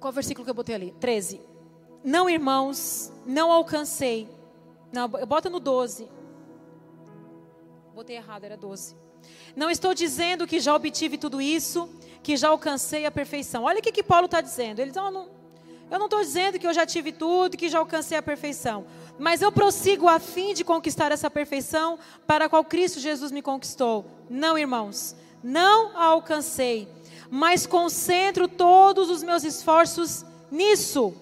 Qual 0.00 0.10
o 0.10 0.14
versículo 0.14 0.44
que 0.44 0.50
eu 0.50 0.54
botei 0.54 0.74
ali? 0.74 0.94
13. 0.98 1.40
Não, 2.02 2.28
irmãos, 2.28 3.12
não 3.24 3.52
alcancei. 3.52 4.28
Não, 4.92 5.08
bota 5.08 5.48
no 5.48 5.60
12. 5.60 6.08
Botei 7.94 8.16
errado, 8.16 8.44
era 8.44 8.56
12. 8.56 8.96
Não 9.54 9.70
estou 9.70 9.94
dizendo 9.94 10.46
que 10.46 10.58
já 10.58 10.74
obtive 10.74 11.16
tudo 11.16 11.40
isso 11.40 11.88
que 12.22 12.36
já 12.36 12.48
alcancei 12.48 13.04
a 13.04 13.10
perfeição. 13.10 13.64
Olha 13.64 13.80
o 13.80 13.82
que, 13.82 13.92
que 13.92 14.02
Paulo 14.02 14.26
está 14.26 14.40
dizendo. 14.40 14.80
Ele 14.80 14.90
diz: 14.90 15.02
oh, 15.02 15.10
não, 15.10 15.28
Eu 15.90 15.98
não 15.98 16.06
estou 16.06 16.20
dizendo 16.20 16.58
que 16.58 16.66
eu 16.66 16.72
já 16.72 16.86
tive 16.86 17.12
tudo, 17.12 17.56
que 17.56 17.68
já 17.68 17.78
alcancei 17.78 18.16
a 18.16 18.22
perfeição. 18.22 18.86
Mas 19.18 19.42
eu 19.42 19.52
prossigo 19.52 20.08
a 20.08 20.18
fim 20.18 20.54
de 20.54 20.64
conquistar 20.64 21.12
essa 21.12 21.30
perfeição 21.30 21.98
para 22.26 22.46
a 22.46 22.48
qual 22.48 22.64
Cristo 22.64 22.98
Jesus 22.98 23.30
me 23.30 23.42
conquistou. 23.42 24.06
Não, 24.28 24.56
irmãos, 24.56 25.14
não 25.42 25.96
a 25.96 26.04
alcancei, 26.06 26.88
mas 27.30 27.66
concentro 27.66 28.46
todos 28.46 29.10
os 29.10 29.22
meus 29.22 29.44
esforços 29.44 30.24
nisso. 30.50 31.14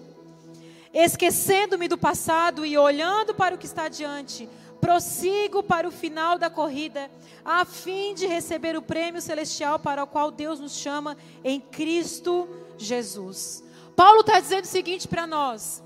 Esquecendo-me 0.93 1.87
do 1.87 1.97
passado 1.97 2.66
e 2.66 2.77
olhando 2.77 3.35
para 3.35 3.55
o 3.55 3.59
que 3.59 3.66
está 3.66 3.89
diante, 3.89 4.49
prossigo 4.81 5.62
para 5.62 5.87
o 5.87 5.93
final 5.93 6.37
da 6.37 6.51
corrida, 6.51 7.11
a 7.45 7.64
fim 7.64 8.14
de 8.14 8.27
receber 8.27 8.77
o 8.77 8.83
prêmio 8.83 9.21
celestial 9.21 9.79
para 9.79 10.03
o 10.03 10.07
qual 10.07 10.31
Deus 10.31 10.59
nos 10.59 10.73
chama 10.73 11.16
em 11.45 11.61
Cristo 11.61 12.49
Jesus. 12.77 13.62
Paulo 13.95 14.21
está 14.21 14.41
dizendo 14.41 14.64
o 14.64 14.68
seguinte 14.68 15.07
para 15.07 15.27
nós: 15.27 15.83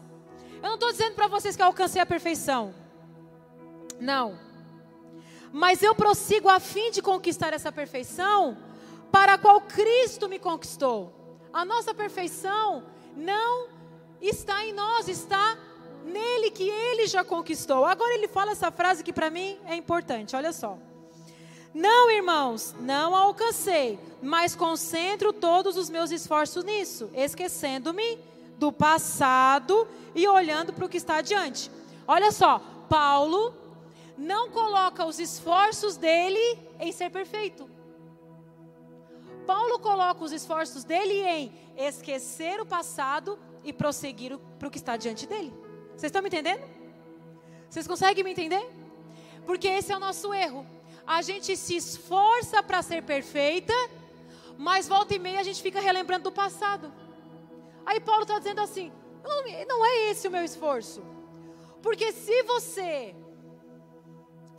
eu 0.57 0.69
não 0.69 0.75
estou 0.75 0.91
dizendo 0.91 1.15
para 1.15 1.29
vocês 1.29 1.55
que 1.55 1.63
eu 1.63 1.67
alcancei 1.67 2.01
a 2.01 2.07
perfeição, 2.07 2.75
não, 4.01 4.39
mas 5.55 5.85
eu 5.85 5.95
prossigo 5.95 6.49
a 6.49 6.59
fim 6.59 6.91
de 6.91 7.01
conquistar 7.01 7.53
essa 7.53 7.71
perfeição 7.71 8.59
para 9.13 9.35
a 9.35 9.39
qual 9.39 9.61
Cristo 9.61 10.29
me 10.29 10.37
conquistou. 10.37 11.39
A 11.53 11.65
nossa 11.65 11.95
perfeição 11.95 12.83
não 13.17 13.69
está 14.21 14.67
em 14.67 14.73
nós, 14.73 15.07
está 15.07 15.57
nele 16.05 16.51
que 16.51 16.69
ele 16.69 17.07
já 17.07 17.23
conquistou. 17.23 17.85
Agora 17.85 18.15
ele 18.15 18.27
fala 18.27 18.51
essa 18.51 18.73
frase 18.73 19.05
que 19.05 19.13
para 19.13 19.31
mim 19.31 19.57
é 19.65 19.77
importante, 19.77 20.35
olha 20.35 20.53
só. 20.53 20.77
Não, 21.73 22.11
irmãos, 22.11 22.75
não 22.81 23.15
alcancei, 23.15 23.97
mas 24.21 24.57
concentro 24.57 25.33
todos 25.33 25.77
os 25.77 25.89
meus 25.89 26.11
esforços 26.11 26.65
nisso, 26.65 27.09
esquecendo-me 27.15 28.19
do 28.59 28.73
passado 28.73 29.87
e 30.17 30.27
olhando 30.27 30.73
para 30.73 30.85
o 30.85 30.89
que 30.89 30.97
está 30.97 31.19
adiante. 31.19 31.71
Olha 32.09 32.33
só, 32.33 32.61
Paulo 32.89 33.63
não 34.17 34.51
coloca 34.51 35.05
os 35.05 35.19
esforços 35.19 35.97
dele 35.97 36.59
em 36.79 36.93
ser 36.93 37.11
perfeito. 37.11 37.69
Paulo 39.47 39.79
coloca 39.79 40.25
os 40.25 40.33
esforços 40.33 40.85
dele 40.85 41.23
em 41.27 41.53
esquecer 41.77 42.61
o 42.61 42.67
passado 42.67 43.39
e 43.63 43.73
prosseguir 43.73 44.39
para 44.59 44.69
o 44.69 44.71
que 44.71 44.79
está 44.79 44.97
diante 44.97 45.27
dele. 45.27 45.53
Vocês 45.91 46.05
estão 46.05 46.23
me 46.23 46.29
entendendo? 46.29 46.63
Vocês 47.69 47.87
conseguem 47.87 48.25
me 48.25 48.31
entender? 48.31 48.65
Porque 49.45 49.69
esse 49.69 49.93
é 49.93 49.97
o 49.97 50.01
nosso 50.01 50.33
erro. 50.33 50.67
A 51.07 51.21
gente 51.21 51.57
se 51.57 51.77
esforça 51.77 52.63
para 52.63 52.81
ser 52.83 53.03
perfeita, 53.03 53.75
mas 54.57 54.89
volta 54.89 55.15
e 55.15 55.19
meia 55.19 55.41
a 55.41 55.43
gente 55.43 55.61
fica 55.61 55.81
relembrando 55.81 56.25
do 56.25 56.33
passado. 56.33 56.93
Aí 57.85 58.01
Paulo 58.01 58.23
está 58.23 58.39
dizendo 58.39 58.61
assim: 58.61 58.91
não, 59.23 59.43
não 59.67 59.85
é 59.85 60.11
esse 60.11 60.27
o 60.27 60.31
meu 60.31 60.45
esforço. 60.45 61.03
Porque 61.83 62.13
se 62.13 62.43
você 62.45 63.15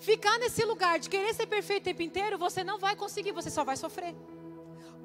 ficar 0.10 0.38
nesse 0.44 0.64
lugar 0.72 0.96
de 1.04 1.10
querer 1.14 1.34
ser 1.34 1.48
perfeito 1.56 1.84
o 1.84 1.90
tempo 1.90 2.04
inteiro, 2.10 2.38
você 2.38 2.64
não 2.70 2.78
vai 2.86 2.96
conseguir, 3.04 3.32
você 3.40 3.50
só 3.58 3.64
vai 3.70 3.78
sofrer. 3.84 4.14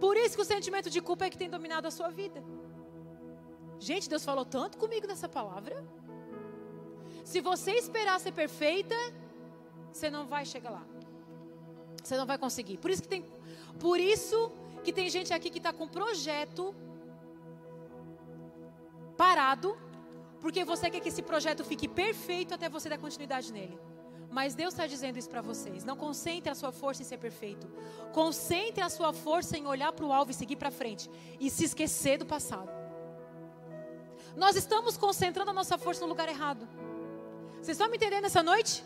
Por 0.04 0.14
isso 0.22 0.34
que 0.36 0.42
o 0.42 0.50
sentimento 0.54 0.88
de 0.94 1.00
culpa 1.08 1.24
é 1.24 1.30
que 1.32 1.40
tem 1.42 1.50
dominado 1.56 1.86
a 1.88 1.90
sua 1.98 2.10
vida. 2.20 2.40
Gente, 3.88 4.08
Deus 4.12 4.24
falou 4.30 4.44
tanto 4.44 4.76
comigo 4.82 5.06
nessa 5.06 5.28
palavra. 5.38 5.76
Se 7.30 7.40
você 7.40 7.72
esperar 7.72 8.20
ser 8.20 8.32
perfeita, 8.32 8.96
você 9.90 10.08
não 10.16 10.24
vai 10.26 10.44
chegar 10.44 10.70
lá. 10.78 10.84
Você 12.02 12.16
não 12.20 12.26
vai 12.26 12.38
conseguir. 12.44 12.76
Por 12.78 12.90
isso 12.90 13.02
que 13.04 13.08
tem, 13.08 13.24
por 13.86 13.98
isso 13.98 14.38
que 14.84 14.92
tem 14.92 15.08
gente 15.16 15.32
aqui 15.32 15.48
que 15.54 15.58
está 15.58 15.72
com 15.72 15.88
projeto 15.88 16.74
parado, 19.16 19.70
porque 20.40 20.62
você 20.72 20.90
quer 20.90 21.00
que 21.00 21.10
esse 21.10 21.22
projeto 21.22 21.62
fique 21.70 21.86
perfeito 21.86 22.54
até 22.54 22.68
você 22.68 22.88
dar 22.88 22.98
continuidade 22.98 23.52
nele. 23.52 23.78
Mas 24.30 24.54
Deus 24.54 24.72
está 24.74 24.86
dizendo 24.86 25.18
isso 25.18 25.28
para 25.28 25.42
vocês. 25.42 25.84
Não 25.84 25.96
concentre 25.96 26.50
a 26.50 26.54
sua 26.54 26.70
força 26.70 27.02
em 27.02 27.04
ser 27.04 27.18
perfeito. 27.18 27.66
Concentre 28.12 28.80
a 28.80 28.88
sua 28.88 29.12
força 29.12 29.58
em 29.58 29.66
olhar 29.66 29.92
para 29.92 30.06
o 30.06 30.12
alvo 30.12 30.30
e 30.30 30.34
seguir 30.34 30.56
para 30.56 30.70
frente. 30.70 31.10
E 31.40 31.50
se 31.50 31.64
esquecer 31.64 32.16
do 32.16 32.24
passado. 32.24 32.70
Nós 34.36 34.54
estamos 34.54 34.96
concentrando 34.96 35.50
a 35.50 35.54
nossa 35.54 35.76
força 35.76 36.02
no 36.02 36.06
lugar 36.06 36.28
errado. 36.28 36.68
Vocês 37.54 37.70
estão 37.70 37.90
me 37.90 37.96
entendendo 37.96 38.24
essa 38.24 38.42
noite? 38.42 38.84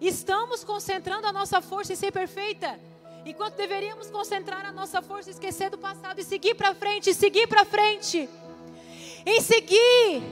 Estamos 0.00 0.64
concentrando 0.64 1.26
a 1.26 1.32
nossa 1.32 1.60
força 1.60 1.92
em 1.92 1.96
ser 1.96 2.12
perfeita, 2.12 2.78
enquanto 3.24 3.56
deveríamos 3.56 4.10
concentrar 4.10 4.66
a 4.66 4.72
nossa 4.72 5.00
força 5.00 5.30
esquecer 5.30 5.70
do 5.70 5.78
passado 5.78 6.20
e 6.20 6.24
seguir 6.24 6.54
para 6.54 6.74
frente, 6.74 7.14
seguir 7.14 7.46
para 7.46 7.64
frente, 7.64 8.28
em 9.24 9.40
seguir 9.40 10.22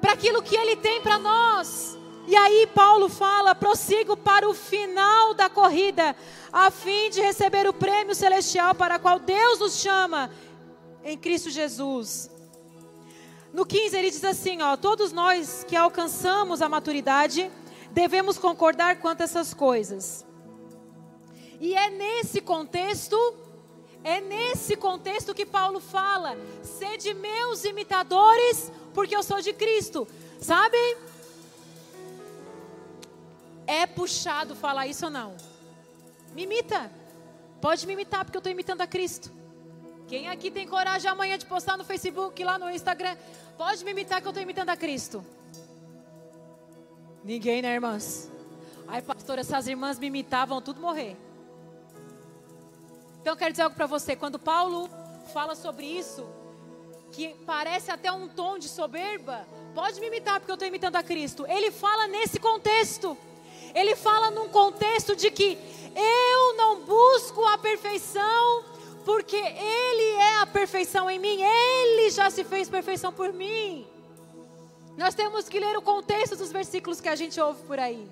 para 0.00 0.12
aquilo 0.12 0.42
que 0.42 0.56
Ele 0.56 0.76
tem 0.76 1.00
para 1.00 1.18
nós. 1.18 1.97
E 2.28 2.36
aí 2.36 2.66
Paulo 2.74 3.08
fala: 3.08 3.54
prossigo 3.54 4.14
para 4.14 4.46
o 4.46 4.52
final 4.52 5.32
da 5.32 5.48
corrida, 5.48 6.14
a 6.52 6.70
fim 6.70 7.08
de 7.08 7.22
receber 7.22 7.66
o 7.66 7.72
prêmio 7.72 8.14
celestial 8.14 8.74
para 8.74 8.96
o 8.96 9.00
qual 9.00 9.18
Deus 9.18 9.60
nos 9.60 9.80
chama 9.80 10.30
em 11.02 11.16
Cristo 11.16 11.48
Jesus. 11.48 12.30
No 13.50 13.64
15 13.64 13.96
ele 13.96 14.10
diz 14.10 14.22
assim, 14.24 14.60
ó, 14.60 14.76
todos 14.76 15.10
nós 15.10 15.64
que 15.66 15.74
alcançamos 15.74 16.60
a 16.60 16.68
maturidade 16.68 17.50
devemos 17.92 18.36
concordar 18.36 18.96
quanto 19.00 19.22
a 19.22 19.24
essas 19.24 19.54
coisas. 19.54 20.26
E 21.58 21.74
é 21.74 21.88
nesse 21.88 22.42
contexto, 22.42 23.16
é 24.04 24.20
nesse 24.20 24.76
contexto 24.76 25.34
que 25.34 25.46
Paulo 25.46 25.80
fala: 25.80 26.36
sede 26.62 27.14
meus 27.14 27.64
imitadores, 27.64 28.70
porque 28.92 29.16
eu 29.16 29.22
sou 29.22 29.40
de 29.40 29.54
Cristo. 29.54 30.06
Sabe? 30.38 30.76
É 33.68 33.86
puxado 33.86 34.56
falar 34.56 34.86
isso 34.86 35.04
ou 35.04 35.10
não? 35.10 35.36
Me 36.34 36.44
imita. 36.44 36.90
Pode 37.60 37.86
me 37.86 37.92
imitar, 37.92 38.24
porque 38.24 38.38
eu 38.38 38.40
estou 38.40 38.50
imitando 38.50 38.80
a 38.80 38.86
Cristo. 38.86 39.30
Quem 40.06 40.26
aqui 40.26 40.50
tem 40.50 40.66
coragem 40.66 41.10
amanhã 41.10 41.36
de 41.36 41.44
postar 41.44 41.76
no 41.76 41.84
Facebook, 41.84 42.42
lá 42.42 42.58
no 42.58 42.70
Instagram? 42.70 43.14
Pode 43.58 43.84
me 43.84 43.90
imitar 43.90 44.22
que 44.22 44.26
eu 44.26 44.30
estou 44.30 44.42
imitando 44.42 44.70
a 44.70 44.76
Cristo. 44.76 45.22
Ninguém, 47.22 47.60
né, 47.60 47.74
irmãs? 47.74 48.30
Ai, 48.86 49.02
pastor, 49.02 49.38
essas 49.38 49.68
irmãs 49.68 49.98
me 49.98 50.06
imitavam, 50.06 50.62
tudo 50.62 50.80
morrer. 50.80 51.14
Então, 53.20 53.34
eu 53.34 53.36
quero 53.36 53.50
dizer 53.50 53.64
algo 53.64 53.76
para 53.76 53.86
você. 53.86 54.16
Quando 54.16 54.38
Paulo 54.38 54.88
fala 55.34 55.54
sobre 55.54 55.84
isso, 55.84 56.26
que 57.12 57.34
parece 57.44 57.90
até 57.90 58.10
um 58.10 58.28
tom 58.28 58.58
de 58.58 58.66
soberba, 58.66 59.46
pode 59.74 60.00
me 60.00 60.06
imitar 60.06 60.40
porque 60.40 60.52
eu 60.52 60.54
estou 60.54 60.66
imitando 60.66 60.96
a 60.96 61.02
Cristo. 61.02 61.44
Ele 61.46 61.70
fala 61.70 62.06
nesse 62.06 62.40
contexto. 62.40 63.14
Ele 63.74 63.94
fala 63.96 64.30
num 64.30 64.48
contexto 64.48 65.14
de 65.14 65.30
que 65.30 65.58
eu 65.94 66.56
não 66.56 66.80
busco 66.80 67.44
a 67.44 67.58
perfeição 67.58 68.64
porque 69.04 69.36
Ele 69.36 70.16
é 70.16 70.38
a 70.40 70.46
perfeição 70.46 71.08
em 71.08 71.18
mim, 71.18 71.40
Ele 71.40 72.10
já 72.10 72.30
se 72.30 72.44
fez 72.44 72.68
perfeição 72.68 73.12
por 73.12 73.32
mim. 73.32 73.86
Nós 74.96 75.14
temos 75.14 75.48
que 75.48 75.60
ler 75.60 75.76
o 75.76 75.82
contexto 75.82 76.36
dos 76.36 76.50
versículos 76.50 77.00
que 77.00 77.08
a 77.08 77.14
gente 77.14 77.40
ouve 77.40 77.62
por 77.62 77.78
aí. 77.78 78.08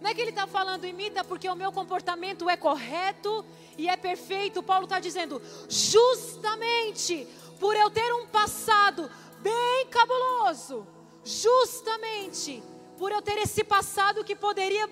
Não 0.00 0.10
é 0.10 0.14
que 0.14 0.20
ele 0.20 0.30
está 0.30 0.46
falando, 0.46 0.84
imita 0.84 1.24
porque 1.24 1.48
o 1.48 1.56
meu 1.56 1.72
comportamento 1.72 2.48
é 2.48 2.56
correto 2.56 3.44
e 3.76 3.88
é 3.88 3.96
perfeito. 3.96 4.62
Paulo 4.62 4.84
está 4.84 5.00
dizendo, 5.00 5.42
justamente 5.68 7.26
por 7.58 7.74
eu 7.74 7.90
ter 7.90 8.12
um 8.14 8.26
passado 8.28 9.10
bem 9.40 9.86
cabuloso, 9.90 10.86
justamente 11.24 12.62
por 12.98 13.12
eu 13.12 13.22
ter 13.22 13.38
esse 13.38 13.62
passado 13.62 14.24
que 14.24 14.34
poderia 14.34 14.88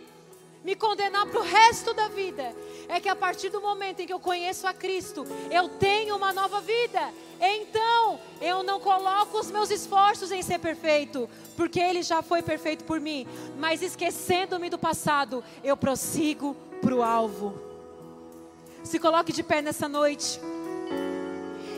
me 0.64 0.74
condenar 0.74 1.26
para 1.26 1.40
o 1.40 1.44
resto 1.44 1.94
da 1.94 2.08
vida, 2.08 2.54
é 2.88 2.98
que 2.98 3.08
a 3.08 3.14
partir 3.14 3.50
do 3.50 3.60
momento 3.60 4.00
em 4.00 4.06
que 4.06 4.12
eu 4.12 4.18
conheço 4.18 4.66
a 4.66 4.74
Cristo, 4.74 5.24
eu 5.50 5.68
tenho 5.68 6.16
uma 6.16 6.32
nova 6.32 6.60
vida. 6.60 7.12
Então, 7.40 8.18
eu 8.40 8.64
não 8.64 8.80
coloco 8.80 9.38
os 9.38 9.50
meus 9.50 9.70
esforços 9.70 10.32
em 10.32 10.42
ser 10.42 10.58
perfeito, 10.58 11.28
porque 11.56 11.78
Ele 11.78 12.02
já 12.02 12.20
foi 12.20 12.42
perfeito 12.42 12.84
por 12.84 12.98
mim. 13.00 13.26
Mas 13.58 13.80
esquecendo-me 13.82 14.68
do 14.68 14.78
passado, 14.78 15.44
eu 15.62 15.76
prossigo 15.76 16.56
para 16.80 16.94
o 16.94 17.02
alvo. 17.02 17.54
Se 18.82 18.98
coloque 18.98 19.32
de 19.32 19.42
pé 19.42 19.62
nessa 19.62 19.88
noite. 19.88 20.40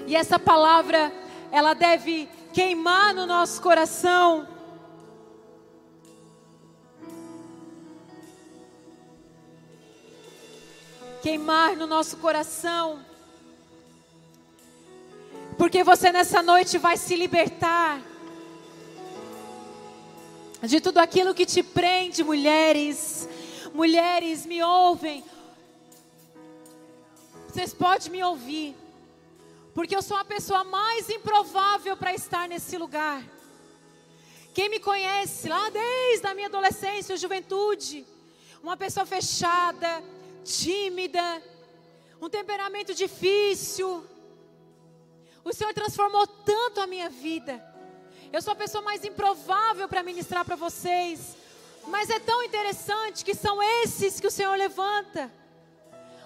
E 0.07 0.17
essa 0.17 0.39
palavra, 0.39 1.13
ela 1.53 1.75
deve 1.75 2.27
queimar 2.55 3.15
no 3.15 3.27
nosso 3.27 3.61
coração. 3.61 4.49
Queimar 11.23 11.77
no 11.77 11.87
nosso 11.87 12.17
coração. 12.19 13.05
Porque 15.57 15.83
você 15.83 16.13
nessa 16.13 16.43
noite 16.43 16.79
vai 16.79 16.97
se 16.97 17.17
libertar 17.17 18.01
de 20.63 20.81
tudo 20.81 20.99
aquilo 20.99 21.35
que 21.35 21.47
te 21.47 21.63
prende, 21.63 22.23
mulheres. 22.25 23.29
Mulheres, 23.75 24.47
me 24.47 24.63
ouvem. 24.63 25.25
Vocês 27.49 27.75
podem 27.75 28.11
me 28.11 28.23
ouvir. 28.23 28.77
Porque 29.75 29.95
eu 29.95 30.03
sou 30.03 30.17
a 30.17 30.25
pessoa 30.25 30.65
mais 30.65 31.09
improvável 31.09 31.97
para 31.97 32.15
estar 32.15 32.49
nesse 32.49 32.77
lugar. 32.77 33.23
Quem 34.55 34.69
me 34.69 34.81
conhece 34.81 35.49
lá 35.49 35.71
desde 35.71 36.27
a 36.27 36.35
minha 36.35 36.49
adolescência, 36.49 37.17
juventude, 37.17 38.05
uma 38.63 38.77
pessoa 38.77 39.07
fechada, 39.07 40.03
tímida, 40.45 41.43
um 42.21 42.29
temperamento 42.29 42.95
difícil. 42.95 44.05
O 45.45 45.53
Senhor 45.53 45.73
transformou 45.73 46.27
tanto 46.27 46.81
a 46.81 46.87
minha 46.87 47.09
vida. 47.09 47.65
Eu 48.33 48.43
sou 48.43 48.53
a 48.53 48.57
pessoa 48.57 48.83
mais 48.83 49.05
improvável 49.05 49.89
para 49.89 50.03
ministrar 50.03 50.45
para 50.45 50.57
vocês. 50.57 51.37
Mas 51.87 52.11
é 52.11 52.19
tão 52.19 52.43
interessante 52.43 53.25
que 53.25 53.35
são 53.35 53.63
esses 53.83 54.21
que 54.21 54.27
o 54.27 54.31
Senhor 54.31 54.55
levanta. 54.57 55.33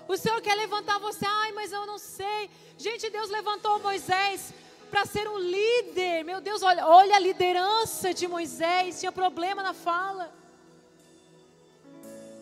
O 0.09 0.17
Senhor 0.17 0.41
quer 0.41 0.57
levantar 0.57 0.99
você, 0.99 1.25
ai, 1.25 1.53
mas 1.53 1.73
eu 1.73 1.87
não 1.87 1.99
sei. 1.99 2.51
Gente, 2.77 3.09
Deus 3.09 3.31
levantou 3.31 3.79
Moisés 3.79 4.53
para 4.91 5.07
ser 5.07 5.29
um 5.29 5.39
líder. 5.39 6.25
Meu 6.25 6.41
Deus, 6.41 6.63
olha, 6.63 6.87
olha 6.87 7.17
a 7.17 7.21
liderança 7.21 8.13
de 8.13 8.27
Moisés, 8.27 8.99
tinha 8.99 9.13
problema 9.13 9.63
na 9.63 9.73
fala. 9.73 10.42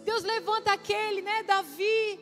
Deus 0.04 0.22
levanta 0.22 0.72
aquele, 0.72 1.22
né, 1.22 1.42
Davi, 1.42 2.20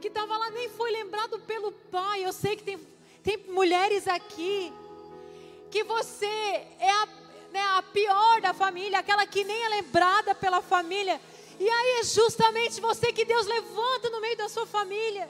que 0.00 0.08
estava 0.08 0.36
lá, 0.36 0.50
nem 0.50 0.68
foi 0.70 0.90
lembrado 0.90 1.38
pelo 1.40 1.72
pai. 1.72 2.24
Eu 2.24 2.32
sei 2.32 2.56
que 2.56 2.62
tem, 2.62 2.78
tem 3.22 3.36
mulheres 3.48 4.06
aqui, 4.06 4.72
que 5.70 5.82
você 5.84 6.26
é 6.26 6.90
a, 6.90 7.08
né, 7.52 7.60
a 7.78 7.82
pior 7.82 8.40
da 8.40 8.52
família, 8.52 8.98
aquela 8.98 9.26
que 9.26 9.44
nem 9.44 9.62
é 9.62 9.68
lembrada 9.68 10.34
pela 10.34 10.60
família. 10.60 11.20
E 11.58 11.68
aí 11.68 12.00
é 12.00 12.04
justamente 12.04 12.80
você 12.80 13.12
que 13.12 13.24
Deus 13.24 13.46
levanta 13.46 14.08
no 14.10 14.20
meio 14.20 14.36
da 14.36 14.48
sua 14.48 14.66
família. 14.66 15.28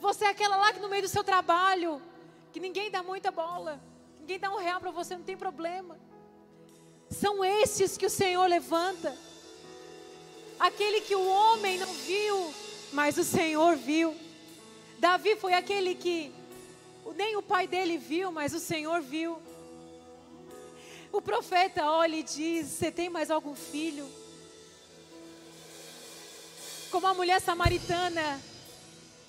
Você 0.00 0.24
é 0.24 0.28
aquela 0.28 0.56
lá 0.56 0.72
que 0.72 0.80
no 0.80 0.88
meio 0.88 1.02
do 1.02 1.08
seu 1.08 1.24
trabalho, 1.24 2.00
que 2.52 2.60
ninguém 2.60 2.90
dá 2.90 3.02
muita 3.02 3.30
bola, 3.30 3.80
ninguém 4.20 4.38
dá 4.38 4.50
um 4.50 4.58
real 4.58 4.80
para 4.80 4.90
você, 4.90 5.16
não 5.16 5.24
tem 5.24 5.36
problema. 5.36 5.98
São 7.10 7.44
esses 7.44 7.96
que 7.96 8.06
o 8.06 8.10
Senhor 8.10 8.46
levanta. 8.46 9.16
Aquele 10.58 11.00
que 11.00 11.14
o 11.14 11.26
homem 11.26 11.78
não 11.78 11.92
viu, 11.92 12.52
mas 12.92 13.16
o 13.16 13.24
Senhor 13.24 13.76
viu. 13.76 14.16
Davi 14.98 15.36
foi 15.36 15.54
aquele 15.54 15.94
que 15.94 16.32
nem 17.14 17.36
o 17.36 17.42
pai 17.42 17.66
dele 17.66 17.96
viu, 17.96 18.32
mas 18.32 18.52
o 18.52 18.58
Senhor 18.58 19.00
viu. 19.00 19.40
O 21.12 21.22
profeta 21.22 21.90
olha 21.90 22.16
e 22.16 22.22
diz: 22.22 22.66
Você 22.66 22.90
tem 22.90 23.08
mais 23.08 23.30
algum 23.30 23.54
filho? 23.54 24.08
Como 26.90 27.06
a 27.06 27.14
mulher 27.14 27.40
samaritana, 27.40 28.40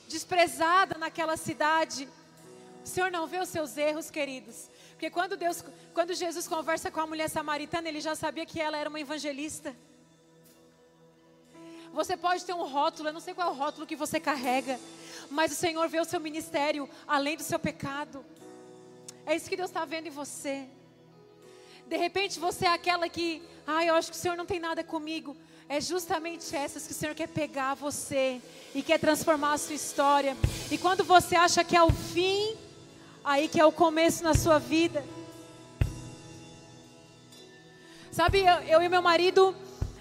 desprezada 0.07 0.97
naquela 0.97 1.37
cidade. 1.37 2.07
O 2.83 2.87
Senhor 2.87 3.11
não 3.11 3.27
vê 3.27 3.37
os 3.37 3.49
seus 3.49 3.77
erros, 3.77 4.09
queridos. 4.09 4.69
Porque 4.91 5.09
quando 5.09 5.37
Deus, 5.37 5.63
quando 5.93 6.13
Jesus 6.13 6.47
conversa 6.47 6.89
com 6.89 6.99
a 6.99 7.07
mulher 7.07 7.29
samaritana, 7.29 7.87
ele 7.87 8.01
já 8.01 8.15
sabia 8.15 8.45
que 8.45 8.59
ela 8.59 8.77
era 8.77 8.89
uma 8.89 8.99
evangelista. 8.99 9.75
Você 11.93 12.15
pode 12.15 12.45
ter 12.45 12.53
um 12.53 12.65
rótulo, 12.65 13.09
eu 13.09 13.13
não 13.13 13.19
sei 13.19 13.33
qual 13.33 13.49
é 13.49 13.51
o 13.51 13.55
rótulo 13.55 13.87
que 13.87 13.95
você 13.95 14.19
carrega, 14.19 14.79
mas 15.29 15.51
o 15.51 15.55
Senhor 15.55 15.87
vê 15.87 15.99
o 15.99 16.05
seu 16.05 16.19
ministério 16.19 16.89
além 17.07 17.35
do 17.35 17.43
seu 17.43 17.59
pecado. 17.59 18.23
É 19.25 19.35
isso 19.35 19.49
que 19.49 19.57
Deus 19.57 19.69
está 19.69 19.85
vendo 19.85 20.07
em 20.07 20.11
você. 20.11 20.65
De 21.87 21.97
repente 21.97 22.39
você 22.39 22.65
é 22.65 22.73
aquela 22.73 23.09
que, 23.09 23.41
ah, 23.65 23.83
eu 23.83 23.95
acho 23.95 24.11
que 24.11 24.17
o 24.17 24.19
Senhor 24.19 24.37
não 24.37 24.45
tem 24.45 24.59
nada 24.59 24.83
comigo. 24.83 25.35
É 25.67 25.79
justamente 25.79 26.55
essas 26.55 26.85
que 26.85 26.93
o 26.93 26.95
Senhor 26.95 27.13
quer 27.13 27.27
pegar 27.27 27.73
você 27.73 28.41
e 28.73 28.81
quer 28.81 28.99
transformar 28.99 29.53
a 29.53 29.57
sua 29.57 29.75
história. 29.75 30.35
E 30.71 30.77
quando 30.77 31.03
você 31.03 31.35
acha 31.35 31.63
que 31.63 31.75
é 31.75 31.83
o 31.83 31.91
fim, 31.91 32.55
aí 33.23 33.47
que 33.47 33.59
é 33.59 33.65
o 33.65 33.71
começo 33.71 34.23
na 34.23 34.33
sua 34.33 34.57
vida. 34.57 35.03
Sabe, 38.11 38.39
eu, 38.39 38.55
eu 38.61 38.81
e 38.81 38.89
meu 38.89 39.01
marido, 39.01 39.55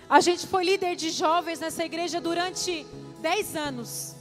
a 0.08 0.20
gente 0.20 0.46
foi 0.46 0.64
líder 0.64 0.96
de 0.96 1.10
jovens 1.10 1.60
nessa 1.60 1.84
igreja 1.84 2.18
durante 2.20 2.86
10 3.20 3.56
anos. 3.56 4.14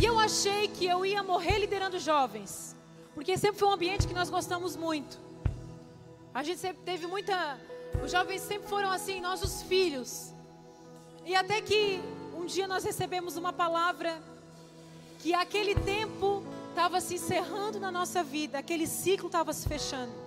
E 0.00 0.04
eu 0.04 0.18
achei 0.18 0.66
que 0.66 0.86
eu 0.86 1.06
ia 1.06 1.22
morrer 1.22 1.58
liderando 1.60 2.00
jovens, 2.00 2.74
porque 3.14 3.38
sempre 3.38 3.60
foi 3.60 3.68
um 3.68 3.72
ambiente 3.72 4.08
que 4.08 4.14
nós 4.14 4.28
gostamos 4.28 4.74
muito. 4.74 5.20
A 6.34 6.42
gente 6.42 6.58
sempre 6.58 6.82
teve 6.84 7.06
muita. 7.06 7.60
Os 8.02 8.10
jovens 8.10 8.42
sempre 8.42 8.68
foram 8.68 8.90
assim, 8.90 9.20
nossos 9.20 9.62
filhos. 9.62 10.32
E 11.24 11.36
até 11.36 11.60
que 11.60 12.00
um 12.34 12.44
dia 12.44 12.66
nós 12.66 12.82
recebemos 12.82 13.36
uma 13.36 13.52
palavra 13.52 14.20
que 15.20 15.32
aquele 15.32 15.76
tempo 15.76 16.42
estava 16.70 17.00
se 17.00 17.14
encerrando 17.14 17.78
na 17.78 17.92
nossa 17.92 18.24
vida, 18.24 18.58
aquele 18.58 18.88
ciclo 18.88 19.26
estava 19.26 19.52
se 19.52 19.68
fechando 19.68 20.21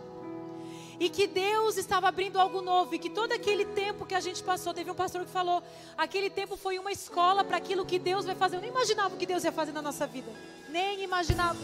e 1.00 1.10
que 1.10 1.28
Deus 1.28 1.78
estava 1.78 2.08
abrindo 2.08 2.40
algo 2.40 2.62
novo 2.62 2.96
e 2.96 3.00
que 3.00 3.10
todo 3.10 3.32
aquele 3.32 3.66
tempo 3.66 4.06
que 4.06 4.16
a 4.16 4.20
gente 4.20 4.42
passou, 4.44 4.74
teve 4.74 4.90
um 4.90 4.96
pastor 4.96 5.26
que 5.26 5.32
falou, 5.32 5.62
aquele 5.98 6.30
tempo 6.30 6.56
foi 6.56 6.80
uma 6.80 6.92
escola 6.92 7.44
para 7.44 7.58
aquilo 7.58 7.86
que 7.86 8.00
Deus 8.00 8.26
vai 8.26 8.36
fazer. 8.36 8.58
Eu 8.58 8.62
nem 8.62 8.70
imaginava 8.70 9.14
o 9.14 9.18
que 9.18 9.26
Deus 9.26 9.44
ia 9.44 9.52
fazer 9.52 9.72
na 9.72 9.82
nossa 9.82 10.08
vida, 10.08 10.32
nem 10.70 11.04
imaginava. 11.04 11.60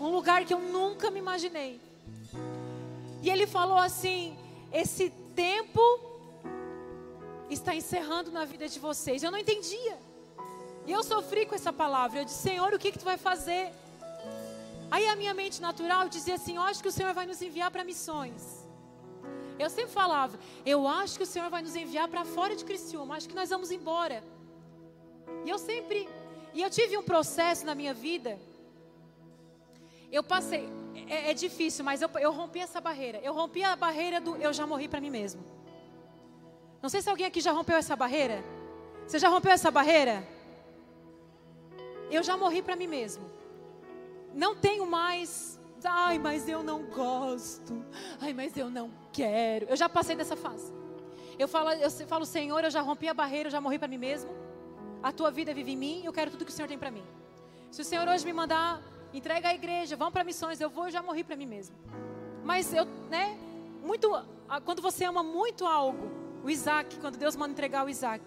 Um 0.00 0.08
lugar 0.08 0.44
que 0.44 0.52
eu 0.52 0.60
nunca 0.60 1.10
me 1.10 1.18
imaginei. 1.18 1.80
E 3.22 3.30
ele 3.30 3.46
falou 3.46 3.78
assim: 3.78 4.36
esse 4.72 5.10
tempo 5.34 5.80
está 7.48 7.74
encerrando 7.74 8.30
na 8.30 8.44
vida 8.44 8.68
de 8.68 8.78
vocês. 8.78 9.22
Eu 9.22 9.30
não 9.30 9.38
entendia. 9.38 9.98
E 10.86 10.92
eu 10.92 11.02
sofri 11.02 11.46
com 11.46 11.54
essa 11.54 11.72
palavra. 11.72 12.20
Eu 12.20 12.24
disse: 12.24 12.42
Senhor, 12.42 12.74
o 12.74 12.78
que, 12.78 12.92
que 12.92 12.98
tu 12.98 13.04
vai 13.04 13.16
fazer? 13.16 13.72
Aí 14.90 15.06
a 15.08 15.16
minha 15.16 15.34
mente 15.34 15.60
natural 15.60 16.08
dizia 16.08 16.34
assim: 16.34 16.56
Eu 16.56 16.62
acho 16.62 16.82
que 16.82 16.88
o 16.88 16.92
Senhor 16.92 17.12
vai 17.12 17.26
nos 17.26 17.42
enviar 17.42 17.70
para 17.70 17.84
missões. 17.84 18.66
Eu 19.58 19.68
sempre 19.70 19.92
falava: 19.92 20.38
Eu 20.64 20.86
acho 20.86 21.16
que 21.16 21.24
o 21.24 21.26
Senhor 21.26 21.50
vai 21.50 21.62
nos 21.62 21.74
enviar 21.74 22.08
para 22.08 22.24
fora 22.24 22.54
de 22.54 22.64
Criciúma. 22.64 23.16
Acho 23.16 23.28
que 23.28 23.34
nós 23.34 23.50
vamos 23.50 23.70
embora. 23.70 24.22
E 25.44 25.50
eu 25.50 25.58
sempre. 25.58 26.08
E 26.54 26.62
eu 26.62 26.70
tive 26.70 26.96
um 26.96 27.02
processo 27.02 27.66
na 27.66 27.74
minha 27.74 27.92
vida. 27.92 28.38
Eu 30.10 30.22
passei. 30.22 30.68
É, 31.08 31.30
é 31.30 31.34
difícil, 31.34 31.84
mas 31.84 32.00
eu, 32.00 32.10
eu 32.20 32.32
rompi 32.32 32.60
essa 32.60 32.80
barreira. 32.80 33.18
Eu 33.22 33.34
rompi 33.34 33.62
a 33.62 33.74
barreira 33.76 34.20
do 34.20 34.36
eu 34.36 34.52
já 34.52 34.66
morri 34.66 34.88
para 34.88 35.00
mim 35.00 35.10
mesmo. 35.10 35.44
Não 36.80 36.88
sei 36.88 37.02
se 37.02 37.10
alguém 37.10 37.26
aqui 37.26 37.40
já 37.40 37.52
rompeu 37.52 37.76
essa 37.76 37.96
barreira. 37.96 38.42
Você 39.06 39.18
já 39.18 39.28
rompeu 39.28 39.50
essa 39.50 39.70
barreira? 39.70 40.26
Eu 42.10 42.22
já 42.22 42.36
morri 42.36 42.62
para 42.62 42.76
mim 42.76 42.86
mesmo 42.86 43.35
não 44.36 44.54
tenho 44.54 44.86
mais. 44.86 45.58
Ai, 45.82 46.18
mas 46.18 46.48
eu 46.48 46.62
não 46.62 46.82
gosto. 46.84 47.84
Ai, 48.20 48.32
mas 48.32 48.56
eu 48.56 48.68
não 48.68 48.90
quero. 49.12 49.66
Eu 49.66 49.76
já 49.76 49.88
passei 49.88 50.14
dessa 50.14 50.36
fase. 50.36 50.72
Eu 51.38 51.48
falo, 51.48 51.70
eu 51.70 51.90
falo, 52.06 52.26
Senhor, 52.26 52.62
eu 52.62 52.70
já 52.70 52.80
rompi 52.80 53.08
a 53.08 53.14
barreira, 53.14 53.48
eu 53.48 53.50
já 53.50 53.60
morri 53.60 53.78
para 53.78 53.88
mim 53.88 53.98
mesmo. 53.98 54.30
A 55.02 55.12
tua 55.12 55.30
vida 55.30 55.52
vive 55.54 55.72
em 55.72 55.76
mim, 55.76 56.02
eu 56.04 56.12
quero 56.12 56.30
tudo 56.30 56.44
que 56.44 56.50
o 56.50 56.54
Senhor 56.54 56.68
tem 56.68 56.78
para 56.78 56.90
mim. 56.90 57.04
Se 57.70 57.80
o 57.82 57.84
Senhor 57.84 58.06
hoje 58.08 58.24
me 58.24 58.32
mandar, 58.32 58.82
entrega 59.12 59.48
a 59.48 59.54
igreja, 59.54 59.96
vão 59.96 60.10
para 60.10 60.24
missões, 60.24 60.60
eu 60.60 60.70
vou, 60.70 60.86
eu 60.86 60.90
já 60.90 61.02
morri 61.02 61.22
para 61.22 61.36
mim 61.36 61.46
mesmo. 61.46 61.76
Mas 62.42 62.72
eu, 62.72 62.84
né, 63.10 63.38
muito, 63.82 64.10
quando 64.64 64.80
você 64.80 65.04
ama 65.04 65.22
muito 65.22 65.66
algo, 65.66 66.10
o 66.42 66.50
Isaac, 66.50 66.96
quando 66.98 67.16
Deus 67.16 67.36
manda 67.36 67.52
entregar 67.52 67.84
o 67.84 67.88
Isaac. 67.88 68.24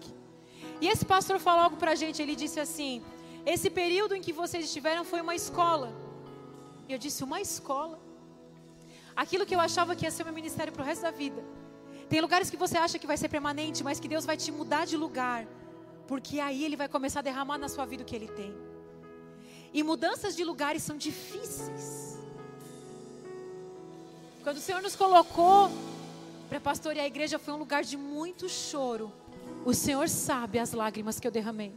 E 0.80 0.88
esse 0.88 1.04
pastor 1.04 1.38
falou 1.38 1.64
algo 1.64 1.76
para 1.76 1.92
a 1.92 1.94
gente, 1.94 2.22
ele 2.22 2.36
disse 2.36 2.60
assim: 2.60 3.02
esse 3.44 3.70
período 3.70 4.14
em 4.14 4.20
que 4.20 4.32
vocês 4.32 4.64
estiveram 4.64 5.04
foi 5.04 5.20
uma 5.20 5.34
escola. 5.34 5.92
E 6.90 6.92
eu 6.92 6.98
disse: 6.98 7.22
Uma 7.22 7.40
escola? 7.40 7.96
Aquilo 9.14 9.46
que 9.46 9.54
eu 9.54 9.60
achava 9.60 9.94
que 9.94 10.04
ia 10.04 10.10
ser 10.10 10.24
meu 10.24 10.34
ministério 10.40 10.72
para 10.72 10.82
o 10.82 10.84
resto 10.84 11.02
da 11.02 11.12
vida. 11.12 11.40
Tem 12.08 12.20
lugares 12.20 12.50
que 12.50 12.56
você 12.56 12.76
acha 12.76 12.98
que 12.98 13.06
vai 13.06 13.16
ser 13.16 13.28
permanente, 13.28 13.84
mas 13.84 14.00
que 14.00 14.08
Deus 14.08 14.24
vai 14.30 14.36
te 14.36 14.50
mudar 14.50 14.84
de 14.86 14.96
lugar. 14.96 15.46
Porque 16.08 16.40
aí 16.40 16.64
Ele 16.64 16.74
vai 16.74 16.88
começar 16.88 17.20
a 17.20 17.22
derramar 17.22 17.58
na 17.58 17.68
sua 17.68 17.86
vida 17.86 18.02
o 18.02 18.06
que 18.06 18.16
Ele 18.16 18.26
tem. 18.26 18.52
E 19.72 19.84
mudanças 19.84 20.34
de 20.34 20.42
lugares 20.42 20.82
são 20.82 20.96
difíceis. 20.96 22.18
Quando 24.42 24.56
o 24.56 24.60
Senhor 24.60 24.82
nos 24.82 24.96
colocou 24.96 25.70
para 26.48 26.58
pastorear 26.58 27.04
a 27.04 27.12
igreja, 27.14 27.38
foi 27.38 27.54
um 27.54 27.58
lugar 27.58 27.84
de 27.84 27.96
muito 27.96 28.48
choro. 28.48 29.12
O 29.64 29.72
Senhor 29.72 30.08
sabe 30.08 30.58
as 30.58 30.72
lágrimas 30.72 31.20
que 31.20 31.28
eu 31.28 31.30
derramei. 31.30 31.72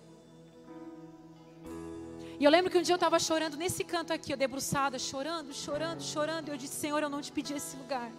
E 2.39 2.43
eu 2.43 2.51
lembro 2.51 2.71
que 2.71 2.77
um 2.77 2.81
dia 2.81 2.93
eu 2.93 2.97
estava 2.97 3.19
chorando 3.19 3.55
nesse 3.55 3.83
canto 3.83 4.11
aqui, 4.11 4.31
eu 4.33 4.37
debruçada, 4.37 4.97
chorando, 4.97 5.53
chorando, 5.53 6.01
chorando. 6.01 6.47
E 6.47 6.51
eu 6.51 6.57
disse: 6.57 6.75
Senhor, 6.75 7.01
eu 7.01 7.09
não 7.09 7.21
te 7.21 7.31
pedi 7.31 7.53
esse 7.53 7.75
lugar, 7.77 8.11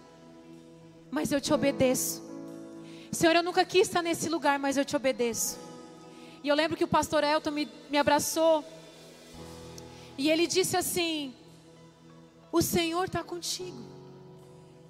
mas 1.11 1.31
eu 1.31 1.41
te 1.41 1.53
obedeço. 1.53 2.23
Senhor, 3.11 3.35
eu 3.35 3.43
nunca 3.43 3.63
quis 3.63 3.87
estar 3.87 4.01
nesse 4.01 4.29
lugar, 4.29 4.57
mas 4.59 4.77
eu 4.77 4.85
te 4.85 4.95
obedeço. 4.95 5.59
E 6.43 6.47
eu 6.47 6.55
lembro 6.55 6.77
que 6.77 6.83
o 6.83 6.87
pastor 6.87 7.23
Elton 7.23 7.51
me, 7.51 7.69
me 7.89 7.97
abraçou. 7.97 8.63
E 10.17 10.29
ele 10.29 10.47
disse 10.47 10.77
assim: 10.77 11.33
O 12.51 12.61
Senhor 12.61 13.05
está 13.05 13.23
contigo. 13.23 13.83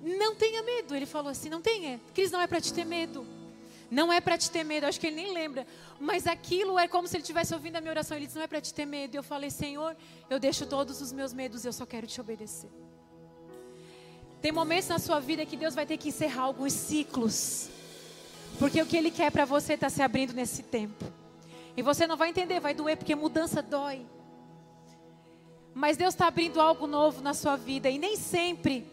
Não 0.01 0.35
tenha 0.35 0.61
medo. 0.61 0.95
Ele 0.95 1.05
falou 1.05 1.31
assim: 1.31 1.49
Não 1.49 1.61
tenha. 1.61 1.99
Cris, 2.13 2.31
não 2.31 2.41
é 2.41 2.47
para 2.47 2.61
te 2.61 2.71
ter 2.73 2.85
medo. 2.85 3.25
Não 3.89 4.11
é 4.11 4.19
para 4.19 4.37
te 4.37 4.49
ter 4.49 4.63
medo, 4.63 4.85
acho 4.85 4.99
que 4.99 5.07
ele 5.07 5.15
nem 5.15 5.33
lembra. 5.33 5.65
Mas 5.99 6.25
aquilo 6.27 6.77
é 6.79 6.87
como 6.87 7.07
se 7.07 7.15
ele 7.15 7.21
estivesse 7.21 7.53
ouvindo 7.53 7.75
a 7.75 7.81
minha 7.81 7.91
oração. 7.91 8.17
Ele 8.17 8.25
disse: 8.25 8.37
Não 8.37 8.43
é 8.43 8.47
para 8.47 8.61
te 8.61 8.73
ter 8.73 8.85
medo. 8.85 9.15
E 9.15 9.17
eu 9.17 9.23
falei: 9.23 9.49
Senhor, 9.49 9.95
eu 10.29 10.39
deixo 10.39 10.65
todos 10.65 11.01
os 11.01 11.11
meus 11.11 11.33
medos, 11.33 11.65
eu 11.65 11.73
só 11.73 11.85
quero 11.85 12.07
te 12.07 12.19
obedecer. 12.19 12.69
Tem 14.41 14.51
momentos 14.51 14.89
na 14.89 14.99
sua 14.99 15.19
vida 15.19 15.45
que 15.45 15.57
Deus 15.57 15.73
vai 15.73 15.85
ter 15.85 15.97
que 15.97 16.09
encerrar 16.09 16.43
alguns 16.43 16.73
ciclos. 16.73 17.69
Porque 18.59 18.81
o 18.81 18.85
que 18.85 18.95
Ele 18.95 19.11
quer 19.11 19.31
para 19.31 19.45
você 19.45 19.73
está 19.73 19.89
se 19.89 20.01
abrindo 20.01 20.33
nesse 20.33 20.63
tempo. 20.63 21.05
E 21.75 21.81
você 21.81 22.07
não 22.07 22.15
vai 22.15 22.29
entender, 22.29 22.59
vai 22.59 22.73
doer, 22.73 22.95
porque 22.97 23.15
mudança 23.15 23.61
dói. 23.61 24.05
Mas 25.73 25.97
Deus 25.97 26.13
está 26.13 26.27
abrindo 26.27 26.61
algo 26.61 26.87
novo 26.87 27.21
na 27.21 27.33
sua 27.33 27.57
vida. 27.57 27.89
E 27.89 27.97
nem 27.97 28.15
sempre 28.15 28.87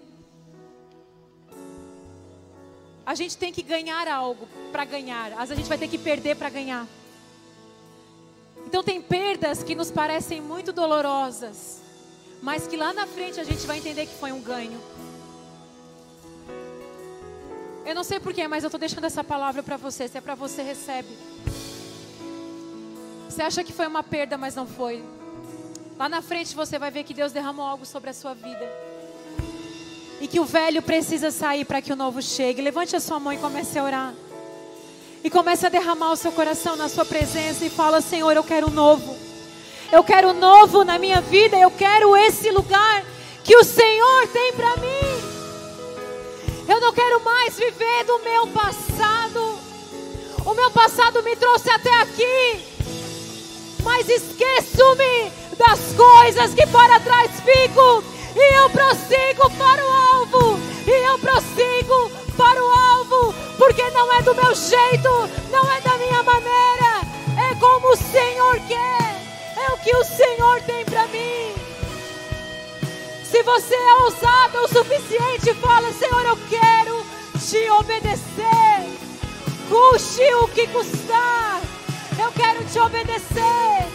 a 3.05 3.14
gente 3.14 3.36
tem 3.36 3.53
que 3.53 3.62
ganhar 3.62 4.07
algo 4.09 4.48
para 4.70 4.84
ganhar. 4.84 5.32
Às 5.32 5.48
vezes 5.48 5.53
a 5.53 5.55
gente 5.57 5.68
vai 5.68 5.78
ter 5.78 5.88
que 5.88 5.98
perder 5.98 6.36
para 6.36 6.48
ganhar. 6.48 6.86
Então 8.66 8.82
tem 8.82 9.03
perdas 9.03 9.62
que 9.62 9.74
nos 9.74 9.90
parecem 9.90 10.40
muito 10.40 10.72
dolorosas, 10.72 11.80
mas 12.40 12.66
que 12.66 12.76
lá 12.76 12.92
na 12.92 13.07
frente 13.07 13.40
a 13.40 13.44
gente 13.44 13.66
vai 13.66 13.78
entender 13.78 14.07
que 14.07 14.14
foi 14.14 14.32
um 14.32 14.40
ganho. 14.40 14.80
Eu 17.84 17.94
não 17.94 18.05
sei 18.05 18.20
porquê, 18.20 18.46
mas 18.46 18.62
eu 18.62 18.68
estou 18.68 18.78
deixando 18.78 19.05
essa 19.05 19.24
palavra 19.24 19.62
para 19.62 19.76
você. 19.76 20.07
Se 20.07 20.16
é 20.16 20.20
para 20.20 20.36
você, 20.36 20.62
recebe. 20.62 21.09
Você 23.28 23.42
acha 23.42 23.64
que 23.64 23.72
foi 23.72 23.86
uma 23.86 24.03
perda, 24.03 24.38
mas 24.38 24.55
não 24.55 24.66
foi. 24.66 25.05
Lá 25.98 26.09
na 26.09 26.22
frente 26.22 26.55
você 26.55 26.78
vai 26.78 26.90
ver 26.90 27.03
que 27.05 27.12
Deus 27.12 27.32
derramou 27.32 27.66
algo 27.66 27.84
sobre 27.84 28.11
a 28.11 28.14
sua 28.14 28.34
vida. 28.34 28.91
E 30.22 30.28
que 30.28 30.38
o 30.38 30.44
velho 30.44 30.80
precisa 30.80 31.32
sair 31.32 31.64
para 31.64 31.82
que 31.82 31.92
o 31.92 31.96
novo 31.96 32.22
chegue. 32.22 32.62
Levante 32.62 32.94
a 32.94 33.00
sua 33.00 33.18
mão 33.18 33.32
e 33.32 33.38
comece 33.38 33.76
a 33.76 33.82
orar. 33.82 34.14
E 35.24 35.28
comece 35.28 35.66
a 35.66 35.68
derramar 35.68 36.12
o 36.12 36.16
seu 36.16 36.30
coração 36.30 36.76
na 36.76 36.88
sua 36.88 37.04
presença 37.04 37.64
e 37.64 37.68
fala: 37.68 38.00
Senhor, 38.00 38.30
eu 38.36 38.44
quero 38.44 38.70
novo. 38.70 39.16
Eu 39.90 40.04
quero 40.04 40.32
novo 40.32 40.84
na 40.84 40.96
minha 40.96 41.20
vida. 41.20 41.56
Eu 41.56 41.72
quero 41.72 42.16
esse 42.16 42.52
lugar 42.52 43.04
que 43.42 43.56
o 43.56 43.64
Senhor 43.64 44.28
tem 44.28 44.52
para 44.52 44.76
mim. 44.76 45.22
Eu 46.68 46.80
não 46.80 46.92
quero 46.92 47.20
mais 47.24 47.56
viver 47.56 48.04
do 48.04 48.20
meu 48.20 48.46
passado. 48.46 49.58
O 50.46 50.54
meu 50.54 50.70
passado 50.70 51.20
me 51.24 51.34
trouxe 51.34 51.68
até 51.68 51.92
aqui. 52.00 52.64
Mas 53.82 54.08
esqueço-me 54.08 55.32
das 55.58 55.80
coisas 55.96 56.54
que 56.54 56.64
para 56.68 57.00
trás 57.00 57.28
fico. 57.40 58.11
E 58.34 58.54
eu 58.54 58.70
prossigo 58.70 59.50
para 59.58 59.84
o 59.84 59.90
alvo. 59.90 60.58
E 60.86 60.90
eu 60.90 61.18
prossigo 61.18 62.10
para 62.36 62.62
o 62.62 62.70
alvo. 62.70 63.34
Porque 63.58 63.88
não 63.90 64.12
é 64.12 64.22
do 64.22 64.34
meu 64.34 64.54
jeito. 64.54 65.08
Não 65.50 65.70
é 65.70 65.80
da 65.80 65.96
minha 65.98 66.22
maneira. 66.22 67.02
É 67.50 67.54
como 67.56 67.88
o 67.88 67.96
Senhor 67.96 68.58
quer. 68.66 69.22
É 69.56 69.72
o 69.72 69.78
que 69.78 69.94
o 69.94 70.04
Senhor 70.04 70.60
tem 70.62 70.84
para 70.84 71.06
mim. 71.08 71.54
Se 73.24 73.42
você 73.42 73.74
é 73.74 73.94
ousado 74.04 74.58
o 74.58 74.68
suficiente, 74.68 75.54
fala: 75.54 75.92
Senhor, 75.92 76.24
eu 76.26 76.38
quero 76.48 77.06
te 77.38 77.70
obedecer. 77.70 78.52
Custe 79.68 80.34
o 80.34 80.48
que 80.48 80.66
custar. 80.68 81.60
Eu 82.18 82.30
quero 82.32 82.64
te 82.64 82.78
obedecer. 82.78 83.88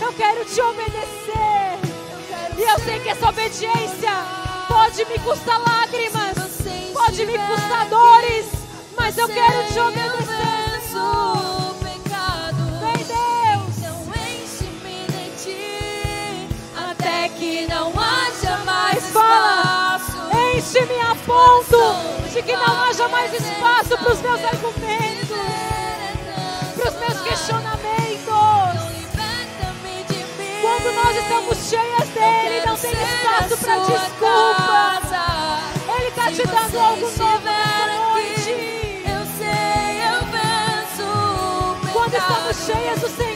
Eu 0.00 0.12
quero 0.12 0.44
te 0.44 0.60
obedecer. 0.60 1.93
E 2.56 2.62
eu 2.62 2.78
sei 2.80 3.00
que 3.00 3.08
essa 3.08 3.28
obediência 3.28 4.10
pode 4.68 5.04
me 5.06 5.18
custar 5.18 5.60
lágrimas, 5.60 6.34
pode 6.92 7.26
me 7.26 7.38
custar 7.38 7.88
dores, 7.88 8.46
mas 8.96 9.18
eu 9.18 9.28
quero 9.28 9.66
te 9.72 9.78
obedecer. 9.78 10.54
Vem 12.80 13.04
Deus, 13.04 13.76
enche-me 14.16 15.06
de 15.06 15.24
ti 15.42 16.48
até 16.76 17.28
que 17.30 17.66
não 17.66 17.92
haja 17.98 18.58
mais 18.64 19.04
fala, 19.10 19.96
espaço. 19.96 20.16
enche-me 20.56 21.00
a 21.00 21.14
ponto 21.26 22.30
de 22.32 22.42
que 22.42 22.56
não 22.56 22.82
haja 22.82 23.08
mais 23.08 23.32
espaço 23.32 23.98
para 23.98 24.12
os 24.12 24.20
meus 24.20 24.44
argumentos, 24.44 25.28
para 26.76 26.88
os 26.88 26.98
meus 26.98 27.20
questionamentos. 27.22 28.43
Quando 30.84 30.96
nós 30.96 31.16
estamos 31.16 31.56
cheias 31.70 32.08
dele, 32.10 32.66
não 32.66 32.76
tem 32.76 32.92
espaço 32.92 33.56
para 33.56 33.78
desculpa. 33.78 35.00
Ele 35.96 36.08
está 36.08 36.30
te 36.30 36.46
dando 36.46 36.78
algo 36.78 37.00
novo 37.00 37.40
nessa 37.42 37.86
noite. 38.10 38.50
Eu 39.06 39.24
sei, 39.38 40.02
eu 40.04 40.20
venço 40.28 41.08
Quando 41.90 42.14
estamos 42.14 42.66
cheias 42.66 43.00
do 43.00 43.08
Senhor, 43.08 43.33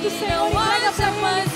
do 0.00 0.10
Senhor? 0.10 0.48
Entrega 0.48 0.92
Ele. 1.28 1.49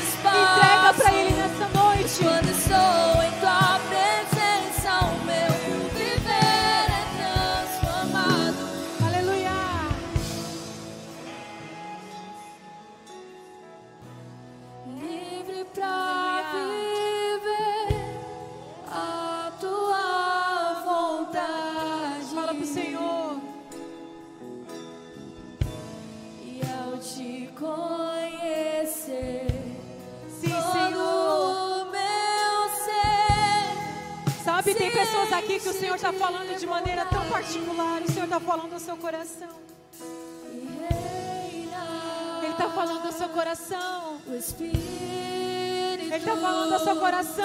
Senhor 35.99 36.13
está 36.13 36.27
falando 36.27 36.59
de 36.59 36.67
maneira 36.67 37.05
tão 37.07 37.25
particular. 37.29 38.03
O 38.03 38.11
Senhor 38.11 38.25
está 38.25 38.41
falando 38.41 38.73
ao 38.73 38.81
seu 38.81 38.97
coração. 38.97 39.49
Ele 42.43 42.51
está 42.51 42.69
falando 42.69 43.07
ao 43.07 43.13
seu 43.13 43.29
coração. 43.29 44.21
Ele 44.29 46.17
está 46.17 46.37
falando 46.37 46.73
ao 46.73 46.81
seu 46.81 46.97
coração. 46.97 47.45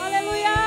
Aleluia. 0.00 0.65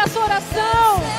Dessa 0.00 0.04
música 0.04 0.04
a 0.04 0.08
sua 0.08 0.24
oração. 0.24 1.09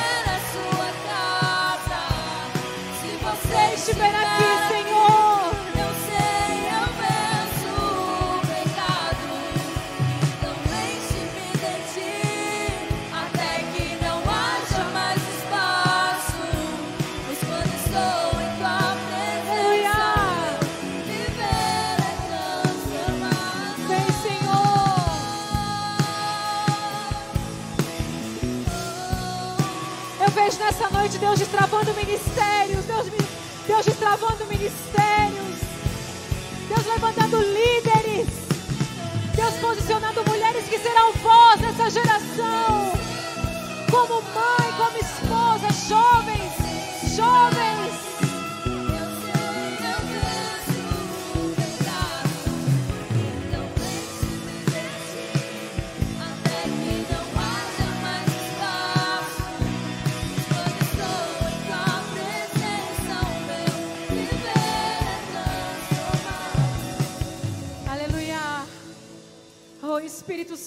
Deus 31.22 31.38
destravando 31.38 31.94
ministérios, 31.94 32.84
Deus, 32.84 33.06
Deus 33.68 33.86
destravando 33.86 34.44
ministérios, 34.46 35.60
Deus 36.68 36.84
levantando 36.84 37.38
líderes, 37.38 38.26
Deus 39.36 39.54
posicionando 39.60 40.24
mulheres 40.28 40.64
que 40.64 40.80
serão 40.80 41.12
voz 41.12 41.60
nessa 41.60 41.90
geração, 41.90 42.92
como 43.88 44.20
mãe, 44.20 44.72
como 44.76 44.98
esposa, 44.98 45.88
jovens, 45.88 46.31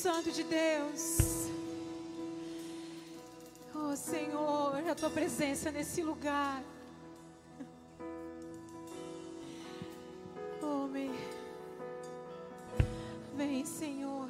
Santo 0.05 0.31
de 0.31 0.43
Deus. 0.43 1.47
Oh 3.73 3.95
Senhor, 3.95 4.75
a 4.87 4.93
tua 4.93 5.09
presença 5.09 5.71
nesse 5.71 6.03
lugar. 6.03 6.61
Oh, 10.61 10.85
me... 10.85 11.09
vem, 13.35 13.65
Senhor. 13.65 14.29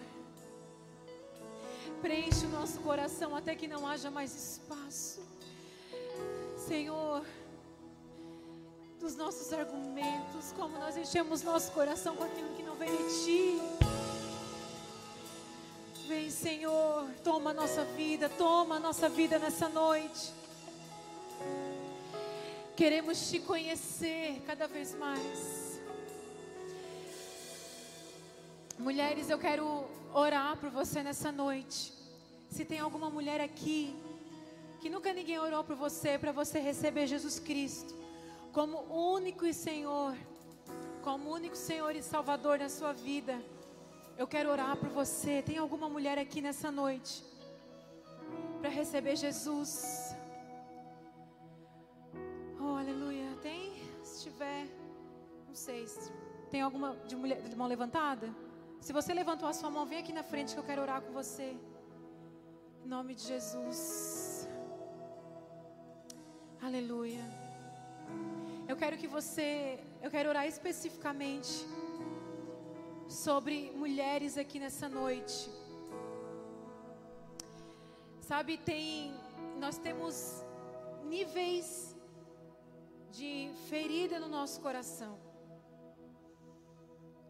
Preenche 2.02 2.46
o 2.46 2.50
nosso 2.52 2.80
coração 2.80 3.36
até 3.36 3.54
que 3.54 3.68
não 3.68 3.86
haja 3.86 4.10
mais 4.10 4.34
espaço. 4.34 5.22
Senhor, 6.58 7.26
dos 8.98 9.18
nossos 9.18 9.52
argumentos, 9.52 10.54
como 10.56 10.80
nós 10.80 10.96
enchemos 10.96 11.44
nosso 11.44 11.70
coração 11.74 12.16
com 12.16 12.24
aquilo 12.24 12.56
que 12.56 12.64
não 12.64 12.76
vem 12.76 12.96
de 12.96 13.26
Ti. 13.26 14.05
Vem, 16.08 16.30
Senhor, 16.30 17.10
toma 17.24 17.50
a 17.50 17.54
nossa 17.54 17.84
vida, 17.84 18.30
toma 18.30 18.76
a 18.76 18.80
nossa 18.80 19.10
vida 19.10 19.40
nessa 19.40 19.68
noite. 19.68 20.32
Queremos 22.76 23.28
te 23.28 23.40
conhecer 23.40 24.40
cada 24.46 24.68
vez 24.68 24.94
mais. 24.94 25.82
Mulheres, 28.78 29.32
eu 29.32 29.40
quero 29.40 29.86
orar 30.14 30.56
por 30.58 30.70
você 30.70 31.02
nessa 31.02 31.32
noite. 31.32 31.92
Se 32.52 32.64
tem 32.64 32.80
alguma 32.80 33.10
mulher 33.10 33.42
aqui 33.42 33.96
que 34.82 34.92
nunca 34.92 35.12
ninguém 35.12 35.40
orou 35.40 35.64
por 35.64 35.76
você, 35.76 36.20
para 36.20 36.32
você 36.32 36.60
receber 36.60 37.08
Jesus 37.08 37.40
Cristo 37.40 37.96
como 38.54 38.78
único 39.16 39.44
e 39.44 39.54
Senhor, 39.56 40.16
como 41.02 41.32
único 41.32 41.56
Senhor 41.56 41.96
e 41.96 42.04
Salvador 42.04 42.60
na 42.60 42.70
sua 42.70 42.94
vida. 42.94 43.42
Eu 44.18 44.28
quero 44.28 44.50
orar 44.50 44.78
por 44.78 44.90
você. 44.90 45.42
Tem 45.42 45.58
alguma 45.58 45.90
mulher 45.90 46.18
aqui 46.18 46.40
nessa 46.40 46.72
noite 46.72 47.22
para 48.62 48.70
receber 48.70 49.16
Jesus? 49.18 50.16
Oh, 52.60 52.76
aleluia. 52.84 53.28
Tem? 53.42 53.74
Se 54.04 54.24
tiver, 54.24 54.68
não 55.48 55.54
sei. 55.54 55.86
Tem 56.50 56.62
alguma 56.62 56.96
de 57.06 57.16
mulher 57.16 57.42
de 57.42 57.56
mão 57.58 57.68
levantada? 57.68 58.34
Se 58.80 58.94
você 58.94 59.14
levantou 59.14 59.50
a 59.50 59.54
sua 59.54 59.70
mão, 59.70 59.86
vem 59.86 60.00
aqui 60.00 60.14
na 60.14 60.24
frente 60.24 60.54
que 60.54 60.60
eu 60.60 60.64
quero 60.64 60.82
orar 60.82 61.02
com 61.02 61.12
você. 61.12 61.58
Em 62.86 62.88
nome 62.88 63.16
de 63.16 63.24
Jesus. 63.24 64.48
Aleluia. 66.62 67.26
Eu 68.66 68.78
quero 68.78 68.98
que 68.98 69.08
você, 69.08 69.80
eu 70.02 70.10
quero 70.10 70.30
orar 70.30 70.48
especificamente 70.48 71.66
sobre 73.08 73.72
mulheres 73.72 74.38
aqui 74.38 74.60
nessa 74.60 74.90
noite. 74.90 75.50
Sabe, 78.22 78.58
tem 78.58 79.14
nós 79.60 79.78
temos 79.78 80.44
níveis 81.04 81.96
de 83.12 83.52
ferida 83.70 84.20
no 84.20 84.28
nosso 84.28 84.60
coração. 84.60 85.18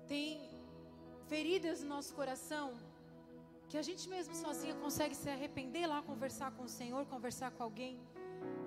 Tem 0.07 0.49
feridas 1.27 1.83
no 1.83 1.89
nosso 1.89 2.13
coração 2.15 2.73
que 3.67 3.77
a 3.77 3.81
gente 3.81 4.07
mesmo 4.07 4.35
sozinha 4.35 4.75
consegue 4.75 5.15
se 5.15 5.29
arrepender 5.29 5.87
lá, 5.87 6.01
conversar 6.01 6.51
com 6.51 6.63
o 6.63 6.69
Senhor, 6.69 7.05
conversar 7.05 7.51
com 7.51 7.63
alguém 7.63 7.99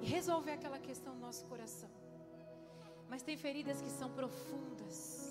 e 0.03 0.07
resolver 0.07 0.53
aquela 0.53 0.79
questão 0.79 1.15
no 1.15 1.21
nosso 1.21 1.45
coração. 1.47 1.91
Mas 3.09 3.23
tem 3.23 3.37
feridas 3.37 3.81
que 3.81 3.91
são 3.91 4.11
profundas 4.11 5.28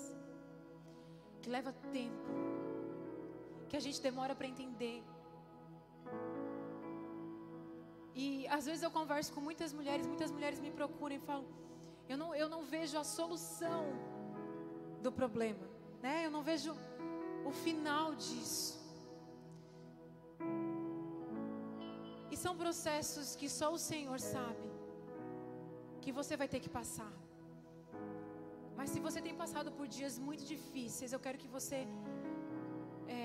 que 1.42 1.50
leva 1.50 1.72
tempo, 1.92 2.30
que 3.68 3.76
a 3.76 3.80
gente 3.80 4.00
demora 4.00 4.34
para 4.34 4.46
entender. 4.46 5.02
E 8.14 8.46
às 8.48 8.66
vezes 8.66 8.82
eu 8.82 8.90
converso 8.90 9.32
com 9.32 9.40
muitas 9.40 9.72
mulheres, 9.72 10.06
muitas 10.06 10.30
mulheres 10.30 10.58
me 10.58 10.70
procuram 10.70 11.16
e 11.16 11.20
falam: 11.20 11.46
eu 12.08 12.16
não, 12.16 12.34
eu 12.34 12.48
não 12.48 12.62
vejo 12.62 12.98
a 12.98 13.04
solução 13.04 13.84
do 15.02 15.12
problema, 15.12 15.66
né? 16.02 16.26
Eu 16.26 16.30
não 16.30 16.42
vejo 16.42 16.74
o 17.44 17.52
final 17.64 18.14
disso. 18.14 18.78
E 22.30 22.36
são 22.36 22.56
processos 22.56 23.36
que 23.36 23.48
só 23.48 23.72
o 23.72 23.78
Senhor 23.78 24.18
sabe 24.20 24.68
que 26.00 26.10
você 26.10 26.36
vai 26.36 26.48
ter 26.48 26.60
que 26.60 26.68
passar. 26.68 27.12
Mas 28.78 28.90
se 28.94 29.00
você 29.06 29.20
tem 29.26 29.34
passado 29.42 29.70
por 29.76 29.86
dias 29.96 30.14
muito 30.26 30.44
difíceis, 30.54 31.12
eu 31.14 31.20
quero 31.24 31.38
que 31.42 31.48
você. 31.56 31.78
É, 33.16 33.18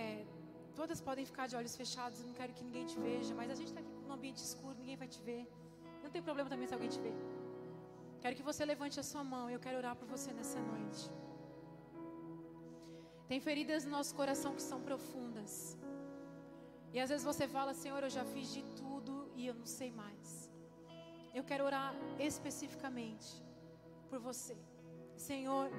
todas 0.79 0.99
podem 1.09 1.25
ficar 1.31 1.45
de 1.51 1.55
olhos 1.59 1.75
fechados, 1.81 2.19
eu 2.21 2.27
não 2.29 2.35
quero 2.39 2.53
que 2.57 2.63
ninguém 2.67 2.85
te 2.91 2.97
veja, 3.07 3.33
mas 3.39 3.51
a 3.55 3.57
gente 3.59 3.69
está 3.71 3.81
aqui 3.83 3.93
num 4.03 4.13
ambiente 4.17 4.41
escuro, 4.47 4.75
ninguém 4.83 4.97
vai 5.03 5.09
te 5.15 5.21
ver. 5.29 5.43
Não 6.03 6.09
tem 6.15 6.23
problema 6.27 6.49
também 6.53 6.67
se 6.69 6.73
alguém 6.77 6.89
te 6.95 6.99
ver. 7.05 7.15
Quero 8.23 8.35
que 8.39 8.45
você 8.49 8.63
levante 8.73 8.97
a 9.03 9.05
sua 9.11 9.23
mão 9.33 9.43
e 9.49 9.53
eu 9.53 9.61
quero 9.65 9.77
orar 9.81 9.95
por 10.01 10.07
você 10.15 10.31
nessa 10.39 10.59
noite. 10.71 11.03
Tem 13.31 13.39
feridas 13.49 13.85
no 13.85 13.91
nosso 13.97 14.13
coração 14.21 14.51
que 14.57 14.65
são 14.71 14.81
profundas. 14.89 15.77
E 16.93 16.99
às 17.03 17.09
vezes 17.11 17.25
você 17.31 17.47
fala, 17.47 17.73
Senhor, 17.83 18.01
eu 18.03 18.13
já 18.17 18.25
fiz 18.33 18.49
de 18.57 18.63
tudo 18.81 19.13
e 19.35 19.45
eu 19.49 19.55
não 19.61 19.69
sei 19.79 19.91
mais. 20.03 20.29
Eu 21.39 21.43
quero 21.43 21.63
orar 21.69 21.93
especificamente 22.19 23.29
por 24.09 24.19
você. 24.19 24.57
Senhor, 25.15 25.69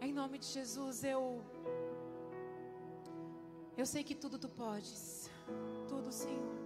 em 0.00 0.12
nome 0.12 0.38
de 0.38 0.46
Jesus, 0.46 1.04
eu 1.04 1.42
eu 3.76 3.86
sei 3.86 4.04
que 4.04 4.14
tudo 4.14 4.38
tu 4.38 4.48
podes. 4.48 5.30
Tudo, 5.88 6.12
Senhor. 6.12 6.56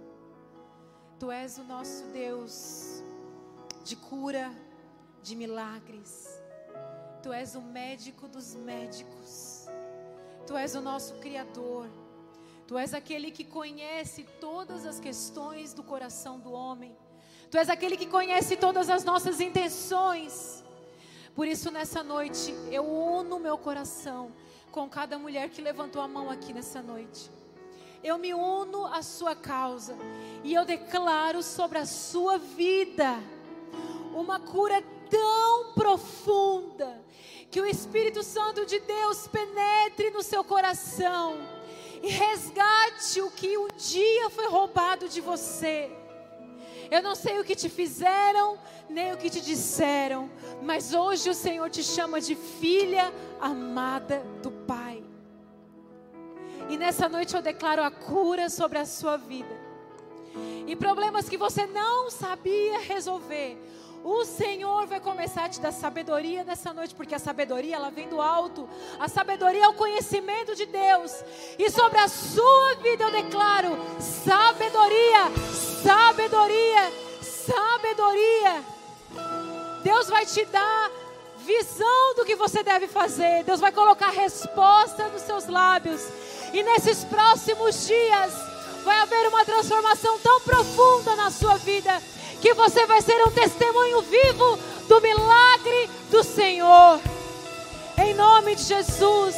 Tu 1.17 1.31
és 1.31 1.57
o 1.57 1.63
nosso 1.63 2.03
Deus 2.07 3.01
de 3.83 3.95
cura, 3.95 4.51
de 5.23 5.35
milagres. 5.35 6.41
Tu 7.23 7.31
és 7.31 7.55
o 7.55 7.61
médico 7.61 8.27
dos 8.27 8.53
médicos. 8.55 9.67
Tu 10.45 10.55
és 10.55 10.75
o 10.75 10.81
nosso 10.81 11.15
criador. 11.15 11.87
Tu 12.67 12.77
és 12.77 12.93
aquele 12.93 13.31
que 13.31 13.45
conhece 13.45 14.23
todas 14.41 14.85
as 14.85 14.99
questões 14.99 15.73
do 15.73 15.83
coração 15.83 16.39
do 16.39 16.51
homem. 16.51 16.95
Tu 17.49 17.57
és 17.57 17.69
aquele 17.69 17.95
que 17.95 18.05
conhece 18.05 18.57
todas 18.57 18.89
as 18.89 19.03
nossas 19.03 19.39
intenções. 19.39 20.63
Por 21.33 21.47
isso, 21.47 21.71
nessa 21.71 22.03
noite, 22.03 22.53
eu 22.69 22.83
uno 22.83 23.39
meu 23.39 23.57
coração 23.57 24.31
com 24.71 24.89
cada 24.89 25.17
mulher 25.17 25.49
que 25.49 25.61
levantou 25.61 26.01
a 26.01 26.07
mão 26.07 26.29
aqui 26.29 26.51
nessa 26.51 26.81
noite. 26.81 27.31
Eu 28.03 28.17
me 28.17 28.33
uno 28.33 28.85
à 28.87 29.01
sua 29.01 29.35
causa 29.35 29.95
e 30.43 30.53
eu 30.53 30.65
declaro 30.65 31.41
sobre 31.41 31.77
a 31.77 31.85
sua 31.85 32.37
vida 32.37 33.17
uma 34.13 34.39
cura 34.39 34.83
tão 35.09 35.73
profunda 35.73 37.01
que 37.49 37.61
o 37.61 37.65
Espírito 37.65 38.23
Santo 38.23 38.65
de 38.65 38.79
Deus 38.79 39.27
penetre 39.27 40.09
no 40.11 40.21
seu 40.21 40.43
coração 40.43 41.37
e 42.03 42.09
resgate 42.09 43.21
o 43.21 43.31
que 43.31 43.57
um 43.57 43.67
dia 43.77 44.29
foi 44.29 44.47
roubado 44.47 45.07
de 45.07 45.21
você. 45.21 45.89
Eu 46.89 47.01
não 47.01 47.15
sei 47.15 47.39
o 47.39 47.43
que 47.43 47.55
te 47.55 47.69
fizeram, 47.69 48.57
nem 48.89 49.13
o 49.13 49.17
que 49.17 49.29
te 49.29 49.41
disseram, 49.41 50.29
mas 50.61 50.93
hoje 50.93 51.29
o 51.29 51.33
Senhor 51.33 51.69
te 51.69 51.83
chama 51.83 52.21
de 52.21 52.35
filha 52.35 53.13
amada 53.39 54.23
do 54.41 54.51
Pai. 54.51 55.03
E 56.69 56.77
nessa 56.77 57.07
noite 57.07 57.35
eu 57.35 57.41
declaro 57.41 57.83
a 57.83 57.91
cura 57.91 58.49
sobre 58.49 58.77
a 58.77 58.85
sua 58.85 59.17
vida. 59.17 59.55
E 60.65 60.75
problemas 60.75 61.29
que 61.29 61.37
você 61.37 61.65
não 61.65 62.09
sabia 62.09 62.79
resolver, 62.79 63.57
o 64.03 64.23
Senhor 64.25 64.85
vai 64.85 64.99
começar 64.99 65.45
a 65.45 65.49
te 65.49 65.59
dar 65.59 65.71
sabedoria 65.71 66.43
nessa 66.43 66.73
noite, 66.73 66.95
porque 66.95 67.15
a 67.15 67.19
sabedoria 67.19 67.75
ela 67.75 67.89
vem 67.89 68.07
do 68.07 68.21
alto. 68.21 68.67
A 68.99 69.07
sabedoria 69.07 69.65
é 69.65 69.67
o 69.67 69.73
conhecimento 69.73 70.55
de 70.55 70.65
Deus. 70.65 71.11
E 71.57 71.69
sobre 71.69 71.97
a 71.99 72.07
sua 72.07 72.75
vida 72.75 73.03
eu 73.03 73.11
declaro 73.11 73.77
sabedoria, 73.99 75.31
sabedoria, 75.83 76.91
sabedoria. 77.21 78.63
Deus 79.83 80.07
vai 80.07 80.25
te 80.25 80.45
dar 80.45 80.91
visão 81.37 82.15
do 82.15 82.25
que 82.25 82.35
você 82.35 82.63
deve 82.63 82.87
fazer. 82.87 83.43
Deus 83.43 83.59
vai 83.59 83.71
colocar 83.71 84.09
resposta 84.09 85.07
nos 85.09 85.21
seus 85.23 85.47
lábios. 85.47 86.01
E 86.53 86.63
nesses 86.63 87.03
próximos 87.03 87.87
dias 87.87 88.33
vai 88.83 88.99
haver 88.99 89.27
uma 89.27 89.43
transformação 89.43 90.17
tão 90.19 90.39
profunda 90.41 91.15
na 91.15 91.29
sua 91.29 91.57
vida 91.57 92.01
que 92.41 92.53
você 92.53 92.85
vai 92.85 93.01
ser 93.01 93.21
um 93.27 93.31
testemunho 93.31 94.01
vivo 94.01 94.59
do 94.87 95.01
milagre 95.01 95.89
do 96.09 96.23
Senhor. 96.23 96.99
Em 97.97 98.13
nome 98.13 98.55
de 98.55 98.63
Jesus, 98.63 99.35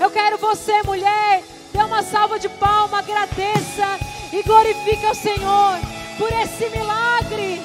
eu 0.00 0.10
quero 0.10 0.38
você, 0.38 0.82
mulher, 0.82 1.42
dê 1.72 1.78
uma 1.78 2.02
salva 2.02 2.38
de 2.38 2.48
palma, 2.48 2.98
agradeça 2.98 3.98
e 4.32 4.42
glorifique 4.42 5.04
ao 5.04 5.14
Senhor 5.14 5.78
por 6.18 6.32
esse 6.32 6.68
milagre. 6.70 7.60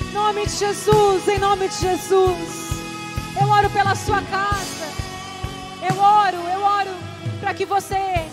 Em 0.00 0.12
nome 0.12 0.46
de 0.46 0.52
Jesus, 0.52 1.28
em 1.28 1.38
nome 1.38 1.68
de 1.68 1.76
Jesus. 1.76 2.64
Eu 3.40 3.48
oro 3.48 3.70
pela 3.70 3.94
sua 3.94 4.22
casa. 4.22 4.86
Eu 5.88 6.00
oro, 6.00 6.36
eu 6.48 6.62
oro 6.62 6.90
para 7.40 7.52
que 7.52 7.64
você 7.64 8.26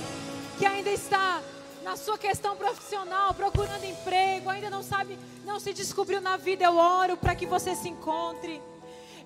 que 0.57 0.65
ainda 0.65 0.91
está 0.91 1.39
na 1.83 1.95
sua 1.95 2.17
questão 2.17 2.55
profissional, 2.55 3.33
procurando 3.33 3.83
emprego, 3.85 4.49
ainda 4.49 4.69
não 4.69 4.83
sabe, 4.83 5.17
não 5.45 5.59
se 5.59 5.73
descobriu 5.73 6.21
na 6.21 6.37
vida, 6.37 6.63
eu 6.63 6.75
oro 6.77 7.17
para 7.17 7.35
que 7.35 7.45
você 7.45 7.75
se 7.75 7.89
encontre. 7.89 8.61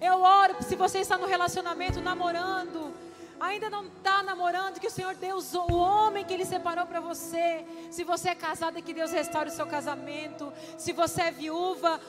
Eu 0.02 0.22
oro 0.22 0.56
se 0.62 0.76
você 0.76 1.00
está 1.00 1.18
no 1.18 1.26
relacionamento, 1.26 2.02
namorando, 2.02 2.94
ainda 3.40 3.70
não 3.70 3.86
está 3.86 4.24
namorando, 4.24 4.80
que 4.80 4.88
o 4.88 4.92
Senhor 4.92 5.16
Deus, 5.16 5.54
o 5.54 5.74
homem 5.74 6.24
que 6.24 6.34
Ele 6.34 6.46
separou 6.46 6.86
para 6.86 7.00
você. 7.00 7.66
Se 7.92 8.04
você 8.04 8.30
é 8.30 8.36
casada, 8.36 8.82
que 8.82 8.94
Deus 8.94 9.12
restaure 9.12 9.50
o 9.50 9.54
seu 9.54 9.66
casamento. 9.66 10.52
Se 10.78 10.92
você 10.92 11.24
é 11.24 11.32
viúva, 11.32 12.00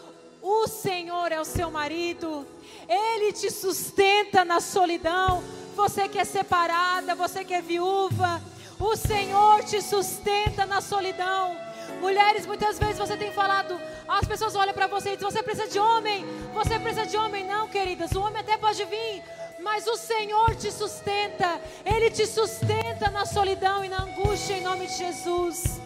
o 0.43 0.67
Senhor 0.67 1.33
é 1.33 1.41
o 1.41 1.45
seu 1.45 1.71
marido. 1.71 2.47
Ele 2.89 3.33
te 3.33 3.51
sustenta 3.51 4.45
na 4.45 4.61
solidão. 4.61 5.43
Você 5.75 6.09
que 6.09 6.19
é 6.19 6.25
separada, 6.25 7.15
você 7.15 7.45
que 7.45 7.55
é 7.55 7.61
viúva. 7.61 8.41
O 8.79 8.95
Senhor 8.95 9.65
te 9.65 9.81
sustenta 9.81 10.67
na 10.67 10.81
solidão. 10.81 11.57
Mulheres, 12.01 12.45
muitas 12.45 12.79
vezes 12.79 12.99
você 12.99 13.17
tem 13.17 13.33
falado, 13.33 13.81
as 14.07 14.27
pessoas 14.27 14.55
olham 14.55 14.75
para 14.75 14.87
você 14.87 15.13
e 15.13 15.17
dizem: 15.17 15.31
Você 15.31 15.43
precisa 15.43 15.69
de 15.69 15.79
homem, 15.79 16.27
você 16.53 16.79
precisa 16.79 17.07
de 17.07 17.17
homem. 17.17 17.45
Não, 17.45 17.69
queridas, 17.69 18.13
o 18.13 18.21
homem 18.21 18.41
até 18.41 18.57
pode 18.57 18.85
vir, 18.85 19.23
mas 19.63 19.87
o 19.87 19.97
Senhor 19.97 20.55
te 20.57 20.71
sustenta, 20.71 21.61
Ele 21.85 22.11
te 22.11 22.27
sustenta 22.27 23.11
na 23.11 23.25
solidão 23.25 23.85
e 23.85 23.89
na 23.89 24.03
angústia, 24.03 24.55
em 24.59 24.63
nome 24.63 24.87
de 24.87 24.97
Jesus. 24.97 25.81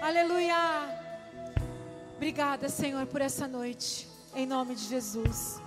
Aleluia. 0.00 0.56
Obrigada, 2.16 2.68
Senhor, 2.68 3.06
por 3.06 3.20
essa 3.20 3.48
noite, 3.48 4.08
em 4.34 4.46
nome 4.46 4.74
de 4.74 4.84
Jesus. 4.84 5.60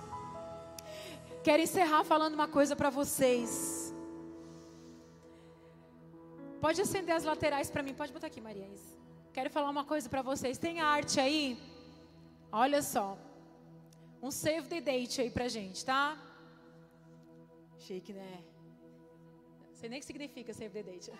Quero 1.42 1.62
encerrar 1.62 2.04
falando 2.04 2.34
uma 2.34 2.48
coisa 2.48 2.76
para 2.76 2.90
vocês. 2.90 3.79
Pode 6.60 6.80
acender 6.82 7.14
as 7.14 7.24
laterais 7.24 7.70
para 7.70 7.82
mim. 7.82 7.94
Pode 7.94 8.12
botar 8.12 8.26
aqui, 8.26 8.40
Maria. 8.40 8.68
Quero 9.32 9.50
falar 9.50 9.70
uma 9.70 9.84
coisa 9.84 10.08
para 10.08 10.22
vocês. 10.22 10.58
Tem 10.58 10.80
arte 10.80 11.18
aí? 11.18 11.58
Olha 12.52 12.82
só. 12.82 13.18
Um 14.22 14.30
save 14.30 14.68
the 14.68 14.80
date 14.80 15.20
aí 15.22 15.30
pra 15.30 15.48
gente, 15.48 15.84
tá? 15.84 16.18
Chique, 17.78 18.12
né? 18.12 18.44
Não 19.70 19.76
sei 19.76 19.88
nem 19.88 19.98
o 19.98 20.00
que 20.00 20.06
significa 20.06 20.52
save 20.52 20.74
the 20.74 20.82
date. 20.82 21.10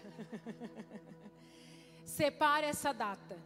Separe 2.04 2.66
essa 2.66 2.92
data. 2.92 3.38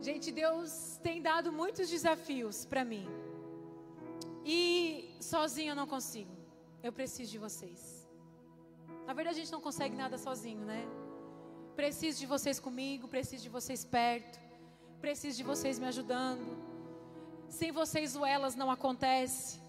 Gente, 0.00 0.32
Deus 0.32 0.98
tem 1.02 1.22
dado 1.22 1.52
muitos 1.52 1.88
desafios 1.88 2.64
para 2.64 2.84
mim. 2.84 3.06
E 4.44 5.16
sozinho 5.20 5.70
eu 5.70 5.76
não 5.76 5.86
consigo. 5.86 6.34
Eu 6.82 6.92
preciso 6.92 7.30
de 7.30 7.38
vocês. 7.38 7.95
Na 9.06 9.12
verdade, 9.12 9.38
a 9.38 9.42
gente 9.42 9.52
não 9.52 9.60
consegue 9.60 9.94
nada 9.94 10.18
sozinho, 10.18 10.64
né? 10.64 10.82
Preciso 11.76 12.18
de 12.18 12.26
vocês 12.26 12.58
comigo, 12.58 13.06
preciso 13.06 13.42
de 13.44 13.48
vocês 13.48 13.84
perto, 13.84 14.38
preciso 15.00 15.36
de 15.36 15.44
vocês 15.44 15.78
me 15.78 15.86
ajudando. 15.86 16.46
Sem 17.48 17.70
vocês, 17.70 18.16
o 18.16 18.24
elas 18.26 18.56
não 18.56 18.68
acontece. 18.68 19.60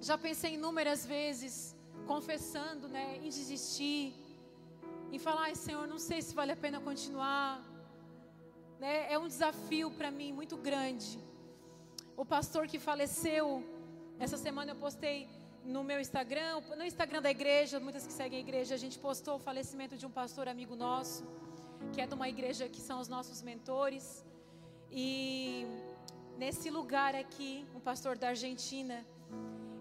Já 0.00 0.18
pensei 0.18 0.54
inúmeras 0.54 1.06
vezes, 1.06 1.74
confessando, 2.06 2.88
né, 2.88 3.16
em 3.16 3.30
desistir, 3.30 4.14
em 5.10 5.18
falar, 5.18 5.44
ai 5.44 5.54
Senhor, 5.54 5.86
não 5.86 5.98
sei 5.98 6.20
se 6.20 6.34
vale 6.34 6.52
a 6.52 6.56
pena 6.56 6.80
continuar. 6.80 7.62
Né? 8.78 9.10
É 9.10 9.18
um 9.18 9.28
desafio 9.28 9.90
para 9.90 10.10
mim 10.10 10.30
muito 10.30 10.58
grande. 10.58 11.18
O 12.16 12.24
pastor 12.24 12.66
que 12.66 12.78
faleceu, 12.78 13.64
essa 14.18 14.36
semana 14.36 14.72
eu 14.72 14.76
postei 14.76 15.26
no 15.64 15.82
meu 15.82 15.98
Instagram, 15.98 16.60
no 16.76 16.84
Instagram 16.84 17.22
da 17.22 17.30
igreja, 17.30 17.80
muitas 17.80 18.06
que 18.06 18.12
seguem 18.12 18.38
a 18.38 18.42
igreja, 18.42 18.74
a 18.74 18.78
gente 18.78 18.98
postou 18.98 19.36
o 19.36 19.38
falecimento 19.38 19.96
de 19.96 20.04
um 20.04 20.10
pastor 20.10 20.46
amigo 20.46 20.76
nosso, 20.76 21.24
que 21.92 22.00
é 22.00 22.06
de 22.06 22.14
uma 22.14 22.28
igreja 22.28 22.68
que 22.68 22.80
são 22.80 23.00
os 23.00 23.08
nossos 23.08 23.40
mentores. 23.40 24.24
E 24.90 25.66
nesse 26.36 26.68
lugar 26.70 27.14
aqui, 27.14 27.66
um 27.74 27.80
pastor 27.80 28.18
da 28.18 28.28
Argentina, 28.28 29.04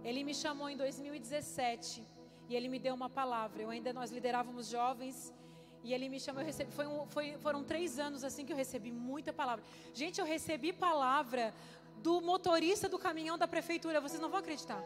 ele 0.04 0.24
me 0.24 0.34
chamou 0.34 0.70
em 0.70 0.78
2017 0.78 2.02
e 2.48 2.56
ele 2.56 2.70
me 2.70 2.80
deu 2.80 2.96
uma 2.96 3.10
palavra. 3.10 3.62
Eu 3.62 3.70
ainda 3.70 3.92
nós 3.92 4.10
liderávamos 4.10 4.70
jovens 4.70 5.34
e 5.84 5.94
ele 5.94 6.08
me 6.08 6.20
chamou, 6.20 6.42
eu 6.42 6.46
recebi, 6.46 6.72
foi 6.72 6.88
um, 6.88 7.06
foi, 7.08 7.38
foram 7.40 7.62
três 7.62 8.00
anos 8.00 8.24
assim 8.24 8.46
que 8.46 8.54
eu 8.54 8.58
recebi 8.58 8.90
muita 8.90 9.34
palavra. 9.34 9.66
Gente, 9.94 10.20
eu 10.20 10.26
recebi 10.26 10.72
palavra 10.72 11.54
do 12.02 12.22
motorista 12.22 12.88
do 12.88 12.98
caminhão 12.98 13.38
da 13.38 13.48
prefeitura, 13.48 14.00
vocês 14.00 14.22
não 14.22 14.30
vão 14.30 14.40
acreditar. 14.40 14.82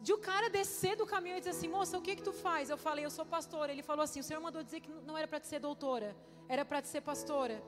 De 0.00 0.12
o 0.12 0.18
cara 0.18 0.48
descer 0.48 0.96
do 0.96 1.06
caminhão 1.06 1.36
e 1.36 1.40
dizer 1.40 1.50
assim, 1.50 1.68
moça, 1.68 1.98
o 1.98 2.02
que 2.02 2.14
que 2.16 2.22
tu 2.22 2.32
faz? 2.32 2.70
Eu 2.70 2.76
falei, 2.76 3.04
eu 3.04 3.10
sou 3.10 3.26
pastora. 3.26 3.72
Ele 3.72 3.82
falou 3.82 4.02
assim, 4.02 4.20
o 4.20 4.24
Senhor 4.24 4.40
mandou 4.40 4.62
dizer 4.62 4.80
que 4.80 4.90
não 5.04 5.18
era 5.18 5.26
para 5.26 5.40
te 5.40 5.48
ser 5.48 5.58
doutora, 5.58 6.16
era 6.48 6.64
para 6.64 6.80
te 6.80 6.88
ser 6.88 7.00
pastora. 7.00 7.62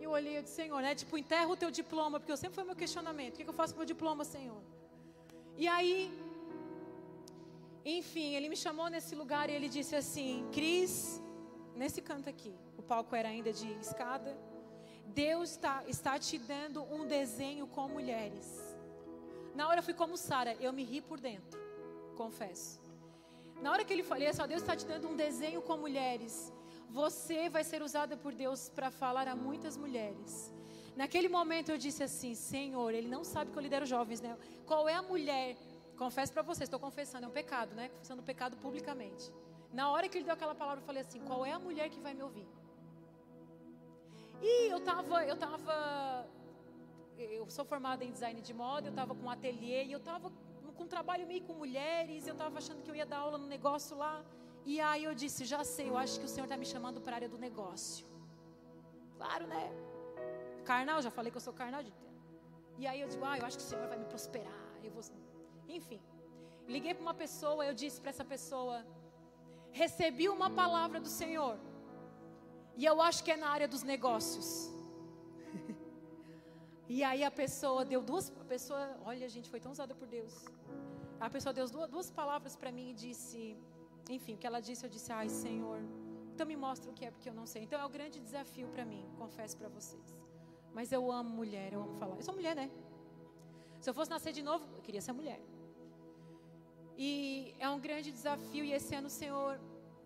Eu 0.00 0.10
olhei 0.10 0.38
e 0.38 0.42
disse, 0.42 0.56
Senhor, 0.56 0.80
né? 0.82 0.94
Tipo, 0.94 1.16
enterra 1.16 1.48
o 1.48 1.56
teu 1.56 1.70
diploma, 1.70 2.18
porque 2.18 2.32
eu 2.32 2.36
sempre 2.36 2.56
foi 2.56 2.64
meu 2.64 2.74
questionamento. 2.74 3.34
O 3.34 3.36
que, 3.36 3.44
que 3.44 3.50
eu 3.50 3.54
faço 3.54 3.74
com 3.74 3.78
o 3.78 3.82
meu 3.82 3.86
diploma, 3.86 4.24
Senhor? 4.24 4.60
E 5.56 5.68
aí, 5.68 6.12
enfim, 7.84 8.34
ele 8.34 8.48
me 8.48 8.56
chamou 8.56 8.88
nesse 8.88 9.14
lugar 9.14 9.48
e 9.48 9.52
ele 9.52 9.68
disse 9.68 9.94
assim, 9.94 10.48
Cris, 10.52 11.22
nesse 11.74 12.00
canto 12.00 12.28
aqui, 12.28 12.54
o 12.76 12.82
palco 12.82 13.14
era 13.14 13.28
ainda 13.28 13.52
de 13.52 13.70
escada. 13.74 14.36
Deus 15.06 15.50
está, 15.50 15.84
está 15.86 16.18
te 16.18 16.38
dando 16.38 16.82
um 16.82 17.06
desenho 17.06 17.66
com 17.66 17.88
mulheres. 17.88 18.46
Na 19.54 19.68
hora 19.68 19.78
eu 19.78 19.82
fui 19.82 19.94
como 19.94 20.16
Sara, 20.16 20.54
eu 20.60 20.72
me 20.72 20.84
ri 20.84 21.00
por 21.00 21.18
dentro 21.18 21.67
confesso. 22.22 22.70
Na 23.62 23.68
hora 23.72 23.84
que 23.86 23.92
ele 23.94 24.04
falou, 24.10 24.34
só 24.38 24.46
Deus 24.52 24.62
está 24.62 24.74
te 24.80 24.86
dando 24.92 25.08
um 25.12 25.16
desenho 25.26 25.60
com 25.68 25.76
mulheres. 25.86 26.34
Você 27.00 27.40
vai 27.56 27.64
ser 27.70 27.80
usada 27.88 28.14
por 28.24 28.32
Deus 28.44 28.60
para 28.76 28.90
falar 29.02 29.26
a 29.28 29.36
muitas 29.46 29.76
mulheres. 29.84 30.32
Naquele 31.00 31.28
momento 31.38 31.68
eu 31.72 31.78
disse 31.86 32.02
assim, 32.08 32.32
Senhor, 32.34 32.90
Ele 32.98 33.10
não 33.16 33.22
sabe 33.32 33.50
que 33.52 33.58
eu 33.58 33.64
lidero 33.66 33.86
jovens, 33.86 34.20
né? 34.26 34.36
Qual 34.70 34.88
é 34.88 34.94
a 34.94 35.02
mulher? 35.12 35.56
Confesso 36.02 36.32
para 36.36 36.42
vocês, 36.50 36.66
estou 36.66 36.80
confessando, 36.86 37.24
é 37.26 37.28
um 37.28 37.36
pecado, 37.42 37.74
né? 37.74 37.84
Confessando 37.94 38.22
o 38.22 38.28
pecado 38.32 38.56
publicamente. 38.64 39.24
Na 39.78 39.90
hora 39.92 40.08
que 40.08 40.16
ele 40.16 40.24
deu 40.28 40.34
aquela 40.34 40.54
palavra, 40.54 40.80
eu 40.80 40.86
falei 40.90 41.02
assim: 41.06 41.20
qual 41.28 41.40
é 41.44 41.52
a 41.52 41.58
mulher 41.58 41.88
que 41.94 42.00
vai 42.06 42.14
me 42.18 42.22
ouvir? 42.22 42.48
E 44.40 44.52
eu 44.74 44.80
tava, 44.90 45.24
eu 45.30 45.36
tava, 45.36 45.74
eu 47.18 47.44
sou 47.56 47.64
formada 47.64 48.04
em 48.04 48.12
design 48.16 48.40
de 48.48 48.54
moda, 48.54 48.88
eu 48.88 48.94
tava 49.00 49.14
com 49.14 49.24
um 49.26 49.30
ateliê 49.30 49.84
e 49.84 49.92
eu 49.92 50.00
tava 50.10 50.30
com 50.78 50.86
trabalho 50.96 51.26
meio 51.32 51.42
com 51.48 51.54
mulheres, 51.64 52.26
eu 52.26 52.34
estava 52.36 52.56
achando 52.62 52.82
que 52.84 52.90
eu 52.90 52.96
ia 53.00 53.06
dar 53.12 53.18
aula 53.26 53.38
no 53.44 53.48
negócio 53.56 53.96
lá. 54.04 54.14
E 54.72 54.80
aí 54.88 55.04
eu 55.08 55.14
disse, 55.22 55.44
já 55.52 55.62
sei, 55.74 55.86
eu 55.92 55.96
acho 56.02 56.14
que 56.20 56.26
o 56.28 56.32
Senhor 56.34 56.44
está 56.44 56.56
me 56.62 56.68
chamando 56.72 57.00
para 57.04 57.14
a 57.14 57.18
área 57.20 57.30
do 57.34 57.38
negócio. 57.46 58.06
Claro, 59.18 59.46
né? 59.54 59.64
Carnal, 60.70 61.00
já 61.06 61.10
falei 61.18 61.30
que 61.32 61.38
eu 61.40 61.46
sou 61.48 61.54
carnal. 61.60 61.82
De... 61.82 61.92
E 62.78 62.86
aí 62.86 63.00
eu 63.00 63.08
digo, 63.08 63.24
ah, 63.24 63.36
eu 63.38 63.44
acho 63.48 63.56
que 63.58 63.64
o 63.64 63.66
Senhor 63.66 63.88
vai 63.88 63.98
me 63.98 64.04
prosperar. 64.04 64.62
Eu 64.84 64.90
vou... 64.90 65.02
Enfim, 65.78 66.00
liguei 66.66 66.94
para 66.94 67.02
uma 67.02 67.14
pessoa, 67.24 67.66
eu 67.66 67.74
disse 67.82 68.00
para 68.00 68.10
essa 68.10 68.24
pessoa, 68.24 68.84
recebi 69.72 70.28
uma 70.28 70.50
palavra 70.62 71.00
do 71.00 71.08
Senhor. 71.08 71.56
E 72.76 72.84
eu 72.84 73.00
acho 73.02 73.24
que 73.24 73.32
é 73.32 73.36
na 73.36 73.48
área 73.48 73.66
dos 73.66 73.82
negócios. 73.82 74.48
E 76.88 77.04
aí 77.04 77.22
a 77.22 77.30
pessoa 77.30 77.84
deu 77.84 78.02
duas, 78.02 78.32
a 78.40 78.44
pessoa, 78.44 78.82
olha 79.04 79.28
gente, 79.28 79.50
foi 79.50 79.60
tão 79.60 79.72
usada 79.72 79.94
por 79.94 80.08
Deus. 80.08 80.34
A 81.20 81.28
pessoa 81.28 81.52
deu 81.52 81.66
duas, 81.68 81.90
duas 81.90 82.10
palavras 82.10 82.56
para 82.56 82.70
mim 82.72 82.90
e 82.90 82.94
disse, 82.94 83.56
enfim, 84.08 84.34
o 84.34 84.38
que 84.38 84.46
ela 84.46 84.60
disse, 84.60 84.84
eu 84.86 84.90
disse, 84.96 85.12
ai 85.12 85.28
Senhor, 85.28 85.80
então 86.32 86.46
me 86.46 86.56
mostra 86.56 86.90
o 86.90 86.94
que 86.94 87.04
é, 87.04 87.10
porque 87.10 87.28
eu 87.28 87.34
não 87.34 87.46
sei. 87.46 87.62
Então 87.64 87.78
é 87.78 87.84
o 87.84 87.88
um 87.88 87.90
grande 87.90 88.18
desafio 88.20 88.68
para 88.68 88.84
mim, 88.84 89.04
confesso 89.18 89.56
para 89.56 89.68
vocês. 89.68 90.08
Mas 90.72 90.92
eu 90.92 91.10
amo 91.10 91.28
mulher, 91.28 91.72
eu 91.72 91.82
amo 91.82 91.94
falar. 91.94 92.16
Eu 92.16 92.22
sou 92.22 92.34
mulher, 92.34 92.54
né? 92.54 92.70
Se 93.80 93.90
eu 93.90 93.94
fosse 93.94 94.10
nascer 94.10 94.32
de 94.32 94.42
novo, 94.42 94.64
eu 94.76 94.82
queria 94.82 95.00
ser 95.00 95.12
mulher. 95.12 95.40
E 96.96 97.54
é 97.58 97.68
um 97.68 97.78
grande 97.78 98.10
desafio, 98.10 98.64
e 98.64 98.72
esse 98.72 98.94
ano 98.94 99.08
o 99.08 99.10
Senhor 99.10 99.60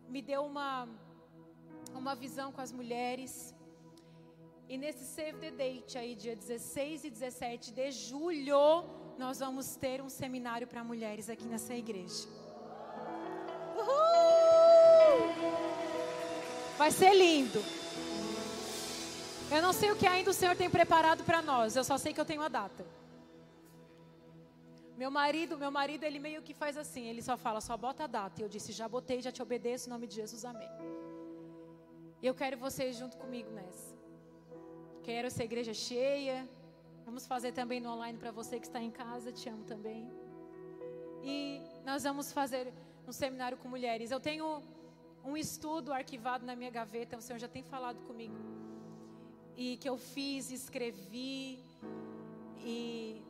me 0.08 0.20
deu 0.20 0.42
uma, 0.44 0.88
uma 1.94 2.14
visão 2.14 2.50
com 2.50 2.60
as 2.60 2.72
mulheres. 2.72 3.54
E 4.72 4.78
nesse 4.78 5.04
Save 5.04 5.36
the 5.38 5.50
Date 5.50 5.98
aí, 5.98 6.14
dia 6.14 6.34
16 6.34 7.04
e 7.04 7.10
17 7.10 7.72
de 7.72 7.90
julho, 7.90 8.86
nós 9.18 9.38
vamos 9.38 9.76
ter 9.76 10.00
um 10.00 10.08
seminário 10.08 10.66
para 10.66 10.82
mulheres 10.82 11.28
aqui 11.28 11.44
nessa 11.44 11.74
igreja. 11.74 12.26
Uhul! 13.76 15.34
Vai 16.78 16.90
ser 16.90 17.12
lindo. 17.12 17.62
Eu 19.54 19.60
não 19.60 19.74
sei 19.74 19.90
o 19.90 19.96
que 19.96 20.06
ainda 20.06 20.30
o 20.30 20.32
Senhor 20.32 20.56
tem 20.56 20.70
preparado 20.70 21.22
para 21.22 21.42
nós, 21.42 21.76
eu 21.76 21.84
só 21.84 21.98
sei 21.98 22.14
que 22.14 22.20
eu 22.22 22.24
tenho 22.24 22.40
a 22.40 22.48
data. 22.48 22.86
Meu 24.96 25.10
marido, 25.10 25.58
meu 25.58 25.70
marido, 25.70 26.04
ele 26.04 26.18
meio 26.18 26.40
que 26.40 26.54
faz 26.54 26.78
assim, 26.78 27.08
ele 27.08 27.20
só 27.20 27.36
fala, 27.36 27.60
só 27.60 27.76
bota 27.76 28.04
a 28.04 28.06
data. 28.06 28.40
E 28.40 28.42
eu 28.42 28.48
disse, 28.48 28.72
já 28.72 28.88
botei, 28.88 29.20
já 29.20 29.30
te 29.30 29.42
obedeço, 29.42 29.90
em 29.90 29.92
nome 29.92 30.06
de 30.06 30.14
Jesus, 30.14 30.46
amém. 30.46 30.70
E 32.22 32.26
eu 32.26 32.34
quero 32.34 32.56
vocês 32.56 32.96
junto 32.96 33.18
comigo 33.18 33.50
nessa. 33.50 33.91
Quero 35.02 35.26
essa 35.26 35.42
igreja 35.42 35.74
cheia. 35.74 36.48
Vamos 37.04 37.26
fazer 37.26 37.52
também 37.52 37.80
no 37.80 37.90
online 37.90 38.18
para 38.18 38.30
você 38.30 38.58
que 38.60 38.66
está 38.66 38.80
em 38.80 38.90
casa, 38.90 39.32
te 39.32 39.48
amo 39.48 39.64
também. 39.64 40.10
E 41.22 41.60
nós 41.84 42.04
vamos 42.04 42.32
fazer 42.32 42.72
um 43.06 43.12
seminário 43.12 43.58
com 43.58 43.68
mulheres. 43.68 44.10
Eu 44.10 44.20
tenho 44.20 44.62
um 45.24 45.36
estudo 45.36 45.92
arquivado 45.92 46.46
na 46.46 46.54
minha 46.54 46.70
gaveta, 46.70 47.16
o 47.16 47.20
Senhor 47.20 47.38
já 47.38 47.48
tem 47.48 47.62
falado 47.62 48.00
comigo 48.02 48.52
e 49.56 49.76
que 49.76 49.88
eu 49.88 49.96
fiz, 49.96 50.50
escrevi 50.50 51.58
e 52.58 53.22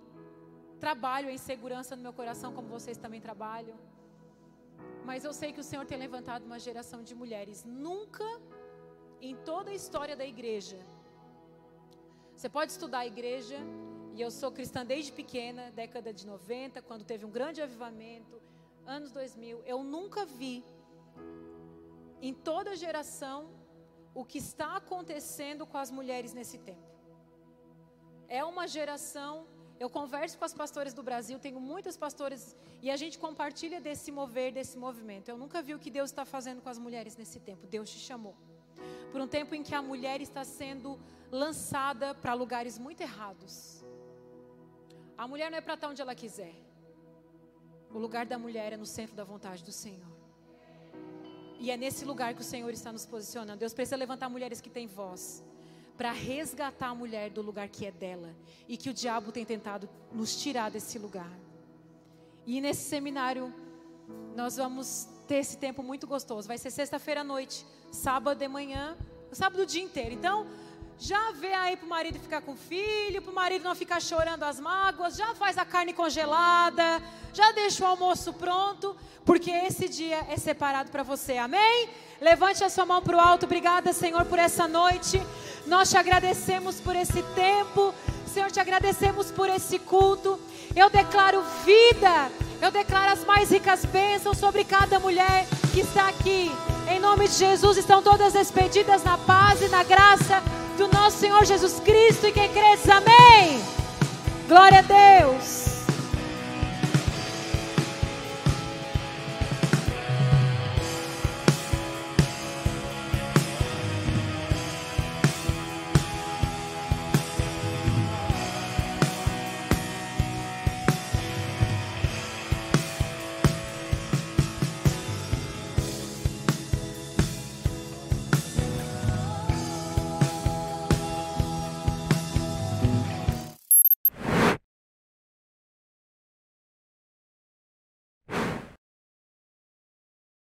trabalho 0.78 1.30
em 1.30 1.38
segurança 1.38 1.96
no 1.96 2.02
meu 2.02 2.12
coração, 2.12 2.52
como 2.52 2.68
vocês 2.68 2.96
também 2.96 3.20
trabalham. 3.20 3.76
Mas 5.04 5.24
eu 5.24 5.32
sei 5.32 5.52
que 5.52 5.60
o 5.60 5.64
Senhor 5.64 5.84
tem 5.84 5.98
levantado 5.98 6.44
uma 6.44 6.58
geração 6.58 7.02
de 7.02 7.14
mulheres. 7.14 7.64
Nunca 7.64 8.24
em 9.20 9.34
toda 9.36 9.70
a 9.70 9.74
história 9.74 10.16
da 10.16 10.24
igreja. 10.24 10.78
Você 12.42 12.48
pode 12.48 12.72
estudar 12.72 12.98
a 12.98 13.06
igreja, 13.06 13.56
e 14.16 14.20
eu 14.20 14.28
sou 14.28 14.50
cristã 14.50 14.84
desde 14.84 15.12
pequena, 15.12 15.70
década 15.70 16.12
de 16.12 16.26
90, 16.26 16.82
quando 16.82 17.04
teve 17.04 17.24
um 17.24 17.30
grande 17.30 17.62
avivamento, 17.62 18.42
anos 18.84 19.12
2000. 19.12 19.62
Eu 19.64 19.84
nunca 19.84 20.26
vi 20.26 20.64
em 22.20 22.34
toda 22.34 22.74
geração 22.74 23.48
o 24.12 24.24
que 24.24 24.38
está 24.38 24.74
acontecendo 24.76 25.64
com 25.64 25.78
as 25.78 25.92
mulheres 25.92 26.32
nesse 26.34 26.58
tempo. 26.58 26.90
É 28.26 28.42
uma 28.44 28.66
geração. 28.66 29.46
Eu 29.78 29.88
converso 29.88 30.36
com 30.36 30.44
as 30.44 30.52
pastoras 30.52 30.92
do 30.92 31.02
Brasil, 31.10 31.38
tenho 31.38 31.60
muitas 31.60 31.96
pastoras 31.96 32.56
e 32.82 32.90
a 32.90 32.96
gente 32.96 33.20
compartilha 33.20 33.80
desse 33.80 34.10
mover, 34.10 34.50
desse 34.52 34.76
movimento. 34.76 35.28
Eu 35.28 35.38
nunca 35.38 35.62
vi 35.62 35.76
o 35.76 35.78
que 35.78 35.92
Deus 35.92 36.10
está 36.10 36.24
fazendo 36.24 36.60
com 36.60 36.68
as 36.68 36.78
mulheres 36.86 37.16
nesse 37.16 37.38
tempo. 37.38 37.68
Deus 37.68 37.88
te 37.88 38.00
chamou. 38.00 38.34
Por 39.10 39.20
um 39.20 39.26
tempo 39.26 39.54
em 39.54 39.62
que 39.62 39.74
a 39.74 39.82
mulher 39.82 40.20
está 40.20 40.44
sendo 40.44 40.98
lançada 41.30 42.14
para 42.14 42.34
lugares 42.34 42.78
muito 42.78 43.00
errados. 43.00 43.84
A 45.16 45.26
mulher 45.28 45.50
não 45.50 45.58
é 45.58 45.60
para 45.60 45.74
estar 45.74 45.88
onde 45.88 46.02
ela 46.02 46.14
quiser. 46.14 46.54
O 47.90 47.98
lugar 47.98 48.24
da 48.26 48.38
mulher 48.38 48.72
é 48.72 48.76
no 48.76 48.86
centro 48.86 49.14
da 49.14 49.24
vontade 49.24 49.62
do 49.62 49.72
Senhor. 49.72 50.12
E 51.58 51.70
é 51.70 51.76
nesse 51.76 52.04
lugar 52.04 52.34
que 52.34 52.40
o 52.40 52.44
Senhor 52.44 52.70
está 52.70 52.90
nos 52.90 53.06
posicionando. 53.06 53.58
Deus 53.58 53.72
precisa 53.72 53.96
levantar 53.96 54.28
mulheres 54.28 54.60
que 54.60 54.70
têm 54.70 54.86
voz 54.86 55.44
para 55.96 56.10
resgatar 56.10 56.88
a 56.88 56.94
mulher 56.94 57.30
do 57.30 57.42
lugar 57.42 57.68
que 57.68 57.86
é 57.86 57.92
dela 57.92 58.34
e 58.66 58.76
que 58.76 58.90
o 58.90 58.94
diabo 58.94 59.30
tem 59.30 59.44
tentado 59.44 59.88
nos 60.10 60.40
tirar 60.42 60.70
desse 60.70 60.98
lugar. 60.98 61.30
E 62.46 62.60
nesse 62.60 62.82
seminário 62.88 63.54
nós 64.34 64.56
vamos 64.56 65.08
ter 65.28 65.36
esse 65.36 65.56
tempo 65.56 65.82
muito 65.82 66.06
gostoso. 66.06 66.48
Vai 66.48 66.58
ser 66.58 66.70
sexta-feira 66.70 67.20
à 67.20 67.24
noite, 67.24 67.64
sábado 67.92 68.38
de 68.38 68.48
manhã, 68.48 68.96
sábado 69.30 69.62
o 69.62 69.66
dia 69.66 69.82
inteiro. 69.82 70.14
Então, 70.14 70.46
já 70.98 71.32
vê 71.32 71.52
aí 71.52 71.76
para 71.76 71.86
o 71.86 71.88
marido 71.88 72.18
ficar 72.18 72.40
com 72.40 72.52
o 72.52 72.56
filho, 72.56 73.20
para 73.20 73.30
o 73.30 73.34
marido 73.34 73.64
não 73.64 73.74
ficar 73.74 74.00
chorando 74.00 74.42
as 74.44 74.58
mágoas, 74.58 75.16
já 75.16 75.34
faz 75.34 75.58
a 75.58 75.64
carne 75.64 75.92
congelada, 75.92 77.02
já 77.32 77.52
deixa 77.52 77.84
o 77.84 77.86
almoço 77.88 78.32
pronto, 78.32 78.96
porque 79.24 79.50
esse 79.50 79.88
dia 79.88 80.24
é 80.28 80.36
separado 80.36 80.90
para 80.90 81.02
você, 81.02 81.36
amém? 81.36 81.88
Levante 82.20 82.62
a 82.62 82.70
sua 82.70 82.86
mão 82.86 83.02
para 83.02 83.16
o 83.16 83.20
alto, 83.20 83.46
obrigada, 83.46 83.92
Senhor, 83.92 84.24
por 84.26 84.38
essa 84.38 84.68
noite. 84.68 85.20
Nós 85.66 85.90
te 85.90 85.96
agradecemos 85.96 86.80
por 86.80 86.94
esse 86.94 87.22
tempo, 87.34 87.92
Senhor, 88.26 88.50
te 88.50 88.60
agradecemos 88.60 89.30
por 89.30 89.48
esse 89.48 89.78
culto. 89.80 90.38
Eu 90.74 90.88
declaro 90.88 91.42
vida, 91.64 92.30
eu 92.60 92.70
declaro 92.70 93.12
as 93.12 93.24
mais 93.24 93.50
ricas 93.50 93.84
bênçãos 93.84 94.38
sobre 94.38 94.64
cada 94.64 94.98
mulher 95.00 95.46
que 95.72 95.80
está 95.80 96.08
aqui. 96.08 96.50
Em 96.92 97.00
nome 97.00 97.26
de 97.26 97.34
Jesus, 97.34 97.78
estão 97.78 98.02
todas 98.02 98.34
despedidas 98.34 99.02
na 99.02 99.16
paz 99.16 99.62
e 99.62 99.68
na 99.68 99.82
graça 99.82 100.42
do 100.76 100.88
nosso 100.88 101.16
Senhor 101.16 101.42
Jesus 101.42 101.80
Cristo. 101.80 102.26
E 102.26 102.32
quem 102.32 102.50
crê, 102.50 102.76
amém. 102.92 103.64
Glória 104.46 104.80
a 104.80 104.82
Deus. 104.82 105.71